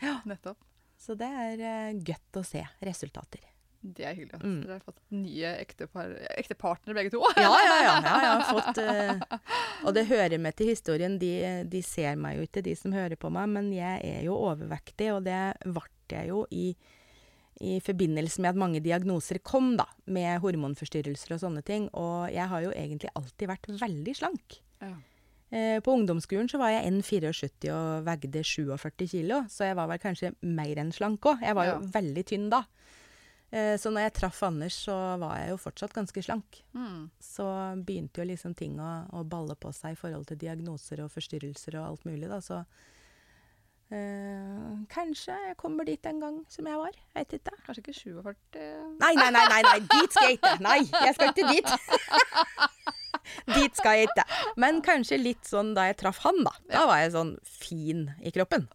ja, 0.01 0.17
nettopp. 0.29 0.61
Så 0.99 1.15
det 1.15 1.29
er 1.29 1.61
uh, 1.63 2.01
godt 2.03 2.41
å 2.41 2.43
se 2.43 2.63
resultater. 2.83 3.45
Det 3.79 4.03
er 4.03 4.15
hyggelig. 4.15 4.35
at 4.35 4.43
Mm. 4.43 4.59
Dere 4.65 4.75
har 4.75 4.83
fått 4.83 4.99
nye 5.15 5.51
ekte, 5.61 5.87
par, 5.87 6.11
ekte 6.35 6.55
partnere 6.59 6.97
begge 6.97 7.13
to. 7.13 7.21
Ja, 7.39 7.47
ja, 7.47 7.77
ja. 7.85 7.95
ja 8.03 8.15
ja. 8.25 8.33
fått 8.53 8.81
uh, 8.83 9.39
Og 9.87 9.95
det 9.95 10.07
hører 10.09 10.37
med 10.41 10.57
til 10.59 10.73
historien. 10.73 11.15
De, 11.21 11.31
de 11.69 11.81
ser 11.85 12.19
meg 12.19 12.37
jo 12.37 12.47
ikke, 12.47 12.63
de 12.65 12.75
som 12.75 12.95
hører 12.95 13.15
på 13.19 13.31
meg, 13.31 13.47
men 13.55 13.71
jeg 13.75 14.03
er 14.03 14.23
jo 14.27 14.35
overvektig, 14.35 15.13
og 15.15 15.23
det 15.27 15.41
ble 15.63 15.85
jeg 16.09 16.31
jo 16.31 16.41
i, 16.51 16.73
i 17.61 17.77
forbindelse 17.85 18.41
med 18.41 18.51
at 18.51 18.59
mange 18.59 18.81
diagnoser 18.83 19.39
kom, 19.45 19.75
da, 19.79 19.85
med 20.11 20.41
hormonforstyrrelser 20.43 21.37
og 21.37 21.43
sånne 21.45 21.63
ting. 21.63 21.87
Og 21.93 22.27
jeg 22.33 22.49
har 22.51 22.65
jo 22.65 22.73
egentlig 22.75 23.13
alltid 23.15 23.53
vært 23.53 23.71
veldig 23.79 24.17
slank. 24.17 24.59
Ja. 24.83 24.95
Eh, 25.49 25.79
på 25.81 25.93
ungdomsskolen 25.95 26.49
så 26.49 26.59
var 26.61 26.75
jeg 26.75 26.91
1,74 26.91 27.71
og 27.73 28.03
veide 28.05 28.43
47 28.45 29.07
kilo, 29.09 29.39
så 29.49 29.71
jeg 29.71 29.77
var 29.79 29.87
vel 29.89 30.01
kanskje 30.01 30.35
mer 30.45 30.81
enn 30.81 30.91
slank 30.93 31.25
òg. 31.25 31.41
Jeg 31.41 31.57
var 31.57 31.71
jo 31.71 31.79
veldig 31.95 32.25
tynn 32.29 32.51
da. 32.51 32.65
Eh, 33.51 33.75
så 33.81 33.89
når 33.89 34.05
jeg 34.05 34.15
traff 34.19 34.43
Anders, 34.45 34.77
så 34.85 34.95
var 35.21 35.39
jeg 35.41 35.53
jo 35.53 35.57
fortsatt 35.61 35.95
ganske 35.95 36.21
slank. 36.21 36.61
Mm. 36.77 37.09
Så 37.23 37.47
begynte 37.85 38.21
jo 38.21 38.29
liksom 38.29 38.53
ting 38.57 38.77
å, 38.81 38.91
å 39.09 39.25
balle 39.25 39.57
på 39.57 39.73
seg 39.75 39.95
i 39.95 39.99
forhold 39.99 40.29
til 40.29 40.39
diagnoser 40.43 41.01
og 41.05 41.11
forstyrrelser 41.15 41.79
og 41.79 41.87
alt 41.87 42.05
mulig, 42.05 42.29
da. 42.29 42.37
Så 42.45 42.59
eh, 43.95 44.69
kanskje 44.93 45.37
jeg 45.47 45.57
kommer 45.61 45.89
dit 45.89 46.05
en 46.11 46.21
gang 46.21 46.37
som 46.51 46.69
jeg 46.69 46.83
var. 46.83 47.01
Jeg 47.15 47.25
vet 47.25 47.35
ikke. 47.39 47.57
Kanskje 47.65 47.85
ikke 47.87 47.97
47 48.03 48.61
Nei, 49.01 49.13
nei, 49.17 49.31
nei, 49.33 49.45
nei, 49.55 49.59
nei, 49.65 49.75
dit 49.95 50.13
skal 50.13 50.29
jeg 50.29 50.37
ikke. 50.37 50.55
Nei, 50.67 50.77
jeg 50.85 51.17
skal 51.17 51.33
ikke 51.33 51.49
dit. 51.49 51.73
dit 53.57 53.81
skal 53.81 53.97
jeg 53.97 54.11
ikke. 54.11 54.29
Men 54.61 54.83
kanskje 54.85 55.21
litt 55.25 55.49
sånn 55.49 55.73
da 55.73 55.89
jeg 55.89 55.97
traff 56.05 56.21
han, 56.27 56.45
da. 56.45 56.53
Da 56.69 56.85
var 56.93 57.01
jeg 57.01 57.17
sånn 57.17 57.35
fin 57.49 58.11
i 58.21 58.33
kroppen. 58.35 58.69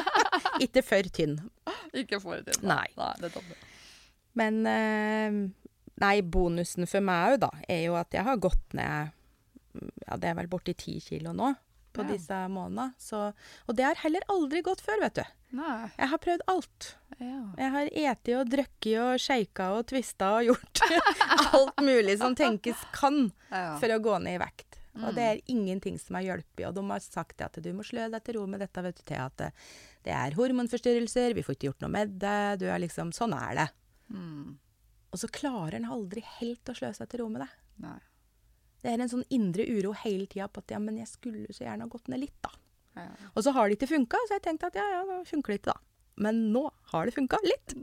ikke 0.64 0.80
for 0.88 1.14
tynn. 1.20 1.36
Ikke 1.92 2.24
for 2.24 2.40
tynn. 2.48 2.64
Nei. 2.64 2.86
Nei, 2.96 3.14
det 3.20 3.34
er. 3.36 3.66
Men 4.36 4.62
eh, 4.70 5.38
Nei, 5.96 6.16
bonusen 6.20 6.84
for 6.84 7.00
meg 7.00 7.32
òg, 7.34 7.38
da, 7.46 7.48
er 7.72 7.86
jo 7.86 7.94
at 7.96 8.12
jeg 8.12 8.24
har 8.26 8.36
gått 8.36 8.74
ned 8.76 9.14
Ja, 10.06 10.16
det 10.20 10.28
er 10.28 10.34
vel 10.36 10.48
borti 10.52 10.74
ti 10.76 10.98
kilo 11.00 11.32
nå 11.36 11.54
på 11.96 12.04
Ja. 12.04 12.10
disse 12.12 12.36
månedene. 12.52 12.90
Så, 13.00 13.30
og 13.64 13.76
det 13.78 13.86
har 13.86 13.96
heller 14.02 14.20
aldri 14.28 14.60
gått 14.60 14.82
før, 14.84 15.00
vet 15.00 15.14
du. 15.16 15.22
Nei. 15.56 15.86
Jeg 15.96 16.08
har 16.10 16.20
prøvd 16.20 16.42
alt. 16.52 16.88
Ja. 17.16 17.38
Jeg 17.56 17.70
har 17.72 17.88
eti 18.02 18.34
og 18.36 18.50
drukket 18.52 18.98
og 19.00 19.22
shaka 19.24 19.70
og 19.78 19.86
tvista 19.88 20.28
og 20.36 20.44
gjort 20.50 20.82
alt 21.56 21.80
mulig 21.80 22.18
som 22.20 22.36
tenkes 22.36 22.82
kan 22.92 23.30
ja. 23.48 23.78
for 23.80 23.88
å 23.96 24.00
gå 24.04 24.18
ned 24.26 24.36
i 24.36 24.42
vekt. 24.44 24.76
Og 24.96 25.08
Mm. 25.10 25.14
det 25.16 25.24
er 25.30 25.40
ingenting 25.52 25.96
som 26.00 26.16
har 26.16 26.24
hjulpet. 26.28 26.66
Og 26.68 26.74
de 26.76 26.84
har 26.88 27.00
sagt 27.04 27.40
at 27.44 27.56
du 27.64 27.72
må 27.76 27.84
slø 27.84 28.04
deg 28.12 28.22
til 28.24 28.36
ro 28.38 28.44
med 28.48 28.60
dette, 28.64 28.80
vet 28.84 28.96
du, 28.96 29.02
til 29.08 29.16
at 29.20 29.36
det, 29.40 29.50
det 30.04 30.12
er 30.16 30.36
hormonforstyrrelser, 30.36 31.32
vi 31.36 31.42
får 31.44 31.56
ikke 31.56 31.68
gjort 31.70 31.84
noe 31.84 31.92
med 31.96 32.14
det, 32.20 32.38
du 32.60 32.66
er 32.68 32.80
liksom 32.84 33.12
Sånn 33.16 33.32
er 33.36 33.54
det. 33.62 33.66
Mm. 34.12 34.56
Og 35.14 35.22
så 35.22 35.30
klarer 35.32 35.78
en 35.78 35.88
aldri 35.96 36.22
helt 36.38 36.68
å 36.68 36.76
slø 36.76 36.92
seg 36.96 37.08
til 37.10 37.22
ro 37.22 37.30
med 37.32 37.44
det. 37.44 37.50
Nei. 37.84 37.98
Det 38.82 38.92
er 38.92 39.02
en 39.02 39.10
sånn 39.10 39.26
indre 39.34 39.64
uro 39.66 39.94
hele 40.04 40.28
tida 40.30 40.46
på 40.52 40.62
at 40.62 40.76
ja, 40.76 40.80
men 40.82 40.98
jeg 41.00 41.10
skulle 41.10 41.54
så 41.54 41.64
gjerne 41.64 41.86
ha 41.86 41.90
gått 41.90 42.10
ned 42.12 42.22
litt, 42.22 42.36
da. 42.44 42.52
Ja. 42.96 43.10
Og 43.34 43.44
så 43.44 43.52
har 43.56 43.68
det 43.68 43.78
ikke 43.78 43.90
funka, 43.90 44.20
så 44.28 44.38
jeg 44.38 44.44
tenkte 44.46 44.70
at 44.70 44.78
ja, 44.78 44.84
ja, 44.92 45.04
det 45.08 45.22
funker 45.28 45.52
det 45.52 45.60
ikke, 45.60 45.74
da. 45.74 45.80
Men 46.26 46.46
nå 46.54 46.62
har 46.92 47.08
det 47.08 47.16
funka 47.16 47.40
litt. 47.44 47.74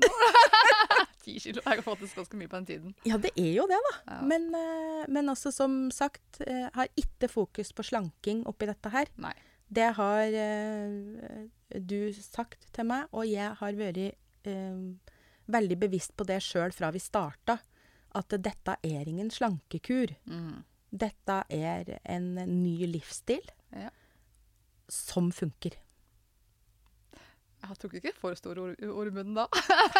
Ti 1.23 1.37
kilo 1.39 1.61
er 1.69 1.79
jo 1.79 1.85
faktisk 1.85 2.17
ganske 2.19 2.37
mye 2.39 2.49
på 2.51 2.59
den 2.59 2.69
tiden. 2.69 2.95
Ja, 3.07 3.19
det 3.21 3.31
er 3.39 3.51
jo 3.53 3.67
det, 3.69 3.77
da. 3.87 3.93
Ja. 4.09 4.19
Men, 4.27 4.49
eh, 4.57 5.03
men 5.13 5.31
også 5.31 5.53
som 5.55 5.85
sagt, 5.93 6.41
eh, 6.43 6.65
har 6.73 6.89
ikke 6.99 7.29
fokus 7.31 7.71
på 7.75 7.85
slanking 7.85 8.41
oppi 8.49 8.67
dette 8.67 8.91
her. 8.91 9.11
Nei. 9.21 9.35
Det 9.73 9.89
har 9.97 10.35
eh, 10.37 11.45
du 11.79 11.99
sagt 12.17 12.67
til 12.75 12.89
meg, 12.89 13.07
og 13.13 13.29
jeg 13.29 13.53
har 13.59 13.77
vært 13.79 14.01
eh, 14.49 15.12
veldig 15.47 15.77
bevisst 15.79 16.15
på 16.17 16.25
det 16.25 16.39
sjøl 16.43 16.71
fra 16.73 16.91
vi 16.91 16.99
starta. 16.99 17.59
At 18.15 18.29
dette 18.29 18.75
er 18.83 19.07
ingen 19.09 19.29
slankekur. 19.33 20.13
Mm. 20.29 20.63
Dette 20.91 21.43
er 21.49 21.99
en 22.05 22.35
ny 22.63 22.85
livsstil 22.85 23.41
Ja. 23.73 23.89
som 24.89 25.31
funker. 25.31 25.73
Jeg 27.63 27.77
tok 27.79 27.93
ikke 27.95 28.11
for 28.19 28.35
ord 28.35 29.07
i 29.07 29.13
munnen 29.15 29.37
da. 29.37 29.45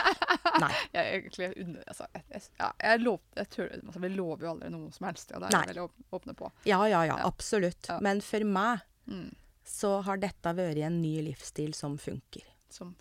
Nei. 0.62 0.70
Jeg, 0.94 1.06
egentlig, 1.24 1.48
altså, 1.88 2.06
jeg, 2.14 2.24
jeg, 2.36 2.42
ja, 2.60 2.68
jeg, 2.84 3.00
lov, 3.02 3.22
jeg 3.40 3.50
tør, 3.56 3.70
altså, 3.80 4.02
vi 4.04 4.10
lover 4.12 4.44
jo 4.46 4.50
aldri 4.52 4.70
noe 4.74 4.92
som 4.94 5.08
helst. 5.08 5.32
Ja, 5.32 5.40
det 5.40 5.48
er 5.48 5.56
Nei. 5.56 5.62
jeg 5.64 5.70
veldig 5.72 5.86
åp- 5.88 6.18
åpne 6.20 6.36
på. 6.38 6.50
Ja, 6.68 6.82
ja, 6.92 7.00
ja, 7.08 7.16
Ja. 7.18 7.30
absolutt. 7.30 7.88
Ja. 7.90 8.00
Men 8.04 8.22
for 8.22 8.44
meg 8.46 8.84
Mm. 9.08 9.32
så 9.66 10.02
har 10.04 10.18
dette 10.18 10.54
vært 10.56 10.78
en 10.86 11.02
ny 11.02 11.16
livsstil 11.26 11.74
som 11.76 11.98
funker. 11.98 12.44
Som, 12.70 12.94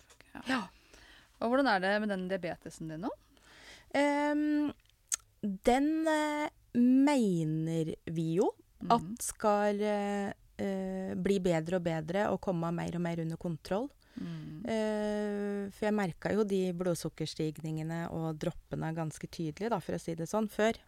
ja. 0.47 0.63
Og 1.43 1.51
hvordan 1.51 1.69
er 1.69 1.83
det 1.83 1.93
med 2.03 2.13
den 2.13 2.27
diabetesen 2.31 2.93
din 2.93 3.03
nå? 3.03 3.11
Um, 3.93 4.71
den 5.43 5.89
uh, 6.07 6.47
mener 6.73 7.93
vi 8.09 8.29
jo 8.39 8.47
mm. 8.81 8.93
at 8.95 9.09
skal 9.21 9.81
eh, 9.83 11.11
bli 11.13 11.35
bedre 11.43 11.77
og 11.77 11.83
bedre 11.85 12.23
og 12.31 12.39
komme 12.41 12.71
mer 12.73 12.95
og 12.97 13.03
mer 13.03 13.21
under 13.21 13.37
kontroll. 13.37 13.85
Mm. 14.13 14.63
Uh, 14.65 15.69
for 15.73 15.87
jeg 15.87 15.97
merka 15.97 16.31
jo 16.33 16.45
de 16.47 16.63
blodsukkerstigningene 16.77 18.07
og 18.13 18.39
droppene 18.41 18.91
ganske 18.97 19.29
tydelig, 19.29 19.69
da, 19.73 19.79
for 19.83 19.97
å 19.97 20.01
si 20.01 20.15
det 20.17 20.29
sånn, 20.31 20.49
før. 20.49 20.79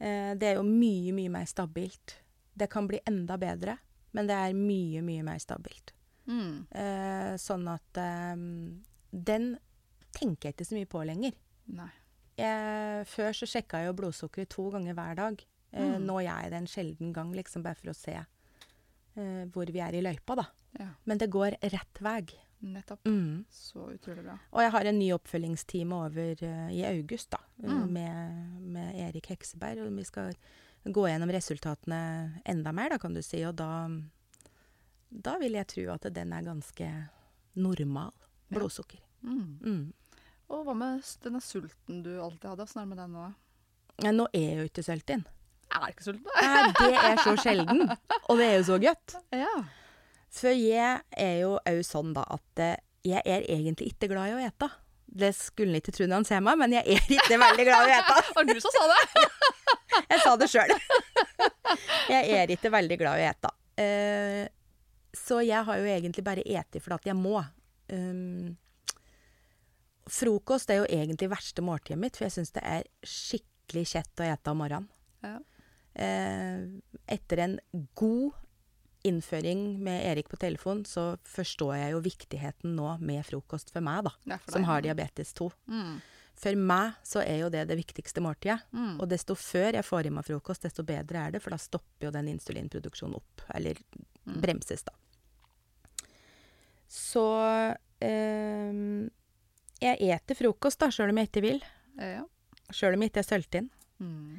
Uh, 0.00 0.34
det 0.38 0.50
er 0.50 0.58
jo 0.58 0.66
mye, 0.66 1.14
mye 1.14 1.32
mer 1.38 1.46
stabilt. 1.50 2.18
Det 2.56 2.70
kan 2.72 2.88
bli 2.88 3.02
enda 3.06 3.38
bedre, 3.40 3.76
men 4.16 4.28
det 4.28 4.36
er 4.36 4.58
mye, 4.58 5.04
mye 5.04 5.24
mer 5.26 5.40
stabilt. 5.42 5.92
Mm. 6.26 6.66
Uh, 6.74 7.32
sånn 7.38 7.68
at 7.70 8.00
eh, 8.02 8.34
den 9.12 9.58
tenker 10.16 10.48
jeg 10.48 10.54
ikke 10.56 10.64
så 10.68 10.74
mye 10.78 10.88
på 10.90 11.02
lenger. 11.06 11.32
Jeg, 12.36 13.06
før 13.08 13.32
så 13.36 13.46
sjekka 13.48 13.80
jeg 13.80 13.90
jo 13.90 13.96
blodsukkeret 14.00 14.48
to 14.52 14.70
ganger 14.74 14.94
hver 14.98 15.14
dag. 15.16 15.44
Eh, 15.72 15.84
Mm. 15.96 16.06
Nå 16.06 16.14
gjør 16.22 16.42
jeg 16.42 16.50
det 16.50 16.58
en 16.58 16.66
sjelden 16.66 17.12
gang, 17.12 17.32
liksom 17.34 17.62
bare 17.62 17.74
for 17.76 17.90
å 17.90 17.94
se 17.96 18.14
eh, 18.16 19.44
hvor 19.52 19.66
vi 19.72 19.80
er 19.80 19.92
i 19.94 20.00
løypa, 20.04 20.36
da. 20.36 20.44
Ja, 20.78 20.88
Men 21.04 21.18
det 21.18 21.30
går 21.30 21.56
rett 21.60 22.00
vei. 22.00 22.24
nettopp. 22.62 23.04
Mm. 23.04 23.44
Så 23.52 23.90
utrolig 23.92 24.22
bra. 24.24 24.38
Og 24.52 24.60
jeg 24.62 24.70
har 24.72 24.84
en 24.88 24.98
ny 24.98 25.10
oppfølgingstime 25.12 25.92
over 25.92 26.40
uh, 26.42 26.70
i 26.72 26.82
august, 26.88 27.30
da, 27.30 27.38
eh, 27.62 27.68
Mm. 27.70 27.92
med, 27.92 28.62
med 28.72 28.94
Erik 28.96 29.26
Hekseberg. 29.26 29.78
Og 29.86 29.92
vi 29.96 30.04
skal 30.04 30.32
gå 30.84 31.04
gjennom 31.08 31.28
resultatene 31.30 32.40
enda 32.46 32.72
mer, 32.72 32.88
da, 32.90 32.98
kan 32.98 33.12
du 33.14 33.20
si. 33.22 33.42
Og 33.44 33.54
da, 33.56 33.88
da 35.10 35.36
vil 35.38 35.52
jeg 35.52 35.66
tro 35.66 35.92
at 35.92 36.08
den 36.14 36.32
er 36.32 36.42
ganske 36.42 36.88
normal. 37.56 38.12
Blodsukker. 38.52 39.00
Mm. 39.26 39.58
Mm. 39.62 39.86
Og 40.52 40.62
hva 40.66 40.74
med 40.78 41.02
denne 41.24 41.40
sulten 41.42 42.02
du 42.04 42.12
alltid 42.22 42.52
hadde? 42.52 42.66
Åssen 42.68 42.82
er 42.82 42.86
det 42.86 42.92
med 42.92 43.00
den 43.02 43.16
nå? 43.16 43.24
Ja, 44.04 44.12
nå 44.14 44.28
er 44.36 44.44
jeg 44.44 44.58
jo 44.60 44.68
ikke 44.70 44.84
sulten. 44.86 45.24
Jeg 45.66 45.82
er 45.82 45.92
ikke 45.94 46.06
sulten. 46.06 46.30
Nei, 46.36 46.66
Det 46.78 47.00
er 47.02 47.22
så 47.24 47.34
sjelden, 47.42 47.80
og 47.90 48.38
det 48.38 48.46
er 48.46 48.56
jo 48.60 48.66
så 48.70 48.78
godt. 48.82 49.16
Ja. 49.42 49.56
For 50.36 50.52
jeg 50.52 51.00
er 51.16 51.36
jo 51.40 51.54
òg 51.64 51.78
sånn 51.86 52.10
da 52.12 52.22
at 52.34 52.60
eh, 52.60 52.74
jeg 53.06 53.22
er 53.24 53.46
egentlig 53.54 53.86
ikke 53.94 54.10
glad 54.10 54.28
i 54.28 54.34
å 54.36 54.40
ete. 54.44 54.68
Det 55.06 55.30
skulle 55.32 55.72
en 55.72 55.78
ikke 55.80 55.94
tro 55.96 56.04
når 56.04 56.18
han 56.18 56.26
ser 56.28 56.42
meg, 56.44 56.58
men 56.60 56.74
jeg 56.76 56.84
er 56.92 57.06
ikke 57.16 57.38
veldig 57.40 57.64
glad 57.64 57.88
i 57.88 57.94
å 57.94 58.00
ete. 58.02 58.16
Var 58.36 58.48
det 58.48 58.56
du 58.58 58.60
som 58.64 58.74
sa 58.74 58.84
det? 58.90 59.24
Jeg 60.10 60.20
sa 60.20 60.32
det 60.36 60.48
sjøl. 60.52 60.72
Jeg 62.12 62.34
er 62.36 62.50
ikke 62.52 62.70
veldig 62.74 62.98
glad 63.00 63.22
i 63.22 63.24
å 63.24 63.30
ete. 63.30 63.52
Eh, 63.80 64.42
så 65.16 65.38
jeg 65.40 65.62
har 65.64 65.78
jo 65.80 65.86
egentlig 65.88 66.24
bare 66.26 66.44
eti 66.44 66.82
fordi 66.84 67.08
jeg 67.08 67.16
må. 67.16 67.40
Um, 67.92 68.56
frokost 70.10 70.70
er 70.70 70.80
jo 70.82 70.88
egentlig 70.88 71.30
verste 71.32 71.64
måltidet 71.66 71.98
mitt, 72.00 72.16
for 72.18 72.26
jeg 72.28 72.36
syns 72.36 72.54
det 72.54 72.62
er 72.66 72.86
skikkelig 73.06 73.86
kjett 73.94 74.22
å 74.22 74.28
ete 74.30 74.52
om 74.52 74.60
morgenen. 74.62 74.88
Ja. 75.26 75.36
Eh, 75.96 76.66
etter 77.16 77.40
en 77.42 77.54
god 77.98 78.34
innføring 79.06 79.78
med 79.86 80.02
Erik 80.10 80.28
på 80.30 80.38
telefon, 80.42 80.84
så 80.86 81.14
forstår 81.30 81.76
jeg 81.78 81.94
jo 81.94 82.02
viktigheten 82.04 82.74
nå 82.76 82.96
med 83.00 83.22
frokost 83.26 83.70
for 83.74 83.84
meg, 83.86 84.04
da. 84.08 84.12
Ja, 84.34 84.38
for 84.42 84.56
Som 84.56 84.66
har 84.68 84.82
diabetes 84.84 85.32
2. 85.38 85.48
Mm. 85.70 85.96
For 86.36 86.58
meg 86.58 86.98
så 87.06 87.22
er 87.24 87.38
jo 87.40 87.48
det 87.54 87.62
det 87.70 87.78
viktigste 87.78 88.20
måltidet. 88.20 88.58
Mm. 88.76 88.98
Og 89.00 89.08
desto 89.08 89.34
før 89.38 89.78
jeg 89.78 89.86
får 89.88 90.06
i 90.06 90.12
meg 90.12 90.26
frokost, 90.26 90.66
desto 90.66 90.84
bedre 90.84 91.22
er 91.22 91.30
det, 91.36 91.40
for 91.42 91.54
da 91.54 91.58
stopper 91.62 92.08
jo 92.08 92.12
den 92.12 92.28
insulinproduksjonen 92.34 93.16
opp. 93.16 93.46
Eller 93.54 93.78
Mm. 94.26 94.40
bremses, 94.42 94.82
da. 94.82 94.92
Så 96.88 97.24
ehm, 98.04 99.08
jeg 99.82 100.10
eter 100.12 100.38
frokost, 100.38 100.80
da, 100.80 100.90
sjøl 100.94 101.12
om 101.12 101.18
jeg 101.20 101.30
ikke 101.30 101.44
vil. 101.44 101.58
Ja. 102.00 102.22
Sjøl 102.74 102.96
om 102.96 103.02
jeg 103.04 103.12
ikke 103.12 103.22
er 103.24 103.28
sulten. 103.30 103.70
Mm. 103.98 104.36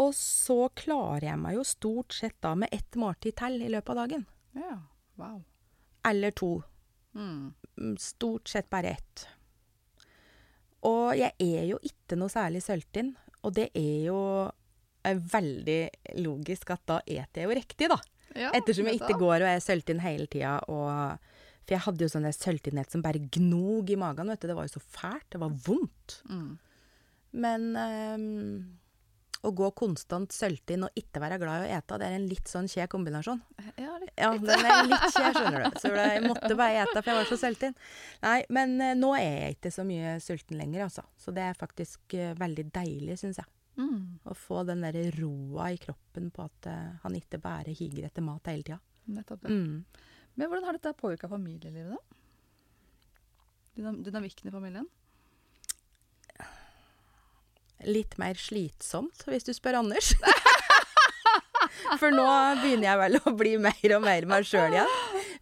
Og 0.00 0.12
så 0.14 0.68
klarer 0.78 1.32
jeg 1.32 1.40
meg 1.42 1.56
jo 1.56 1.64
stort 1.66 2.14
sett 2.14 2.36
da 2.44 2.54
med 2.58 2.70
ett 2.72 2.94
måltid 3.00 3.34
til 3.40 3.58
i 3.64 3.70
løpet 3.72 3.94
av 3.94 4.02
dagen. 4.04 4.26
ja. 4.58 4.78
Wow. 5.20 5.42
Eller 6.08 6.30
to. 6.32 6.62
Mm. 7.12 7.52
Mm, 7.76 7.96
Stort 8.00 8.48
sett 8.48 8.70
bare 8.72 8.94
ett. 8.96 9.26
Og 10.88 11.10
jeg 11.18 11.34
er 11.44 11.66
jo 11.68 11.76
ikke 11.84 12.16
noe 12.16 12.32
særlig 12.32 12.62
sulten, 12.64 13.10
og 13.44 13.52
det 13.58 13.66
er 13.76 14.06
jo 14.06 14.20
er 15.04 15.20
veldig 15.32 15.80
logisk 16.24 16.72
at 16.72 16.82
da 16.88 16.98
eter 17.04 17.42
jeg 17.42 17.50
jo 17.50 17.58
riktig, 17.58 17.90
da. 17.92 17.98
Ja, 18.32 18.50
Ettersom 18.56 18.88
jeg 18.88 19.00
ikke 19.00 19.18
går 19.20 19.42
og 19.42 19.48
er 19.50 19.60
sulten 19.60 20.00
hele 20.00 20.24
tida. 20.30 20.54
Og, 20.72 21.18
for 21.64 21.76
jeg 21.76 21.84
hadde 21.86 22.06
jo 22.06 22.10
sånn 22.12 22.26
der 22.26 22.36
sultenhet 22.36 22.92
som 22.92 23.04
bare 23.04 23.22
gnog 23.32 23.90
i 23.92 23.98
magen. 24.00 24.32
vet 24.32 24.42
du. 24.42 24.50
Det 24.50 24.58
var 24.58 24.66
jo 24.68 24.76
så 24.78 24.84
fælt. 24.84 25.28
Det 25.34 25.40
var 25.42 25.56
vondt. 25.66 26.20
Mm. 26.30 26.52
Men 27.30 27.66
um, 27.78 28.80
å 29.46 29.52
gå 29.56 29.68
konstant 29.78 30.34
sølvtinn 30.34 30.84
og 30.84 30.98
ikke 30.98 31.22
være 31.22 31.38
glad 31.40 31.62
i 31.62 31.68
å 31.68 31.76
ete, 31.78 31.98
det 32.00 32.08
er 32.08 32.16
en 32.18 32.26
litt 32.28 32.50
sånn 32.50 32.68
kjed 32.68 32.90
kombinasjon. 32.92 33.40
Ja, 33.80 33.94
litt. 34.02 34.12
Ja, 34.18 34.32
den 34.36 34.66
er 34.66 34.90
litt 34.90 35.06
kjed, 35.14 35.38
skjønner 35.38 35.64
du. 35.64 35.78
Så 35.80 35.92
jeg 35.94 36.24
måtte 36.26 36.58
bare 36.58 36.82
ete, 36.82 36.98
for 36.98 37.12
jeg 37.12 37.20
var 37.20 37.30
så 37.30 37.40
sølvtinn. 37.40 37.78
Nei, 38.26 38.36
men 38.52 38.76
uh, 38.82 38.92
nå 38.98 39.14
er 39.16 39.30
jeg 39.30 39.56
ikke 39.58 39.72
så 39.78 39.86
mye 39.88 40.18
sulten 40.24 40.60
lenger, 40.60 40.84
altså. 40.88 41.06
Så 41.20 41.32
det 41.36 41.46
er 41.46 41.58
faktisk 41.58 42.18
uh, 42.18 42.34
veldig 42.40 42.66
deilig, 42.74 43.16
syns 43.22 43.40
jeg. 43.40 43.50
Mm. 43.80 44.20
Å 44.28 44.36
få 44.36 44.64
den 44.68 44.82
derre 44.84 45.06
roa 45.16 45.70
i 45.72 45.80
kroppen 45.80 46.28
på 46.34 46.44
at 46.44 46.68
uh, 46.68 46.94
han 47.04 47.16
ikke 47.16 47.40
bare 47.40 47.72
higer 47.72 48.10
etter 48.10 48.26
mat 48.26 48.50
hele 48.50 48.66
tida. 48.66 48.80
Nettopp. 49.10 49.46
Mm. 49.48 49.84
Men 50.38 50.48
hvordan 50.48 50.64
har 50.68 50.76
dette 50.78 50.92
påvirka 51.00 51.28
familielivet, 51.28 51.92
da? 51.96 51.98
Dynam 53.76 54.00
dynamikken 54.04 54.48
i 54.50 54.54
familien? 54.54 54.86
Litt 57.88 58.18
mer 58.20 58.36
slitsomt, 58.36 59.22
hvis 59.30 59.46
du 59.46 59.54
spør 59.56 59.78
Anders. 59.80 60.10
For 62.00 62.12
nå 62.12 62.26
begynner 62.60 62.86
jeg 62.90 62.98
vel 63.00 63.16
å 63.22 63.32
bli 63.36 63.54
mer 63.62 63.94
og 63.96 64.02
mer 64.04 64.26
meg 64.28 64.44
sjøl 64.48 64.74
igjen. 64.76 64.90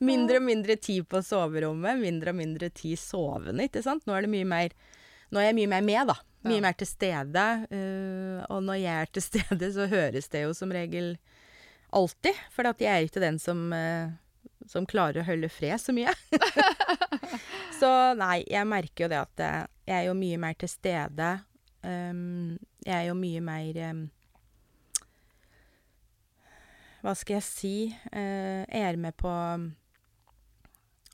Mindre 0.06 0.38
og 0.38 0.44
mindre 0.46 0.76
tid 0.78 1.08
på 1.10 1.18
soverommet, 1.26 1.98
mindre 1.98 2.30
og 2.30 2.38
mindre 2.38 2.68
tid 2.70 2.94
sovende, 3.00 3.66
ikke 3.66 3.82
sant. 3.82 4.04
Nå 4.06 4.14
er 4.14 4.26
det 4.26 4.32
mye 4.36 4.46
mer 4.48 4.74
Nå 5.28 5.42
er 5.42 5.50
jeg 5.50 5.56
mye 5.58 5.68
mer 5.74 5.82
med, 5.84 6.06
da. 6.08 6.14
Mye 6.46 6.56
Ja. 6.56 6.62
mer 6.64 6.76
til 6.78 6.88
stede. 6.88 7.42
Uh, 7.68 8.38
og 8.54 8.62
når 8.64 8.78
jeg 8.80 8.94
er 9.02 9.10
til 9.12 9.24
stede, 9.30 9.68
så 9.74 9.84
høres 9.90 10.30
det 10.32 10.40
jo 10.46 10.54
som 10.56 10.70
regel 10.72 11.18
alltid. 11.92 12.38
For 12.54 12.70
at 12.70 12.80
jeg 12.80 12.88
er 12.94 13.04
ikke 13.10 13.20
den 13.20 13.36
som, 13.42 13.66
øh, 13.74 14.14
som 14.68 14.86
klarer 14.88 15.22
å 15.22 15.28
holde 15.28 15.50
fred 15.52 15.80
så 15.80 15.94
mye. 15.96 16.12
så 17.80 17.90
nei, 18.18 18.42
jeg 18.50 18.68
merker 18.68 19.06
jo 19.06 19.10
det 19.12 19.20
at 19.22 19.44
øh, 19.44 19.64
jeg 19.88 19.96
er 19.96 20.06
jo 20.10 20.16
mye 20.18 20.40
mer 20.40 20.56
til 20.60 20.70
stede. 20.70 21.32
Um, 21.82 22.58
jeg 22.84 22.94
er 22.96 23.04
jo 23.06 23.14
mye 23.14 23.40
mer 23.44 23.76
um, 23.92 24.00
Hva 27.04 27.12
skal 27.14 27.38
jeg 27.38 27.46
si? 27.46 27.74
Uh, 28.10 28.66
jeg 28.66 28.82
er 28.82 28.98
med 28.98 29.14
på 29.16 29.30
um, 29.30 29.68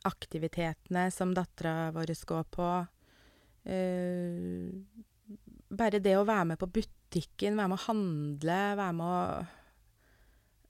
aktivitetene 0.09 1.11
som 1.13 1.35
dattera 1.37 1.93
vår 1.95 2.15
går 2.27 2.47
på. 2.57 2.71
Uh, 3.69 4.73
bare 5.75 6.01
det 6.03 6.17
å 6.17 6.27
være 6.27 6.53
med 6.53 6.61
på 6.61 6.71
butikken, 6.81 7.59
være 7.59 7.71
med 7.71 7.79
å 7.79 7.87
handle, 7.87 8.59
være 8.81 8.97
med 8.97 9.07
å 9.07 9.21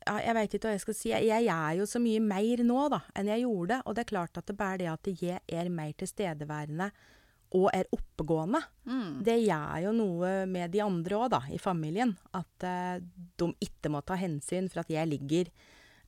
ja, 0.06 0.18
Jeg 0.24 0.34
veit 0.34 0.54
ikke 0.54 0.68
hva 0.68 0.74
jeg 0.76 0.80
skal 0.84 0.94
si. 0.98 1.08
Jeg, 1.12 1.26
jeg 1.28 1.46
er 1.54 1.78
jo 1.80 1.86
så 1.88 2.00
mye 2.02 2.20
mer 2.20 2.62
nå 2.66 2.88
da, 2.92 3.00
enn 3.16 3.30
jeg 3.32 3.44
gjorde. 3.46 3.80
Og 3.86 3.94
det 3.96 4.04
er 4.04 4.10
klart 4.12 4.38
at 4.40 4.46
det 4.50 4.56
bare 4.56 4.78
det 4.78 4.88
at 4.92 5.10
jeg 5.22 5.40
er 5.48 5.68
mer 5.72 5.92
tilstedeværende 6.00 6.90
og 7.54 7.68
er 7.72 7.86
oppegående, 7.94 8.58
Mm. 8.84 9.22
det 9.22 9.36
gjør 9.46 9.82
jo 9.84 9.92
noe 9.94 10.30
med 10.50 10.72
de 10.72 10.80
andre 10.82 11.14
òg, 11.16 11.28
da, 11.30 11.38
i 11.54 11.58
familien. 11.62 12.16
At 12.34 12.66
uh, 12.66 12.98
de 13.38 13.46
ikke 13.62 13.92
må 13.94 14.00
ta 14.02 14.16
hensyn 14.18 14.66
for 14.68 14.80
at 14.82 14.90
jeg 14.90 15.06
ligger 15.08 15.50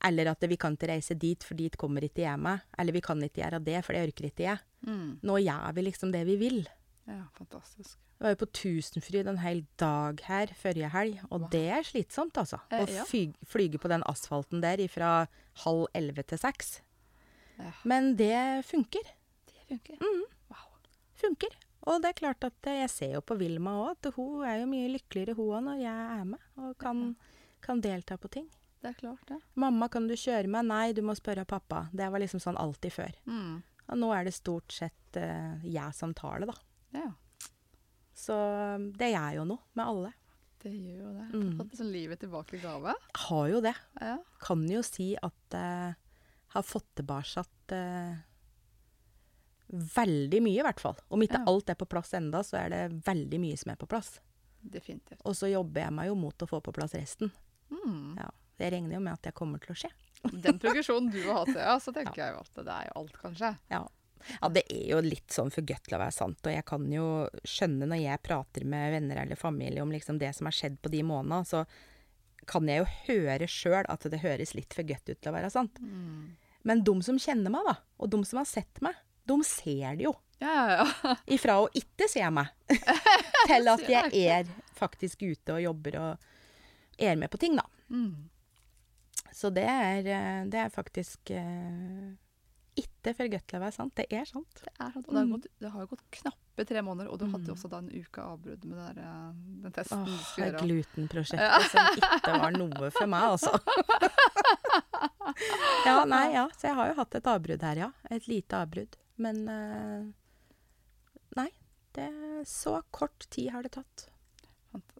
Eller 0.04 0.26
at 0.28 0.42
vi 0.44 0.56
kan 0.60 0.74
ikke 0.76 0.90
reise 0.90 1.14
dit, 1.16 1.42
for 1.42 1.54
dit 1.56 1.72
kommer 1.80 2.04
ikke 2.04 2.20
jeg 2.26 2.38
meg. 2.38 2.60
Eller 2.78 2.92
vi 2.92 3.00
kan 3.00 3.22
ikke 3.22 3.40
gjøre 3.40 3.62
det, 3.64 3.78
for 3.84 3.94
det 3.94 4.02
orker 4.10 4.26
ikke 4.28 4.44
jeg. 4.44 4.58
Mm. 4.84 5.20
Nå 5.22 5.38
gjør 5.40 5.72
vi 5.72 5.82
liksom 5.86 6.12
det 6.12 6.26
vi 6.26 6.36
vil. 6.36 6.58
Ja, 7.06 7.24
fantastisk. 7.36 7.98
Jeg 8.16 8.24
var 8.24 8.32
jo 8.32 8.38
på 8.40 8.48
Tusenfryd 8.56 9.28
en 9.30 9.38
hel 9.42 9.60
dag 9.78 10.20
her 10.26 10.52
forrige 10.58 10.88
helg, 10.90 11.20
og 11.30 11.40
Wow. 11.44 11.48
det 11.52 11.64
er 11.70 11.84
slitsomt, 11.86 12.34
altså. 12.40 12.58
Eh, 12.72 12.82
Å 12.82 12.88
ja. 12.90 13.04
flyge 13.46 13.78
på 13.78 13.88
den 13.92 14.02
asfalten 14.08 14.62
der 14.64 14.80
fra 14.88 15.28
halv 15.64 15.86
elleve 15.94 16.24
til 16.26 16.38
seks. 16.38 16.80
Ja. 17.58 17.70
Men 17.84 18.16
det 18.16 18.64
funker. 18.66 19.04
Det 19.46 19.62
funker. 19.68 20.00
Mm. 20.00 20.24
Wow. 20.50 20.66
funker. 21.14 21.54
Og 21.86 22.02
det 22.02 22.08
er 22.10 22.18
klart 22.18 22.44
at 22.44 22.66
eh, 22.66 22.80
jeg 22.82 22.90
ser 22.90 23.12
jo 23.14 23.20
på 23.22 23.36
Vilma 23.38 23.76
òg, 23.84 23.90
at 23.94 24.14
hun 24.16 24.42
er 24.44 24.60
jo 24.64 24.66
mye 24.66 24.90
lykkeligere 24.96 25.36
hun 25.38 25.52
òg 25.54 25.64
når 25.68 25.82
jeg 25.84 26.20
er 26.20 26.24
med 26.24 26.40
og 26.58 26.76
kan, 26.82 27.16
kan 27.62 27.80
delta 27.80 28.16
på 28.18 28.28
ting. 28.28 28.48
Det 28.82 28.90
er 28.90 28.98
klart, 28.98 29.22
det. 29.26 29.38
'Mamma, 29.56 29.88
kan 29.88 30.06
du 30.06 30.14
kjøre 30.14 30.46
meg?' 30.46 30.66
'Nei, 30.66 30.92
du 30.92 31.02
må 31.02 31.14
spørre 31.16 31.44
pappa'. 31.44 31.88
Det 31.92 32.10
var 32.12 32.20
liksom 32.20 32.40
sånn 32.42 32.58
alltid 32.60 32.92
før. 32.92 33.14
Mm. 33.26 33.62
Og 33.88 33.98
nå 33.98 34.10
er 34.14 34.24
det 34.24 34.34
stort 34.34 34.70
sett 34.72 35.16
uh, 35.16 35.58
jeg 35.64 35.94
som 35.94 36.12
tar 36.14 36.40
det, 36.40 36.48
da. 36.50 36.54
Ja, 36.96 37.12
Så 38.16 38.36
det 38.96 39.10
gjør 39.12 39.34
jo 39.40 39.44
noe 39.52 39.62
med 39.76 39.86
alle. 39.86 40.12
det 40.62 40.72
gjør 40.72 41.02
jo 41.02 41.10
det. 41.14 41.26
Mm. 41.34 41.50
Fått 41.58 41.76
sånn 41.78 41.92
livet 41.92 42.18
tilbake 42.24 42.56
i 42.56 42.62
gave. 42.62 42.94
Har 43.28 43.48
jo 43.52 43.60
det. 43.62 43.74
Ja. 44.00 44.16
Kan 44.42 44.64
jo 44.70 44.80
si 44.82 45.12
at 45.22 45.54
eh, 45.54 45.92
har 46.56 46.64
fått 46.66 46.88
tilbake 46.98 47.44
uh, 47.76 48.16
veldig 49.68 50.40
mye, 50.42 50.60
i 50.60 50.64
hvert 50.64 50.80
fall. 50.80 50.96
Om 51.12 51.22
ikke 51.26 51.40
Ja. 51.42 51.44
alt 51.50 51.70
er 51.70 51.74
på 51.78 51.86
plass 51.90 52.12
enda, 52.14 52.40
så 52.46 52.56
er 52.64 52.68
det 52.70 53.04
veldig 53.06 53.40
mye 53.42 53.56
som 53.58 53.72
er 53.72 53.76
på 53.76 53.86
plass. 53.90 54.20
Definitivt. 54.62 55.20
Og 55.24 55.34
så 55.36 55.50
jobber 55.52 55.82
jeg 55.82 55.92
meg 55.92 56.08
jo 56.08 56.14
mot 56.14 56.42
å 56.42 56.48
få 56.48 56.60
på 56.62 56.72
plass 56.74 56.94
resten. 56.94 57.30
Mm. 57.70 58.16
Ja, 58.18 58.30
det 58.58 58.72
regner 58.72 58.94
jo 58.96 59.00
med 59.00 59.12
at 59.12 59.22
det 59.22 59.34
kommer 59.34 59.58
til 59.62 59.74
å 59.74 59.78
skje. 59.78 59.90
Den 60.32 60.58
progresjonen 60.58 61.10
du 61.12 61.20
har 61.26 61.44
hatt, 61.44 61.54
ja, 61.54 61.76
så 61.78 61.92
tenker 61.94 62.16
jeg 62.24 62.34
jo 62.34 62.40
at 62.42 62.64
det 62.64 62.72
er 62.72 62.88
jo 62.88 62.96
alt, 63.02 63.18
kanskje. 63.20 63.52
Ja. 63.70 63.84
Ja, 64.40 64.48
det 64.52 64.64
er 64.72 64.86
jo 64.90 65.02
litt 65.04 65.32
sånn 65.32 65.52
for 65.54 65.66
godt 65.66 65.86
til 65.88 65.96
å 65.98 66.02
være 66.02 66.14
sant. 66.14 66.40
Og 66.42 66.54
jeg 66.54 66.66
kan 66.68 66.86
jo 66.92 67.06
skjønne 67.46 67.88
når 67.90 68.02
jeg 68.02 68.24
prater 68.26 68.66
med 68.68 68.94
venner 68.96 69.22
eller 69.22 69.38
familie 69.38 69.84
om 69.84 69.92
liksom 69.94 70.20
det 70.22 70.32
som 70.36 70.48
har 70.50 70.56
skjedd 70.56 70.80
på 70.82 70.92
de 70.92 71.02
månedene, 71.06 71.46
så 71.46 71.64
kan 72.46 72.68
jeg 72.70 72.82
jo 72.82 72.90
høre 73.06 73.48
sjøl 73.50 73.88
at 73.90 74.06
det 74.10 74.22
høres 74.22 74.54
litt 74.54 74.74
for 74.76 74.86
godt 74.86 75.10
ut 75.10 75.18
til 75.18 75.32
å 75.32 75.36
være 75.36 75.50
sant. 75.52 75.80
Men 76.66 76.82
de 76.86 76.94
som 77.06 77.18
kjenner 77.22 77.52
meg, 77.54 77.66
da, 77.66 77.76
og 78.02 78.10
de 78.12 78.22
som 78.26 78.40
har 78.42 78.48
sett 78.50 78.80
meg, 78.84 78.98
de 79.26 79.36
ser 79.46 79.98
det 79.98 80.06
jo. 80.06 80.14
Ja, 80.42 80.52
ja, 80.52 80.86
ja. 80.86 81.16
Ifra 81.36 81.58
å 81.62 81.68
ikke 81.74 82.08
se 82.10 82.22
meg, 82.30 82.50
til 83.48 83.72
at 83.72 83.84
jeg 83.90 84.24
er 84.26 84.50
faktisk 84.76 85.24
ute 85.24 85.56
og 85.56 85.64
jobber 85.64 86.00
og 86.02 87.00
er 87.00 87.18
med 87.18 87.32
på 87.32 87.40
ting, 87.40 87.56
da. 87.58 87.66
Mm. 87.90 88.28
Så 89.36 89.50
det 89.52 89.66
er, 89.68 90.06
eh, 90.08 90.42
det 90.48 90.60
er 90.62 90.72
faktisk 90.72 91.32
eh, 91.34 92.14
ikke 92.76 93.12
for 93.16 93.28
godt 93.32 93.54
er 93.56 93.70
sant. 93.74 93.94
Det 93.96 94.06
er 94.12 94.24
sant. 94.28 94.60
Det 94.64 94.72
er 94.80 94.90
sant. 94.92 95.06
Og 95.08 95.12
det 95.14 95.18
har, 95.20 95.26
Mm. 95.26 95.32
gått, 95.36 95.46
det 95.60 95.70
har 95.72 95.86
gått 95.86 96.02
knappe 96.10 96.66
tre 96.66 96.82
måneder, 96.82 97.10
og 97.12 97.18
du 97.18 97.26
hadde 97.26 97.46
jo 97.46 97.54
Mm. 97.54 97.58
også 97.58 97.70
da 97.70 97.78
en 97.78 97.90
uke 97.90 98.20
avbrudd 98.22 98.64
med 98.64 98.76
det 98.78 98.94
der, 98.96 99.02
eh, 99.02 99.32
den 99.62 99.72
testen 99.72 99.98
Åh, 99.98 100.04
du 100.04 100.10
det 100.12 100.24
skulle 100.26 100.50
gjøre. 100.50 100.60
glutenprosjektet 100.66 101.70
som 101.70 101.86
ikke 101.96 102.40
var 102.40 102.50
noe 102.52 102.90
for 102.90 103.06
meg, 103.06 103.22
altså. 103.22 103.52
ja, 105.86 106.04
nei, 106.08 106.32
ja. 106.34 106.46
Så 106.56 106.68
jeg 106.70 106.74
har 106.78 106.90
jo 106.90 106.96
hatt 107.00 107.14
et 107.18 107.30
avbrudd 107.30 107.62
her, 107.66 107.76
ja. 107.86 107.90
Et 108.10 108.26
lite 108.30 108.58
avbrudd. 108.58 108.96
Men 109.22 109.42
eh, 109.48 110.04
nei. 111.36 111.48
Det, 111.96 112.10
så 112.44 112.82
kort 112.92 113.24
tid 113.32 113.50
har 113.54 113.62
det 113.64 113.72
tatt. 113.72 114.08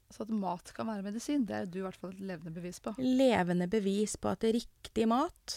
Så 0.08 0.22
at 0.22 0.30
mat 0.30 0.70
kan 0.72 0.86
være 0.88 1.02
medisin, 1.04 1.42
det 1.44 1.56
er 1.56 1.66
du 1.66 1.80
i 1.80 1.82
hvert 1.84 1.96
fall 1.98 2.12
et 2.14 2.20
levende 2.24 2.52
bevis 2.54 2.78
på. 2.80 2.94
Levende 3.02 3.66
bevis 3.68 4.14
på 4.16 4.30
at 4.30 4.46
riktig 4.54 5.04
mat 5.10 5.56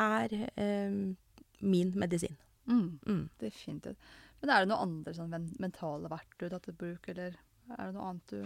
er 0.00 0.32
eh, 0.56 0.96
min 1.62 1.92
medisin. 1.98 2.36
Mm. 2.66 2.98
Mm. 3.06 3.24
Definitivt. 3.40 4.12
Men 4.42 4.50
er 4.50 4.64
det 4.64 4.72
noen 4.72 4.88
andre 4.88 5.14
sånn 5.14 5.34
mentale 5.62 6.10
verktøy 6.10 6.48
du 6.48 6.50
har 6.50 6.58
tatt 6.58 6.72
i 6.72 6.78
bruk, 6.78 7.08
eller 7.12 7.36
er 7.76 7.84
det 7.86 7.94
noe 7.94 8.08
annet 8.10 8.34
du 8.34 8.40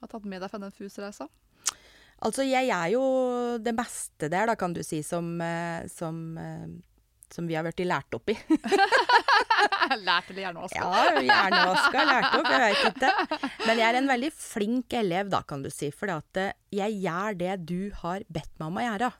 har 0.00 0.10
tatt 0.12 0.28
med 0.28 0.42
deg 0.42 0.52
fra 0.52 0.60
den 0.62 0.74
FUS-reisa? 0.74 1.28
Altså, 2.18 2.42
jeg 2.48 2.70
er 2.74 2.92
jo 2.96 3.02
det 3.62 3.74
meste 3.76 4.30
der, 4.32 4.48
da, 4.50 4.56
kan 4.58 4.72
du 4.74 4.80
si, 4.82 5.02
som, 5.06 5.36
eh, 5.44 5.84
som, 5.92 6.16
eh, 6.40 6.66
som 7.30 7.46
vi 7.46 7.54
har 7.54 7.66
blitt 7.66 7.84
lært 7.86 8.16
opp 8.16 8.32
i. 8.32 8.38
Lært 10.08 10.28
eller 10.30 10.42
hjernevaska? 10.42 10.80
Ja, 10.80 11.20
hjernevaska, 11.24 12.02
lært 12.08 12.34
opp, 12.38 12.48
jeg 12.52 12.64
vet 12.64 12.90
ikke. 12.90 13.38
Men 13.66 13.80
jeg 13.80 13.86
er 13.88 13.98
en 14.00 14.10
veldig 14.10 14.30
flink 14.34 14.96
elev, 14.98 15.30
da, 15.32 15.40
kan 15.46 15.62
du 15.64 15.70
si. 15.72 15.88
For 15.94 16.10
jeg 16.10 17.00
gjør 17.04 17.38
det 17.38 17.54
du 17.68 17.90
har 18.02 18.26
bedt 18.28 18.52
meg 18.58 18.66
om 18.68 18.78
å 18.78 18.84
gjøre. 18.84 19.10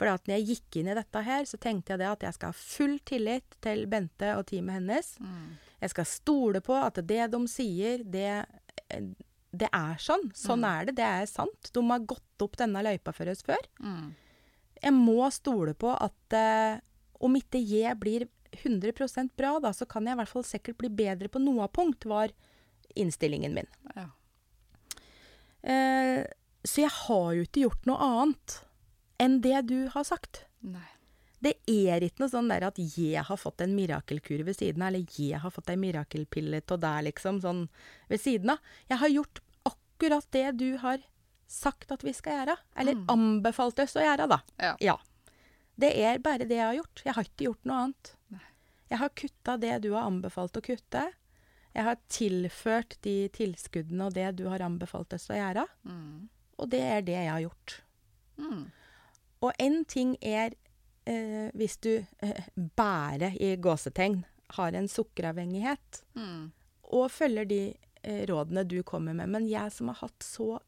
For 0.00 0.08
når 0.08 0.38
jeg 0.38 0.46
gikk 0.48 0.80
inn 0.80 0.88
i 0.88 0.96
dette 0.96 1.20
her, 1.26 1.44
så 1.44 1.58
tenkte 1.60 1.92
jeg 1.92 2.00
det 2.00 2.08
at 2.08 2.22
jeg 2.24 2.36
skal 2.38 2.54
ha 2.54 2.56
full 2.56 2.94
tillit 3.04 3.58
til 3.60 3.82
Bente 3.90 4.30
og 4.38 4.46
teamet 4.48 4.78
hennes. 4.78 5.10
Mm. 5.20 5.50
Jeg 5.82 5.92
skal 5.92 6.08
stole 6.08 6.62
på 6.64 6.72
at 6.78 7.02
det 7.04 7.26
de 7.34 7.40
sier, 7.52 8.00
det, 8.08 8.30
det 9.52 9.68
er 9.68 10.00
sånn. 10.00 10.24
Sånn 10.36 10.64
er 10.64 10.88
det, 10.88 10.96
det 11.02 11.04
er 11.04 11.28
sant. 11.28 11.68
De 11.76 11.82
har 11.90 12.08
gått 12.08 12.44
opp 12.46 12.56
denne 12.62 12.80
løypa 12.86 13.12
for 13.12 13.28
oss 13.28 13.44
før. 13.44 13.68
Mm. 13.84 14.14
Jeg 14.80 14.96
må 14.96 15.28
stole 15.36 15.76
på 15.76 15.92
at 15.92 16.36
eh, 16.36 16.80
om 17.20 17.36
ikke 17.36 17.60
jeg 17.60 17.92
blir 18.00 18.24
100% 18.56 19.36
bra, 19.36 19.58
da, 19.60 19.74
så 19.76 19.84
kan 19.84 20.08
jeg 20.08 20.16
i 20.16 20.20
hvert 20.22 20.32
fall 20.32 20.48
sikkert 20.48 20.80
bli 20.80 20.88
bedre 21.02 21.28
på 21.28 21.44
noe 21.44 21.68
punkt, 21.68 22.08
var 22.08 22.32
innstillingen 22.96 23.52
min. 23.52 23.68
Ja. 23.92 24.08
Eh, 25.60 26.24
så 26.64 26.86
jeg 26.86 26.92
har 27.04 27.30
jo 27.36 27.44
ikke 27.44 27.66
gjort 27.66 27.88
noe 27.88 28.08
annet 28.08 28.56
enn 29.20 29.40
det 29.44 29.58
du 29.68 29.76
har 29.92 30.04
sagt. 30.08 30.44
Nei. 30.64 30.86
Det 31.40 31.54
er 31.72 32.02
ikke 32.04 32.20
noe 32.24 32.32
sånn 32.32 32.50
der 32.52 32.66
at 32.66 32.76
jeg 32.80 33.22
har 33.24 33.38
fått 33.40 33.62
en 33.64 33.72
mirakelkur 33.76 34.42
ved 34.44 34.56
siden 34.58 34.82
av, 34.84 34.90
eller 34.90 35.06
jeg 35.16 35.38
har 35.40 35.52
fått 35.54 35.70
ei 35.72 35.76
mirakelpille 35.80 36.60
til 36.68 36.80
deg, 36.82 37.04
liksom, 37.06 37.38
sånn 37.40 37.62
ved 38.10 38.20
siden 38.20 38.50
av. 38.52 38.58
Jeg 38.90 38.98
har 39.00 39.08
gjort 39.14 39.40
akkurat 39.70 40.26
det 40.36 40.46
du 40.60 40.66
har 40.82 40.98
sagt 41.50 41.92
at 41.96 42.04
vi 42.04 42.12
skal 42.16 42.36
gjøre. 42.42 42.56
Eller 42.76 42.94
Mm. 42.94 43.06
anbefalt 43.08 43.78
oss 43.80 43.96
å 43.96 44.04
gjøre, 44.04 44.28
da. 44.28 44.40
Ja. 44.80 44.98
Det 45.80 45.94
er 45.96 46.18
bare 46.18 46.44
det 46.44 46.58
jeg 46.58 46.66
har 46.66 46.74
gjort. 46.76 47.02
Jeg 47.06 47.14
har 47.14 47.24
ikke 47.24 47.44
gjort 47.48 47.64
noe 47.64 47.76
annet. 47.86 48.12
Nei. 48.30 48.40
Jeg 48.90 48.98
har 48.98 49.08
kutta 49.08 49.56
det 49.60 49.80
du 49.82 49.92
har 49.94 50.10
anbefalt 50.10 50.52
å 50.60 50.62
kutte. 50.62 51.12
Jeg 51.74 51.84
har 51.84 51.96
tilført 52.08 52.96
de 53.02 53.28
tilskuddene 53.30 54.06
og 54.06 54.12
det 54.12 54.36
du 54.36 54.44
har 54.50 54.58
anbefalt 54.60 55.12
oss 55.14 55.28
å 55.30 55.38
gjøre. 55.38 55.64
Mm. 55.86 56.28
Og 56.58 56.68
det 56.68 56.80
er 56.82 57.00
det 57.00 57.16
jeg 57.16 57.30
har 57.30 57.40
gjort. 57.40 57.80
Mm. 58.38 58.70
Og 59.42 59.52
én 59.62 59.84
ting 59.88 60.16
er 60.20 60.52
eh, 61.08 61.50
hvis 61.56 61.78
du 61.80 61.92
eh, 62.22 62.48
bare 62.76 63.32
i 63.40 63.54
gåsetegn 63.56 64.22
har 64.56 64.74
en 64.76 64.88
sukkeravhengighet 64.90 66.02
Mm. 66.18 66.50
og 66.92 67.10
følger 67.10 67.44
de 67.48 67.60
eh, 68.02 68.24
rådene 68.26 68.64
du 68.68 68.82
kommer 68.82 69.14
med. 69.14 69.28
Men 69.30 69.46
jeg 69.48 69.72
som 69.72 69.88
har 69.88 70.00
hatt 70.02 70.22
så 70.26 70.58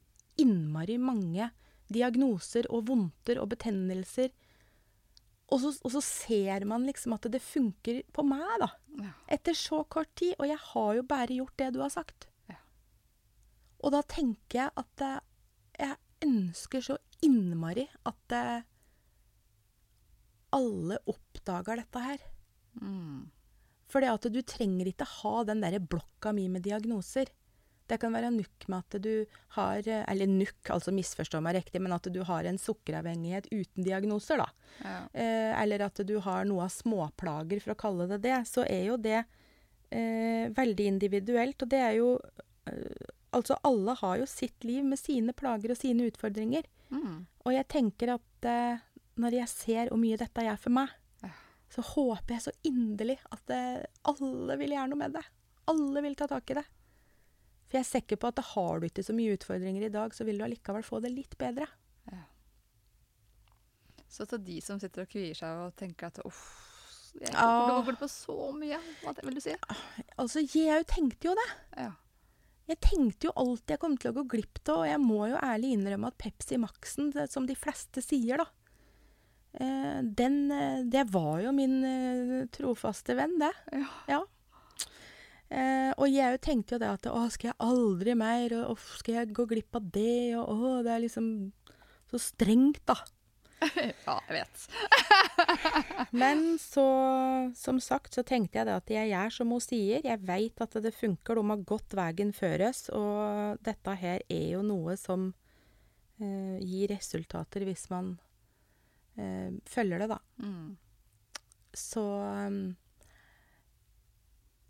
innmari 0.41 0.97
mange 0.99 1.51
diagnoser 1.93 2.65
og 2.73 2.87
vondter 2.89 3.39
og 3.43 3.51
betennelser, 3.53 4.31
og 5.53 5.61
så, 5.61 5.75
og 5.85 5.91
så 5.93 6.01
ser 6.01 6.65
man 6.65 6.87
liksom 6.89 7.13
at 7.13 7.27
det 7.29 7.43
funker 7.45 7.99
på 8.17 8.23
meg, 8.25 8.47
da. 8.63 8.71
Ja. 9.03 9.11
Etter 9.37 9.53
så 9.59 9.83
kort 9.85 10.09
tid. 10.17 10.33
Og 10.39 10.47
jeg 10.49 10.57
har 10.57 10.95
jo 10.97 11.03
bare 11.05 11.35
gjort 11.37 11.59
det 11.61 11.67
du 11.75 11.81
har 11.83 11.91
sagt. 11.93 12.31
Ja. 12.49 12.57
Og 13.85 13.93
da 13.93 14.01
tenker 14.09 14.63
jeg 14.63 14.71
at 14.81 15.05
eh, 15.05 15.19
jeg 15.83 15.99
ønsker 16.25 16.81
så 16.87 16.97
innmari 17.23 17.87
at 18.09 18.37
eh, 18.37 18.65
alle 20.53 20.99
oppdager 21.09 21.81
dette 21.81 22.03
her. 22.07 22.25
Mm. 22.81 23.31
For 23.93 24.05
det 24.05 24.13
at 24.13 24.29
du 24.33 24.41
trenger 24.45 24.89
ikke 24.89 25.09
ha 25.21 25.37
den 25.49 25.63
derre 25.65 25.81
blokka 25.81 26.33
mi 26.37 26.49
med 26.53 26.65
diagnoser. 26.65 27.31
Det 27.91 27.99
kan 28.01 28.15
være 28.15 28.31
nukk 28.33 28.67
med 28.71 28.79
at 28.79 28.97
du 29.05 29.27
har 29.57 29.83
eh, 29.85 30.05
Eller 30.09 30.31
nukk, 30.31 30.71
altså 30.73 30.95
misforstå 30.95 31.43
meg 31.45 31.59
riktig, 31.59 31.83
men 31.83 31.93
at 31.93 32.07
du 32.15 32.23
har 32.25 32.47
en 32.49 32.61
sukkeravhengighet 32.61 33.51
uten 33.51 33.85
diagnoser, 33.85 34.41
da. 34.41 34.49
Ja. 34.81 34.99
Eh, 35.13 35.53
eller 35.63 35.89
at 35.89 36.01
du 36.09 36.17
har 36.25 36.47
noe 36.49 36.69
av 36.69 36.73
småplager, 36.73 37.61
for 37.65 37.75
å 37.75 37.81
kalle 37.83 38.09
det 38.15 38.23
det. 38.25 38.39
Så 38.49 38.65
er 38.65 38.87
jo 38.89 39.01
det 39.01 39.19
eh, 39.93 40.49
veldig 40.57 40.89
individuelt. 40.95 41.65
Og 41.65 41.73
det 41.75 41.83
er 41.83 41.99
jo 41.99 42.15
eh, 42.71 43.12
Altså, 43.33 43.57
alle 43.65 43.95
har 44.01 44.19
jo 44.21 44.27
sitt 44.29 44.65
liv 44.69 44.85
med 44.85 45.01
sine 45.01 45.33
plager 45.33 45.73
og 45.73 45.79
sine 45.81 46.05
utfordringer. 46.11 46.67
Mm. 46.93 47.23
Og 47.47 47.55
jeg 47.55 47.69
tenker 47.73 48.13
at 48.19 48.49
eh, 48.49 48.83
når 49.23 49.37
jeg 49.39 49.49
ser 49.53 49.89
hvor 49.93 50.01
mye 50.03 50.19
dette 50.21 50.45
gjør 50.45 50.61
for 50.61 50.77
meg, 50.77 50.93
Ja. 51.23 51.31
så 51.73 51.85
håper 51.95 52.35
jeg 52.37 52.45
så 52.45 52.53
inderlig 52.69 53.19
at 53.33 53.51
eh, 53.57 53.85
alle 54.11 54.57
vil 54.61 54.75
gjøre 54.77 54.91
noe 54.93 55.01
med 55.01 55.17
det. 55.17 55.25
Alle 55.73 56.03
vil 56.05 56.17
ta 56.19 56.27
tak 56.29 56.51
i 56.53 56.59
det. 56.61 56.65
For 57.69 57.79
jeg 57.79 57.87
er 57.87 57.89
sikker 57.93 58.19
på 58.21 58.29
at 58.29 58.43
har 58.53 58.81
du 58.83 58.87
ikke 58.91 59.05
så 59.07 59.15
mye 59.17 59.33
utfordringer 59.39 59.87
i 59.87 59.93
dag, 59.95 60.13
så 60.13 60.27
vil 60.29 60.37
du 60.37 60.45
allikevel 60.45 60.85
få 60.85 61.01
det 61.01 61.15
litt 61.15 61.39
bedre. 61.41 61.69
Så 64.13 64.27
til 64.29 64.43
de 64.45 64.59
som 64.61 64.77
sitter 64.81 65.07
og 65.07 65.09
kvier 65.09 65.33
seg 65.39 65.57
og 65.63 65.71
tenker 65.81 66.11
at 66.11 66.19
uff, 66.29 66.43
jeg 67.17 67.33
går 67.33 67.39
kommer 67.39 67.63
til 67.65 67.73
å 67.73 67.79
gå 67.79 67.85
glipp 67.87 68.03
av 68.05 68.11
så 68.13 68.37
mye, 68.57 68.81
hva 69.01 69.15
vil 69.25 69.39
du 69.39 69.41
si? 69.45 69.55
Altså, 70.21 70.43
jeg 70.53 70.85
tenkte 70.91 71.31
jo 71.31 71.35
det. 71.39 71.47
Ja. 71.81 71.91
Jeg 72.71 72.79
tenkte 72.85 73.27
jo 73.29 73.33
alltid 73.37 73.75
jeg 73.75 73.81
kom 73.83 73.97
til 73.99 74.13
å 74.13 74.17
gå 74.21 74.27
glipp 74.37 74.61
av, 74.69 74.83
og 74.83 74.87
jeg 74.89 75.01
må 75.03 75.21
jo 75.33 75.39
ærlig 75.43 75.73
innrømme 75.77 76.11
at 76.13 76.19
Pepsi 76.23 76.59
Max-en, 76.63 77.11
det- 77.15 77.31
som 77.33 77.47
de 77.47 77.57
fleste 77.59 78.03
sier, 78.05 78.39
da 78.39 78.47
eh, 79.59 79.99
Den 80.03 80.37
eh, 80.51 80.83
Det 80.87 81.03
var 81.11 81.41
jo 81.43 81.53
min 81.53 81.83
eh, 81.85 82.47
trofaste 82.55 83.17
venn, 83.19 83.35
det. 83.43 83.51
Ja. 83.73 83.89
Ja. 84.09 84.21
Eh, 85.53 85.91
og 85.99 86.07
jeg 86.09 86.39
tenkte 86.41 86.77
jo 86.77 86.81
det 86.81 86.89
at 86.95 87.09
å, 87.11 87.27
skal 87.35 87.51
jeg 87.51 87.59
aldri 87.61 88.15
mer, 88.17 88.55
og 88.63 88.77
«Åh, 88.77 88.85
skal 89.03 89.19
jeg 89.19 89.35
gå 89.37 89.45
glipp 89.51 89.77
av 89.77 89.91
det, 89.93 90.37
og 90.39 90.49
å, 90.49 90.71
det 90.87 90.95
er 90.95 91.03
liksom 91.05 91.27
så 92.13 92.21
strengt, 92.21 92.81
da. 92.89 92.97
ja, 94.07 94.17
jeg 94.29 94.41
vet. 94.41 94.67
Men 96.11 96.59
så, 96.59 96.87
som 97.57 97.81
sagt, 97.81 98.15
så 98.15 98.25
tenkte 98.27 98.61
jeg 98.61 98.69
det 98.69 98.77
at 98.77 98.93
jeg 98.93 99.11
gjør 99.13 99.35
som 99.37 99.55
hun 99.55 99.65
sier. 99.65 100.05
Jeg 100.07 100.23
veit 100.27 100.63
at 100.65 100.77
det 100.85 100.95
funker, 100.97 101.39
de 101.39 101.45
har 101.53 101.65
gått 101.69 101.97
veien 101.97 102.33
før 102.37 102.67
oss, 102.69 102.87
og 102.95 103.63
dette 103.65 103.97
her 104.03 104.25
er 104.29 104.47
jo 104.55 104.63
noe 104.67 104.97
som 105.01 105.31
eh, 106.21 106.59
gir 106.61 106.93
resultater 106.95 107.67
hvis 107.69 107.89
man 107.93 108.15
eh, 109.17 109.51
følger 109.69 110.05
det, 110.05 110.13
da. 110.15 110.21
Mm. 110.43 110.73
Så 111.73 112.05
um, 112.05 112.63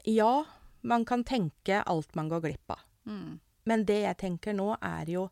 Ja, 0.07 0.45
man 0.87 1.07
kan 1.07 1.25
tenke 1.27 1.83
alt 1.83 2.15
man 2.19 2.31
går 2.31 2.45
glipp 2.47 2.75
av. 2.75 2.85
Mm. 3.07 3.41
Men 3.67 3.85
det 3.87 4.03
jeg 4.03 4.19
tenker 4.19 4.55
nå, 4.55 4.73
er 4.83 5.11
jo 5.11 5.29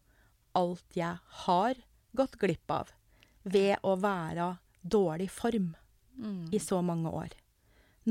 alt 0.58 0.98
jeg 0.98 1.18
har 1.44 1.78
gått 2.18 2.36
glipp 2.42 2.70
av 2.74 2.90
ved 3.44 3.76
å 3.82 3.96
være 4.00 4.56
dårlig 4.82 5.30
form 5.30 5.74
Mm. 6.20 6.48
i 6.52 6.58
så 6.58 6.82
mange 6.84 7.08
år. 7.08 7.32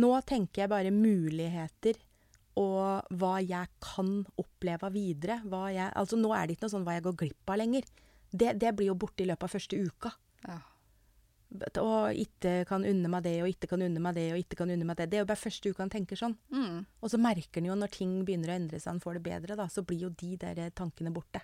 Nå 0.02 0.10
tenker 0.26 0.64
jeg 0.64 0.70
bare 0.72 0.90
muligheter 0.94 2.00
og 2.58 3.06
hva 3.14 3.36
jeg 3.44 3.68
kan 3.84 4.26
oppleve 4.40 4.90
videre. 4.92 5.42
Jeg, 5.74 5.92
altså 5.94 6.18
nå 6.18 6.32
er 6.34 6.48
det 6.48 6.56
ikke 6.58 6.66
noe 6.66 6.74
sånn 6.74 6.88
hva 6.88 6.96
jeg 6.98 7.06
går 7.06 7.18
glipp 7.22 7.54
av 7.54 7.60
lenger. 7.62 7.86
Det, 8.32 8.56
det 8.60 8.74
blir 8.76 8.90
jo 8.90 8.96
borte 8.96 9.24
i 9.24 9.28
løpet 9.30 9.46
av 9.46 9.54
første 9.54 9.78
uka. 9.78 10.12
Ja. 10.48 10.58
Og 11.82 12.14
ikke 12.14 12.66
kan 12.70 12.84
unne 12.86 13.10
meg 13.10 13.24
det, 13.26 13.36
og 13.42 13.50
ikke 13.50 13.70
kan 13.72 13.82
unne 13.82 14.02
meg 14.02 14.18
det, 14.18 14.28
og 14.34 14.42
ikke 14.42 14.60
kan 14.60 14.70
unne 14.74 14.86
meg 14.86 14.98
det. 14.98 15.10
Det 15.10 15.18
er 15.18 15.24
jo 15.24 15.30
bare 15.30 15.44
første 15.44 15.70
uka 15.70 15.86
han 15.86 15.94
tenker 15.94 16.20
sånn. 16.20 16.36
Mm. 16.54 16.84
Og 17.02 17.14
så 17.14 17.22
merker 17.22 17.62
han 17.62 17.70
jo 17.72 17.78
når 17.78 17.94
ting 17.94 18.20
begynner 18.26 18.54
å 18.54 18.58
endre 18.60 18.82
seg, 18.82 18.92
han 18.92 19.02
får 19.02 19.18
det 19.18 19.24
bedre, 19.30 19.58
da, 19.58 19.66
så 19.70 19.86
blir 19.86 20.08
jo 20.08 20.12
de 20.14 20.36
der 20.42 20.70
tankene 20.78 21.14
borte. 21.14 21.42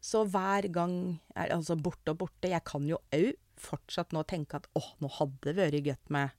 Så 0.00 0.22
hver 0.32 0.68
gang 0.72 0.94
er 1.36 1.52
Altså 1.52 1.76
borte 1.76 2.14
og 2.14 2.18
borte. 2.22 2.48
Jeg 2.48 2.64
kan 2.64 2.86
jo 2.88 2.96
au 3.12 3.32
fortsatt 3.60 4.14
nå 4.16 4.22
tenke 4.24 4.56
at 4.56 4.66
åh, 4.78 4.94
nå 5.02 5.10
hadde 5.18 5.52
det 5.52 5.56
vært 5.58 5.84
godt 5.84 6.10
med 6.16 6.30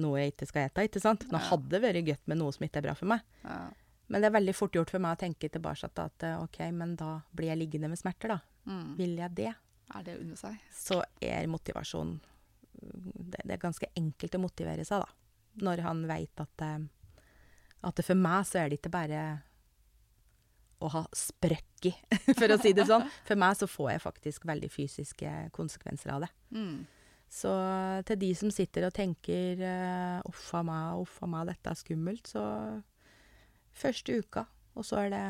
noe 0.00 0.18
jeg 0.18 0.32
ikke 0.32 0.46
skal 0.48 0.64
ete, 0.66 0.86
ikke 0.88 1.00
sant? 1.02 1.26
Nå 1.30 1.36
Ja. 1.38 1.44
hadde 1.50 1.68
det 1.68 1.82
vært 1.84 2.06
godt 2.06 2.24
med 2.26 2.38
noe 2.40 2.52
som 2.52 2.64
ikke 2.66 2.80
er 2.80 2.86
bra 2.88 2.94
for 2.98 3.06
meg. 3.12 3.20
Ja. 3.44 3.58
Men 4.08 4.22
det 4.22 4.26
er 4.30 4.34
veldig 4.40 4.54
fort 4.56 4.72
gjort 4.72 4.90
for 4.90 4.98
meg 5.04 5.14
å 5.18 5.20
tenke 5.20 5.50
tilbake 5.52 5.84
at 5.84 6.22
eh, 6.24 6.40
OK, 6.40 6.58
men 6.72 6.96
da 6.96 7.20
blir 7.36 7.48
jeg 7.52 7.58
liggende 7.60 7.90
med 7.92 8.00
smerter, 8.00 8.28
da. 8.32 8.38
Mm. 8.64 8.96
Vil 8.96 9.16
jeg 9.20 9.34
det? 9.36 9.52
Er 9.94 10.02
det 10.04 10.18
under 10.20 10.36
seg? 10.36 10.56
så 10.72 11.02
er 11.24 11.46
motivasjon 11.48 12.18
det, 12.80 13.40
det 13.44 13.52
er 13.56 13.62
ganske 13.62 13.86
enkelt 13.96 14.34
å 14.34 14.40
motivere 14.40 14.84
seg, 14.88 15.04
da. 15.04 15.08
Når 15.64 15.80
han 15.84 16.02
veit 16.08 16.40
at, 16.40 16.62
eh, 16.64 16.78
at 17.84 17.94
det 18.00 18.04
for 18.06 18.14
meg 18.18 18.46
så 18.48 18.60
er 18.64 18.68
det 18.72 18.80
ikke 18.80 18.90
bare 18.96 19.22
å 20.78 20.90
ha 20.92 21.02
sprekk 21.16 21.88
i, 21.90 21.92
for 22.38 22.54
å 22.54 22.58
si 22.62 22.74
det 22.76 22.86
sånn. 22.88 23.06
For 23.26 23.40
meg 23.40 23.58
så 23.58 23.68
får 23.70 23.90
jeg 23.94 24.04
faktisk 24.04 24.46
veldig 24.48 24.70
fysiske 24.72 25.32
konsekvenser 25.56 26.14
av 26.14 26.26
det. 26.26 26.30
Mm. 26.54 26.86
Så 27.28 27.50
til 28.08 28.20
de 28.22 28.30
som 28.38 28.52
sitter 28.52 28.86
og 28.88 28.94
tenker 28.96 29.60
eh, 29.60 30.20
'uff 30.24 30.52
a 30.56 30.62
meg, 30.64 31.02
uff 31.02 31.18
a 31.22 31.28
meg, 31.28 31.50
dette 31.50 31.72
er 31.72 31.80
skummelt', 31.82 32.30
så 32.30 32.44
første 33.76 34.16
uka, 34.22 34.46
og 34.74 34.86
så 34.86 35.02
er 35.04 35.10
det 35.12 35.26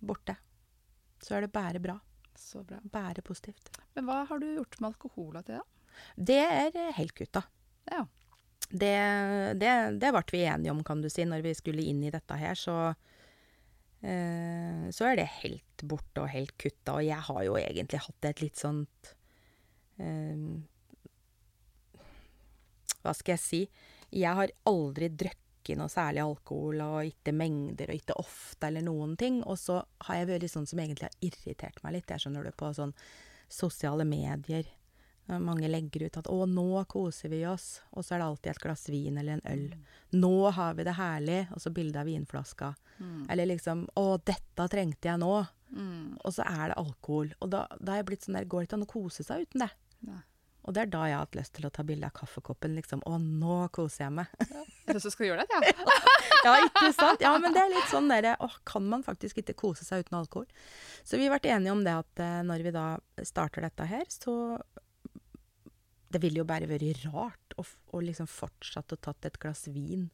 borte. 0.00 0.36
Så 1.20 1.36
er 1.36 1.44
det 1.44 1.52
bare 1.52 1.82
bra. 1.82 1.98
Så 2.38 2.62
bra. 2.64 2.78
Bare 2.82 3.20
positivt. 3.22 3.68
Men 3.94 4.08
hva 4.08 4.22
har 4.30 4.40
du 4.40 4.48
gjort 4.48 4.80
med 4.80 4.94
alkohol 4.94 5.42
til, 5.44 5.60
da? 5.60 5.66
Det 6.16 6.40
er 6.40 6.72
eh, 6.72 6.96
helt 6.96 7.14
kutta. 7.18 7.42
Ja. 7.90 8.06
Det, 8.70 8.96
det, 9.58 9.70
det 10.00 10.12
ble 10.14 10.22
vi 10.30 10.44
enige 10.46 10.72
om, 10.72 10.82
kan 10.86 11.02
du 11.02 11.10
si, 11.10 11.26
når 11.26 11.42
vi 11.44 11.54
skulle 11.58 11.84
inn 11.84 12.02
i 12.06 12.12
dette 12.14 12.38
her. 12.38 12.56
Så, 12.56 12.94
så 14.00 15.10
er 15.10 15.18
det 15.20 15.26
helt 15.42 15.84
borte 15.84 16.22
og 16.22 16.32
helt 16.32 16.56
kutta. 16.60 16.96
Og 16.96 17.04
jeg 17.04 17.20
har 17.26 17.42
jo 17.44 17.58
egentlig 17.60 18.00
hatt 18.06 18.28
et 18.30 18.42
litt 18.44 18.60
sånt 18.60 19.12
eh, 20.00 20.46
Hva 23.00 23.14
skal 23.16 23.36
jeg 23.36 23.44
si? 23.44 23.62
Jeg 24.10 24.36
har 24.36 24.52
aldri 24.68 25.08
drukket 25.12 25.78
noe 25.78 25.92
særlig 25.92 26.24
alkohol, 26.24 26.80
og 26.82 27.12
ikke 27.12 27.32
mengder, 27.36 27.92
og 27.92 28.00
ikke 28.00 28.16
ofte, 28.20 28.68
eller 28.68 28.84
noen 28.84 29.14
ting. 29.20 29.38
Og 29.44 29.60
så 29.60 29.78
har 30.06 30.20
jeg 30.20 30.30
vært 30.32 30.52
sånn 30.52 30.68
som 30.68 30.82
egentlig 30.82 31.08
har 31.08 31.28
irritert 31.28 31.80
meg 31.84 31.96
litt, 31.96 32.10
jeg 32.10 32.24
skjønner 32.24 32.48
du, 32.48 32.52
på 32.56 32.72
sånn 32.76 32.96
sosiale 33.50 34.04
medier. 34.08 34.68
Eh, 35.30 35.38
Mange 35.38 35.68
legger 35.70 36.06
ut 36.08 36.16
at 36.18 36.26
'å, 36.26 36.46
nå 36.48 36.84
koser 36.90 37.30
vi 37.30 37.42
oss', 37.46 37.80
og 37.94 38.02
så 38.04 38.14
er 38.14 38.18
det 38.18 38.26
alltid 38.26 38.50
et 38.50 38.62
glass 38.64 38.88
vin 38.90 39.18
eller 39.18 39.32
en 39.38 39.46
øl. 39.46 39.74
'Nå 40.12 40.50
har 40.52 40.74
vi 40.74 40.84
det 40.84 40.94
herlig', 40.98 41.52
og 41.52 41.60
så 41.62 41.70
bilde 41.72 42.00
av 42.00 42.06
vinflaska. 42.06 42.74
Mm. 42.98 43.26
Eller 43.30 43.46
liksom 43.46 43.86
'å, 43.96 44.18
dette 44.24 44.68
trengte 44.68 45.08
jeg 45.08 45.18
nå', 45.20 45.46
Mm. 45.70 46.18
og 46.24 46.32
så 46.34 46.42
er 46.42 46.68
det 46.68 46.76
alkohol. 46.78 47.28
Og 47.40 47.50
da, 47.50 47.66
da 47.80 47.92
er 47.92 47.96
jeg 48.02 48.06
blitt 48.06 48.24
sånn 48.26 48.34
der, 48.34 48.44
går 48.44 48.60
det 48.60 48.68
ikke 48.68 48.74
an 48.80 48.86
å 48.88 48.90
kose 48.90 49.22
seg 49.22 49.46
uten 49.46 49.60
det? 49.60 49.70
Ja. 50.04 50.16
Og 50.64 50.74
det 50.74 50.82
er 50.82 50.86
da 50.90 51.04
jeg 51.06 51.14
har 51.14 51.22
hatt 51.24 51.36
lyst 51.38 51.52
til 51.54 51.64
å 51.68 51.70
ta 51.72 51.82
bilde 51.86 52.04
av 52.04 52.12
kaffekoppen, 52.12 52.74
liksom. 52.74 53.00
'Å, 53.06 53.20
nå 53.22 53.70
koser 53.70 54.04
jeg 54.08 54.12
meg'. 54.12 54.26
Ja. 54.50 54.98
Så 54.98 55.10
skal 55.12 55.26
du 55.26 55.30
gjøre 55.30 55.46
det, 55.46 55.54
ja. 55.54 55.60
ja, 56.44 56.56
ikke 56.66 56.92
sant? 56.92 57.20
Ja, 57.22 57.38
men 57.38 57.52
det 57.54 57.62
er 57.62 57.70
litt 57.70 57.88
sånn 57.92 58.08
derre 58.10 58.34
Åh, 58.40 58.56
kan 58.64 58.82
man 58.88 59.04
faktisk 59.04 59.38
ikke 59.38 59.54
kose 59.54 59.84
seg 59.84 60.04
uten 60.04 60.18
alkohol? 60.18 60.46
Så 61.04 61.16
vi 61.16 61.28
har 61.28 61.38
vært 61.38 61.46
enige 61.46 61.70
om 61.70 61.84
det 61.84 61.94
at 61.94 62.18
eh, 62.18 62.42
når 62.42 62.62
vi 62.66 62.70
da 62.72 62.98
starter 63.22 63.62
dette 63.62 63.86
her, 63.86 64.04
så 64.10 64.60
Det 66.10 66.18
ville 66.22 66.40
jo 66.42 66.44
bare 66.48 66.66
vært 66.66 67.04
rart 67.12 67.54
å, 67.60 67.64
å 67.94 68.00
liksom 68.02 68.26
fortsatt 68.26 68.92
å 68.92 68.98
tatt 68.98 69.28
et 69.28 69.38
glass 69.38 69.68
vin 69.70 70.08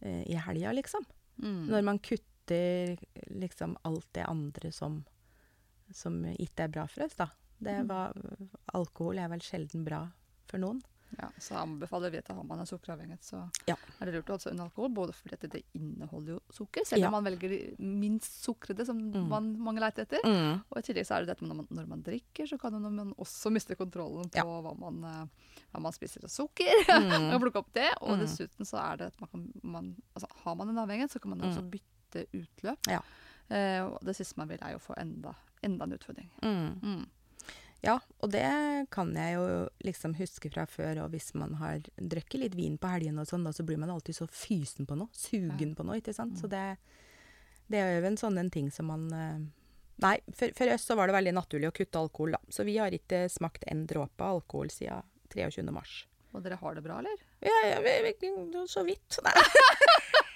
eh, 0.00 0.22
i 0.26 0.36
helga, 0.40 0.72
liksom. 0.72 1.04
Mm. 1.42 1.66
Når 1.68 1.84
man 1.84 1.98
kutter 2.00 2.96
liksom 3.28 3.76
alt 3.84 4.06
det 4.16 4.24
andre 4.24 4.72
som, 4.72 5.02
som 5.92 6.22
ikke 6.32 6.64
er 6.64 6.72
bra 6.72 6.86
for 6.88 7.04
oss, 7.04 7.14
da. 7.18 7.28
Det 7.60 7.74
Mm. 7.82 7.88
var, 7.90 8.14
alkohol 8.72 9.18
er 9.18 9.28
vel 9.28 9.40
sjelden 9.42 9.84
bra 9.84 10.04
for 10.46 10.58
noen. 10.62 10.80
Ja, 11.16 11.30
så 11.40 11.54
anbefaler 11.56 12.10
vi 12.12 12.18
at 12.18 12.28
har 12.28 12.42
man 12.44 12.60
en 12.60 12.66
sukkeravhengighet, 12.66 13.22
så 13.24 13.50
Ja. 13.66 13.76
er 14.00 14.04
det 14.06 14.14
lurt 14.14 14.26
å 14.26 14.32
holde 14.36 14.42
seg 14.42 14.52
unna 14.52 14.64
alkohol. 14.68 14.90
Både 14.92 15.14
fordi 15.14 15.32
at 15.32 15.50
det 15.50 15.62
inneholder 15.74 16.34
jo 16.34 16.40
sukker, 16.52 16.84
selv 16.84 17.00
Ja. 17.00 17.06
om 17.08 17.12
man 17.12 17.24
velger 17.24 17.76
minst 17.80 18.44
sukrede, 18.44 18.84
som 18.84 18.98
Mm. 18.98 19.28
man, 19.28 19.58
mange 19.58 19.80
leter 19.80 20.02
etter. 20.04 20.20
Mm. 20.22 20.62
Og 20.70 20.76
i 20.78 20.82
tillegg 20.82 21.06
så 21.06 21.16
er 21.16 21.24
det 21.24 21.28
dette 21.38 21.46
når 21.48 21.56
man, 21.56 21.66
når 21.70 21.86
man 21.88 22.02
drikker, 22.02 22.46
så 22.46 22.58
kan 22.60 22.72
man 22.80 23.14
også 23.16 23.50
miste 23.50 23.74
kontrollen 23.74 24.28
på 24.30 24.36
Ja. 24.36 24.42
hva, 24.44 24.78
man, 24.78 25.04
eh, 25.04 25.26
hva 25.72 25.80
man 25.80 25.92
spiser 25.92 26.24
av 26.24 26.28
sukker. 26.30 26.68
Mm. 27.22 27.34
og 27.34 27.40
plukke 27.40 27.56
opp 27.56 27.72
det. 27.72 27.88
Og 28.02 28.18
Mm. 28.18 28.20
dessuten 28.20 28.66
så 28.66 28.76
er 28.92 28.96
det 28.98 29.06
at 29.06 29.20
man 29.20 29.28
kan 29.30 29.52
man, 29.62 29.96
altså, 30.14 30.26
Har 30.44 30.54
man 30.56 30.68
en 30.68 30.76
avhengighet, 30.78 31.10
så 31.10 31.20
kan 31.20 31.30
man 31.30 31.40
også 31.40 31.62
bytte 31.70 32.26
utløp. 32.34 32.78
Ja. 32.86 33.00
Eh, 33.50 33.80
og 33.82 33.98
det 34.04 34.14
siste 34.14 34.36
man 34.36 34.48
vil, 34.48 34.58
er 34.60 34.72
jo 34.72 34.78
å 34.78 34.92
få 34.92 34.94
enda, 34.98 35.34
enda 35.62 35.84
en 35.84 35.92
utfordring. 35.92 36.28
Mm. 36.42 37.06
Mm. 37.78 37.86
Ja, 37.86 37.98
og 38.18 38.32
det 38.34 38.46
kan 38.90 39.12
jeg 39.14 39.36
jo 39.36 39.44
liksom 39.86 40.16
huske 40.18 40.50
fra 40.50 40.64
før, 40.66 41.04
og 41.04 41.12
hvis 41.14 41.30
man 41.38 41.54
har 41.60 41.84
drukket 41.96 42.40
litt 42.42 42.56
vin 42.58 42.78
på 42.80 42.90
helgene 42.90 43.22
og 43.22 43.30
sånn, 43.30 43.46
da, 43.46 43.52
så 43.54 43.66
blir 43.66 43.78
man 43.78 43.92
alltid 43.94 44.18
så 44.18 44.26
fysen 44.26 44.88
på 44.88 44.98
noe, 44.98 45.12
sugen 45.14 45.76
på 45.78 45.86
noe, 45.86 46.00
ikke 46.00 46.16
sant? 46.16 46.40
Så 46.40 46.50
det, 46.50 46.64
det 47.70 47.78
er 47.78 48.00
jo 48.00 48.10
en 48.10 48.18
sånn 48.18 48.38
en 48.42 48.50
ting 48.50 48.72
som 48.74 48.90
man 48.90 49.06
eh, 49.14 49.46
Nei, 49.98 50.14
for, 50.30 50.52
for 50.54 50.70
oss 50.70 50.84
så 50.86 50.94
var 50.94 51.10
det 51.10 51.16
veldig 51.16 51.32
naturlig 51.34 51.72
å 51.72 51.74
kutte 51.74 51.98
alkohol, 51.98 52.36
da. 52.36 52.38
Så 52.54 52.62
vi 52.62 52.76
har 52.78 52.94
ikke 52.94 53.24
smakt 53.34 53.64
en 53.66 53.82
dråpe 53.90 54.22
alkohol 54.22 54.70
siden 54.70 55.02
23. 55.34 55.64
mars. 55.74 56.04
Og 56.30 56.44
dere 56.44 56.58
har 56.60 56.76
det 56.76 56.84
bra, 56.84 57.00
eller? 57.02 57.18
Ja, 57.42 57.56
ja 57.66 57.80
vi, 57.82 57.96
vi, 58.06 58.30
så 58.70 58.84
vidt. 58.86 59.18
Nei. 59.26 59.34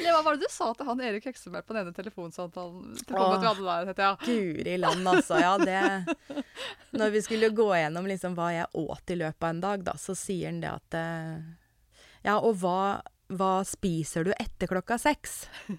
Eller 0.00 0.16
hva 0.16 0.22
var 0.24 0.36
det 0.38 0.48
du 0.48 0.52
sa 0.52 0.70
til 0.74 0.88
han 0.88 1.02
Erik 1.04 1.26
Hekseberg 1.28 1.66
på 1.68 1.76
den 1.76 1.84
ene 1.84 1.94
telefonsamtalen? 1.96 2.94
Åh. 2.96 3.04
Telefonen 3.04 3.42
vi 3.42 3.50
hadde 3.50 3.92
der, 3.92 4.00
ja. 4.00 4.12
Guri 4.24 4.76
land, 4.80 5.08
altså. 5.12 5.40
Ja, 5.42 5.52
det 5.60 6.40
Når 7.00 7.12
vi 7.14 7.22
skulle 7.26 7.52
gå 7.54 7.68
gjennom 7.76 8.08
liksom 8.08 8.34
hva 8.38 8.48
jeg 8.54 8.70
åt 8.80 9.12
i 9.12 9.18
løpet 9.20 9.44
av 9.44 9.52
en 9.52 9.62
dag, 9.66 9.84
da, 9.92 9.96
så 10.00 10.16
sier 10.18 10.48
han 10.48 10.62
det 10.64 10.72
at 10.72 10.98
eh, 10.98 11.36
Ja, 12.26 12.38
og 12.38 12.56
hva, 12.64 12.80
hva 13.28 13.52
spiser 13.68 14.26
du 14.26 14.32
etter 14.38 14.70
klokka 14.72 14.98
seks? 15.00 15.44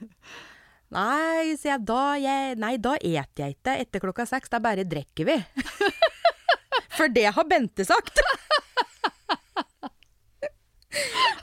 Nei, 0.92 1.56
sier 1.56 1.78
jeg, 1.78 1.86
da 1.88 2.04
jeg, 2.20 2.56
Nei, 2.62 2.76
da 2.84 2.98
et 3.00 3.40
jeg 3.40 3.56
ikke 3.58 3.78
etter 3.80 4.04
klokka 4.04 4.28
seks, 4.30 4.52
da 4.52 4.60
bare 4.64 4.86
drikker 4.86 5.28
vi. 5.30 5.40
For 6.98 7.10
det 7.10 7.30
har 7.34 7.48
Bente 7.48 7.86
sagt. 7.88 8.20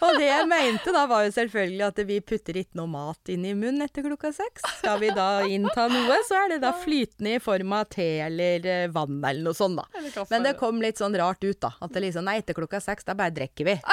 Og 0.04 0.18
det 0.18 0.28
jeg 0.28 0.46
mente 0.50 0.92
da, 0.94 1.04
var 1.10 1.24
jo 1.26 1.32
selvfølgelig 1.34 1.84
at 1.88 2.00
vi 2.08 2.18
putter 2.22 2.58
ikke 2.60 2.78
noe 2.78 2.90
mat 2.92 3.32
inn 3.34 3.44
i 3.48 3.54
munnen 3.58 3.82
etter 3.86 4.04
klokka 4.06 4.30
seks. 4.36 4.62
Skal 4.78 5.00
vi 5.02 5.10
da 5.16 5.28
innta 5.50 5.88
noe, 5.90 6.18
så 6.28 6.38
er 6.44 6.54
det 6.54 6.60
da 6.62 6.70
flytende 6.84 7.34
i 7.36 7.42
form 7.42 7.74
av 7.78 7.88
te 7.90 8.06
eller 8.28 8.66
eh, 8.68 8.86
vann 8.94 9.18
eller 9.18 9.42
noe 9.48 9.58
sånt, 9.58 9.80
da. 9.80 10.24
Men 10.30 10.46
det 10.46 10.54
kom 10.60 10.78
litt 10.84 11.00
sånn 11.02 11.16
rart 11.18 11.42
ut, 11.44 11.58
da. 11.64 11.72
At 11.82 11.94
det 11.94 12.04
liksom 12.06 12.26
Nei, 12.28 12.38
etter 12.42 12.54
klokka 12.58 12.80
seks, 12.84 13.06
da 13.08 13.14
bare 13.18 13.34
drikker 13.34 13.72
vi. 13.72 13.78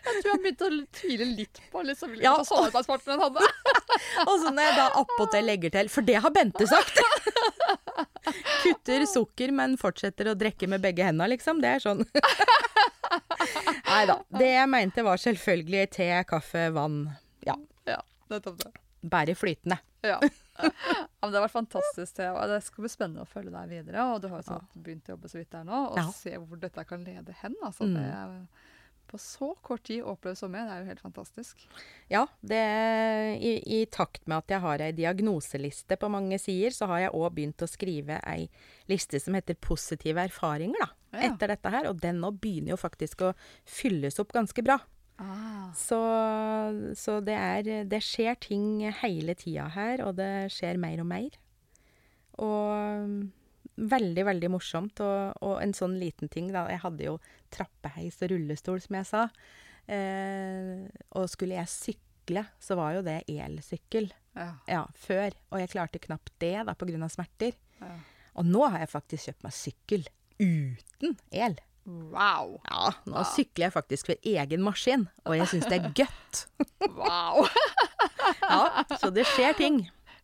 Jeg 0.00 0.22
tror 0.24 0.32
jeg 0.34 0.40
begynte 0.42 0.66
å 0.66 0.78
tvile 0.98 1.26
litt 1.28 1.60
på 1.72 1.82
liksom, 1.86 2.12
Ja. 2.20 2.32
hva 2.36 2.44
samarbeidspartneren 2.44 3.22
hadde. 3.22 3.46
Og 4.28 4.32
så 4.42 4.50
når 4.52 4.66
jeg 4.66 4.74
da 4.76 4.86
appåtil 5.00 5.46
legger 5.46 5.72
til 5.74 5.88
For 5.92 6.06
det 6.06 6.16
har 6.24 6.32
Bente 6.34 6.66
sagt! 6.68 6.98
Kutter 8.64 9.06
sukker, 9.08 9.52
men 9.56 9.78
fortsetter 9.80 10.32
å 10.32 10.36
drikke 10.38 10.68
med 10.70 10.82
begge 10.84 11.06
hendene, 11.06 11.30
liksom. 11.32 11.62
Det 11.62 11.70
er 11.76 11.84
sånn. 11.86 12.02
Nei 13.90 14.04
da. 14.06 14.18
Det 14.38 14.50
jeg 14.52 14.68
mente 14.70 15.04
var 15.06 15.16
selvfølgelig 15.20 15.84
te, 15.96 16.08
kaffe, 16.28 16.68
vann. 16.74 17.02
Ja. 17.46 17.56
Ja, 17.88 18.00
nettopp 18.30 18.58
det. 18.62 18.72
Bare 19.10 19.34
flytende. 19.34 19.78
Ja. 20.04 20.18
ja, 20.20 20.70
men 21.20 21.32
Det 21.32 21.36
har 21.38 21.44
vært 21.46 21.54
fantastisk. 21.56 22.16
Det, 22.16 22.26
Det 22.48 22.58
skal 22.64 22.84
bli 22.86 22.90
spennende 22.92 23.24
å 23.24 23.28
følge 23.28 23.52
deg 23.52 23.68
videre. 23.72 24.04
Og 24.14 24.20
du 24.22 24.28
har 24.32 24.40
jo 24.42 24.46
sånn 24.52 24.66
begynt 24.84 25.08
å 25.08 25.14
jobbe 25.16 25.28
så 25.32 25.40
vidt 25.40 25.50
der 25.52 25.64
nå, 25.68 25.80
og 25.92 25.98
Ja. 26.00 26.06
se 26.16 26.34
hvor 26.38 26.60
dette 26.60 26.84
kan 26.88 27.04
lede 27.04 27.34
hen. 27.42 27.56
Altså, 27.64 27.84
Mm. 27.88 27.94
det 27.96 28.10
på 29.10 29.18
så 29.20 29.50
kort 29.66 29.82
tid 29.88 30.04
å 30.04 30.14
oppleve 30.14 30.38
så 30.38 30.48
mye, 30.50 30.62
det 30.66 30.74
er 30.74 30.84
jo 30.84 30.90
helt 30.92 31.02
fantastisk. 31.02 31.64
Ja, 32.12 32.22
det, 32.40 32.60
i, 33.42 33.52
i 33.80 33.80
takt 33.90 34.26
med 34.30 34.44
at 34.44 34.54
jeg 34.54 34.64
har 34.64 34.84
ei 34.84 34.92
diagnoseliste 34.96 35.98
på 36.00 36.10
mange 36.12 36.38
sider, 36.42 36.74
så 36.74 36.88
har 36.90 37.04
jeg 37.06 37.16
òg 37.18 37.34
begynt 37.36 37.66
å 37.66 37.70
skrive 37.70 38.20
ei 38.30 38.46
liste 38.90 39.20
som 39.22 39.36
heter 39.38 39.58
positive 39.60 40.22
erfaringer, 40.30 40.86
da. 40.86 40.90
Ja. 41.10 41.26
Etter 41.26 41.50
dette 41.50 41.74
her. 41.74 41.90
Og 41.90 41.98
den 42.02 42.20
nå 42.22 42.30
begynner 42.38 42.76
jo 42.76 42.80
faktisk 42.80 43.26
å 43.26 43.34
fylles 43.66 44.20
opp 44.22 44.30
ganske 44.36 44.62
bra. 44.62 44.78
Ah. 45.20 45.68
Så, 45.76 45.98
så 46.96 47.18
det 47.20 47.34
er 47.36 47.66
Det 47.90 47.98
skjer 48.00 48.38
ting 48.40 48.86
hele 49.02 49.34
tida 49.36 49.66
her, 49.74 50.04
og 50.06 50.16
det 50.20 50.48
skjer 50.54 50.80
mer 50.80 51.02
og 51.02 51.10
mer. 51.10 51.36
Og 52.40 53.26
veldig, 53.88 54.24
veldig 54.28 54.50
morsomt. 54.52 55.00
Og, 55.04 55.40
og 55.46 55.56
en 55.62 55.74
sånn 55.76 55.96
liten 56.00 56.28
ting, 56.32 56.50
da. 56.54 56.66
Jeg 56.72 56.82
hadde 56.84 57.06
jo 57.08 57.16
trappeheis 57.54 58.20
og 58.24 58.32
rullestol, 58.34 58.80
som 58.84 58.98
jeg 59.00 59.08
sa. 59.08 59.24
Eh, 59.90 60.86
og 61.18 61.26
skulle 61.32 61.56
jeg 61.58 61.72
sykle, 61.72 62.44
så 62.62 62.76
var 62.78 62.98
jo 62.98 63.02
det 63.06 63.22
elsykkel. 63.30 64.10
Ja. 64.38 64.52
Ja, 64.70 64.84
før. 64.94 65.34
Og 65.50 65.62
jeg 65.62 65.72
klarte 65.72 66.02
knapt 66.02 66.32
det, 66.42 66.54
da, 66.68 66.74
av 66.76 67.12
smerter. 67.12 67.56
ja. 67.80 67.96
Og 68.38 68.46
nå 68.46 68.60
har 68.70 68.78
jeg 68.84 68.88
faktisk 68.92 69.26
kjøpt 69.26 69.42
meg 69.42 69.54
sykkel 69.56 70.04
uten 70.38 71.16
el. 71.34 71.56
Wow. 71.84 72.60
Ja, 72.70 72.92
nå 73.08 73.16
Wow. 73.16 73.24
sykler 73.34 73.66
jeg 73.66 73.74
faktisk 73.74 74.06
for 74.06 74.14
egen 74.22 74.62
maskin, 74.62 75.08
og 75.26 75.34
jeg 75.36 75.48
syns 75.50 75.66
det 75.66 75.80
er 75.80 75.90
gøtt. 75.98 76.44
wow. 77.00 77.42
Ja, 78.50 78.84
så 79.00 79.10
det 79.12 79.24
skjer 79.26 79.56
ting. 79.58 79.80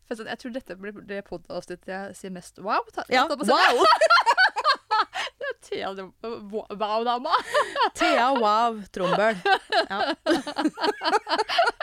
For 0.07 0.23
jeg 0.23 0.39
tror 0.39 0.53
dette 0.55 0.75
blir 0.79 0.93
det 1.07 1.21
podkastet 1.27 1.87
jeg 1.89 2.15
sier 2.15 2.31
mest 2.31 2.59
wow. 2.63 2.83
Ja, 3.11 3.25
ta 3.27 3.35
på 3.39 3.47
seg. 3.47 3.51
wow! 3.51 3.85
Thea, 5.67 5.89
det- 5.97 6.05
Wow-dama. 6.79 7.33
Thea 7.97 8.29
Wow 8.39 8.77
Trombøl. 8.95 9.35
Ja. 9.89 10.13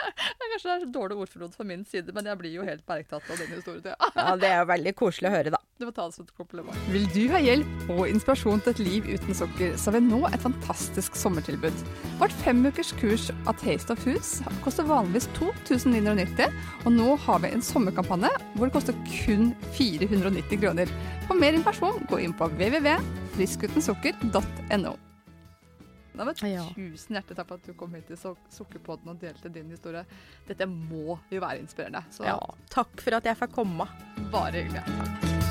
Kanskje 0.55 0.69
det 0.69 0.75
er 0.75 0.83
så 0.85 0.93
dårlig 0.95 1.15
ordforråd 1.19 1.51
fra 1.57 1.65
min 1.67 1.81
side, 1.89 2.13
men 2.15 2.27
jeg 2.29 2.37
blir 2.39 2.53
jo 2.55 2.63
helt 2.63 2.85
bergtatt 2.87 3.25
av 3.27 3.35
den 3.41 3.49
historien. 3.51 3.83
Ja, 4.15 4.35
det 4.39 4.47
er 4.47 4.61
jo 4.61 4.67
veldig 4.69 4.93
koselig 4.95 5.27
å 5.27 5.31
høre, 5.33 5.51
da. 5.51 5.59
Du 5.75 5.83
må 5.83 5.91
ta 5.91 6.07
det 6.07 6.15
som 6.15 6.23
et 6.23 6.31
kompliment. 6.37 6.77
Vil 6.93 7.03
du 7.11 7.27
ha 7.33 7.39
hjelp 7.43 7.67
og 7.91 8.07
inspirasjon 8.07 8.61
til 8.63 8.71
et 8.71 8.79
liv 8.85 9.03
uten 9.11 9.35
sukker, 9.35 9.75
så 9.75 9.89
har 9.89 9.97
vi 9.97 10.07
nå 10.07 10.21
et 10.29 10.39
fantastisk 10.39 11.11
sommertilbud. 11.19 11.75
Vårt 12.21 12.31
femukers 12.45 12.91
kurs 13.01 13.27
A 13.43 13.51
Taste 13.59 13.91
of 13.91 13.99
Foods 14.05 14.29
koster 14.63 14.87
vanligvis 14.87 15.27
2990, 15.35 16.47
og 16.85 16.91
nå 16.95 17.19
har 17.25 17.37
vi 17.43 17.51
en 17.51 17.65
sommerkampanje 17.65 18.31
hvor 18.55 18.65
det 18.69 18.75
koster 18.77 18.95
kun 19.09 19.51
490 19.75 20.55
kroner. 20.63 20.87
For 21.27 21.35
mer 21.35 21.51
informasjon, 21.59 22.07
gå 22.07 22.15
inn 22.23 22.31
på 22.39 22.47
www.friskgutensukker.no. 22.55 24.95
Nei, 26.15 26.25
men 26.25 26.35
Ja. 26.51 26.63
Tusen 26.75 27.15
hjertelig 27.15 27.35
takk 27.35 27.47
for 27.47 27.55
at 27.55 27.63
du 27.67 27.73
kom 27.73 27.93
hit 27.93 28.07
til 28.07 28.17
Suk- 28.17 28.49
Sukkerpodden 28.49 29.09
og 29.09 29.19
delte 29.19 29.49
din 29.53 29.69
historie. 29.69 30.05
Dette 30.47 30.65
må 30.65 31.19
jo 31.31 31.39
være 31.41 31.59
inspirerende. 31.59 32.03
Så 32.11 32.23
Ja, 32.25 32.39
takk 32.69 33.01
for 33.01 33.15
at 33.15 33.23
jeg 33.23 33.37
fikk 33.37 33.51
komme. 33.53 33.87
bare 34.31 34.51
hyggelig. 34.51 34.83
Takk. 34.85 35.44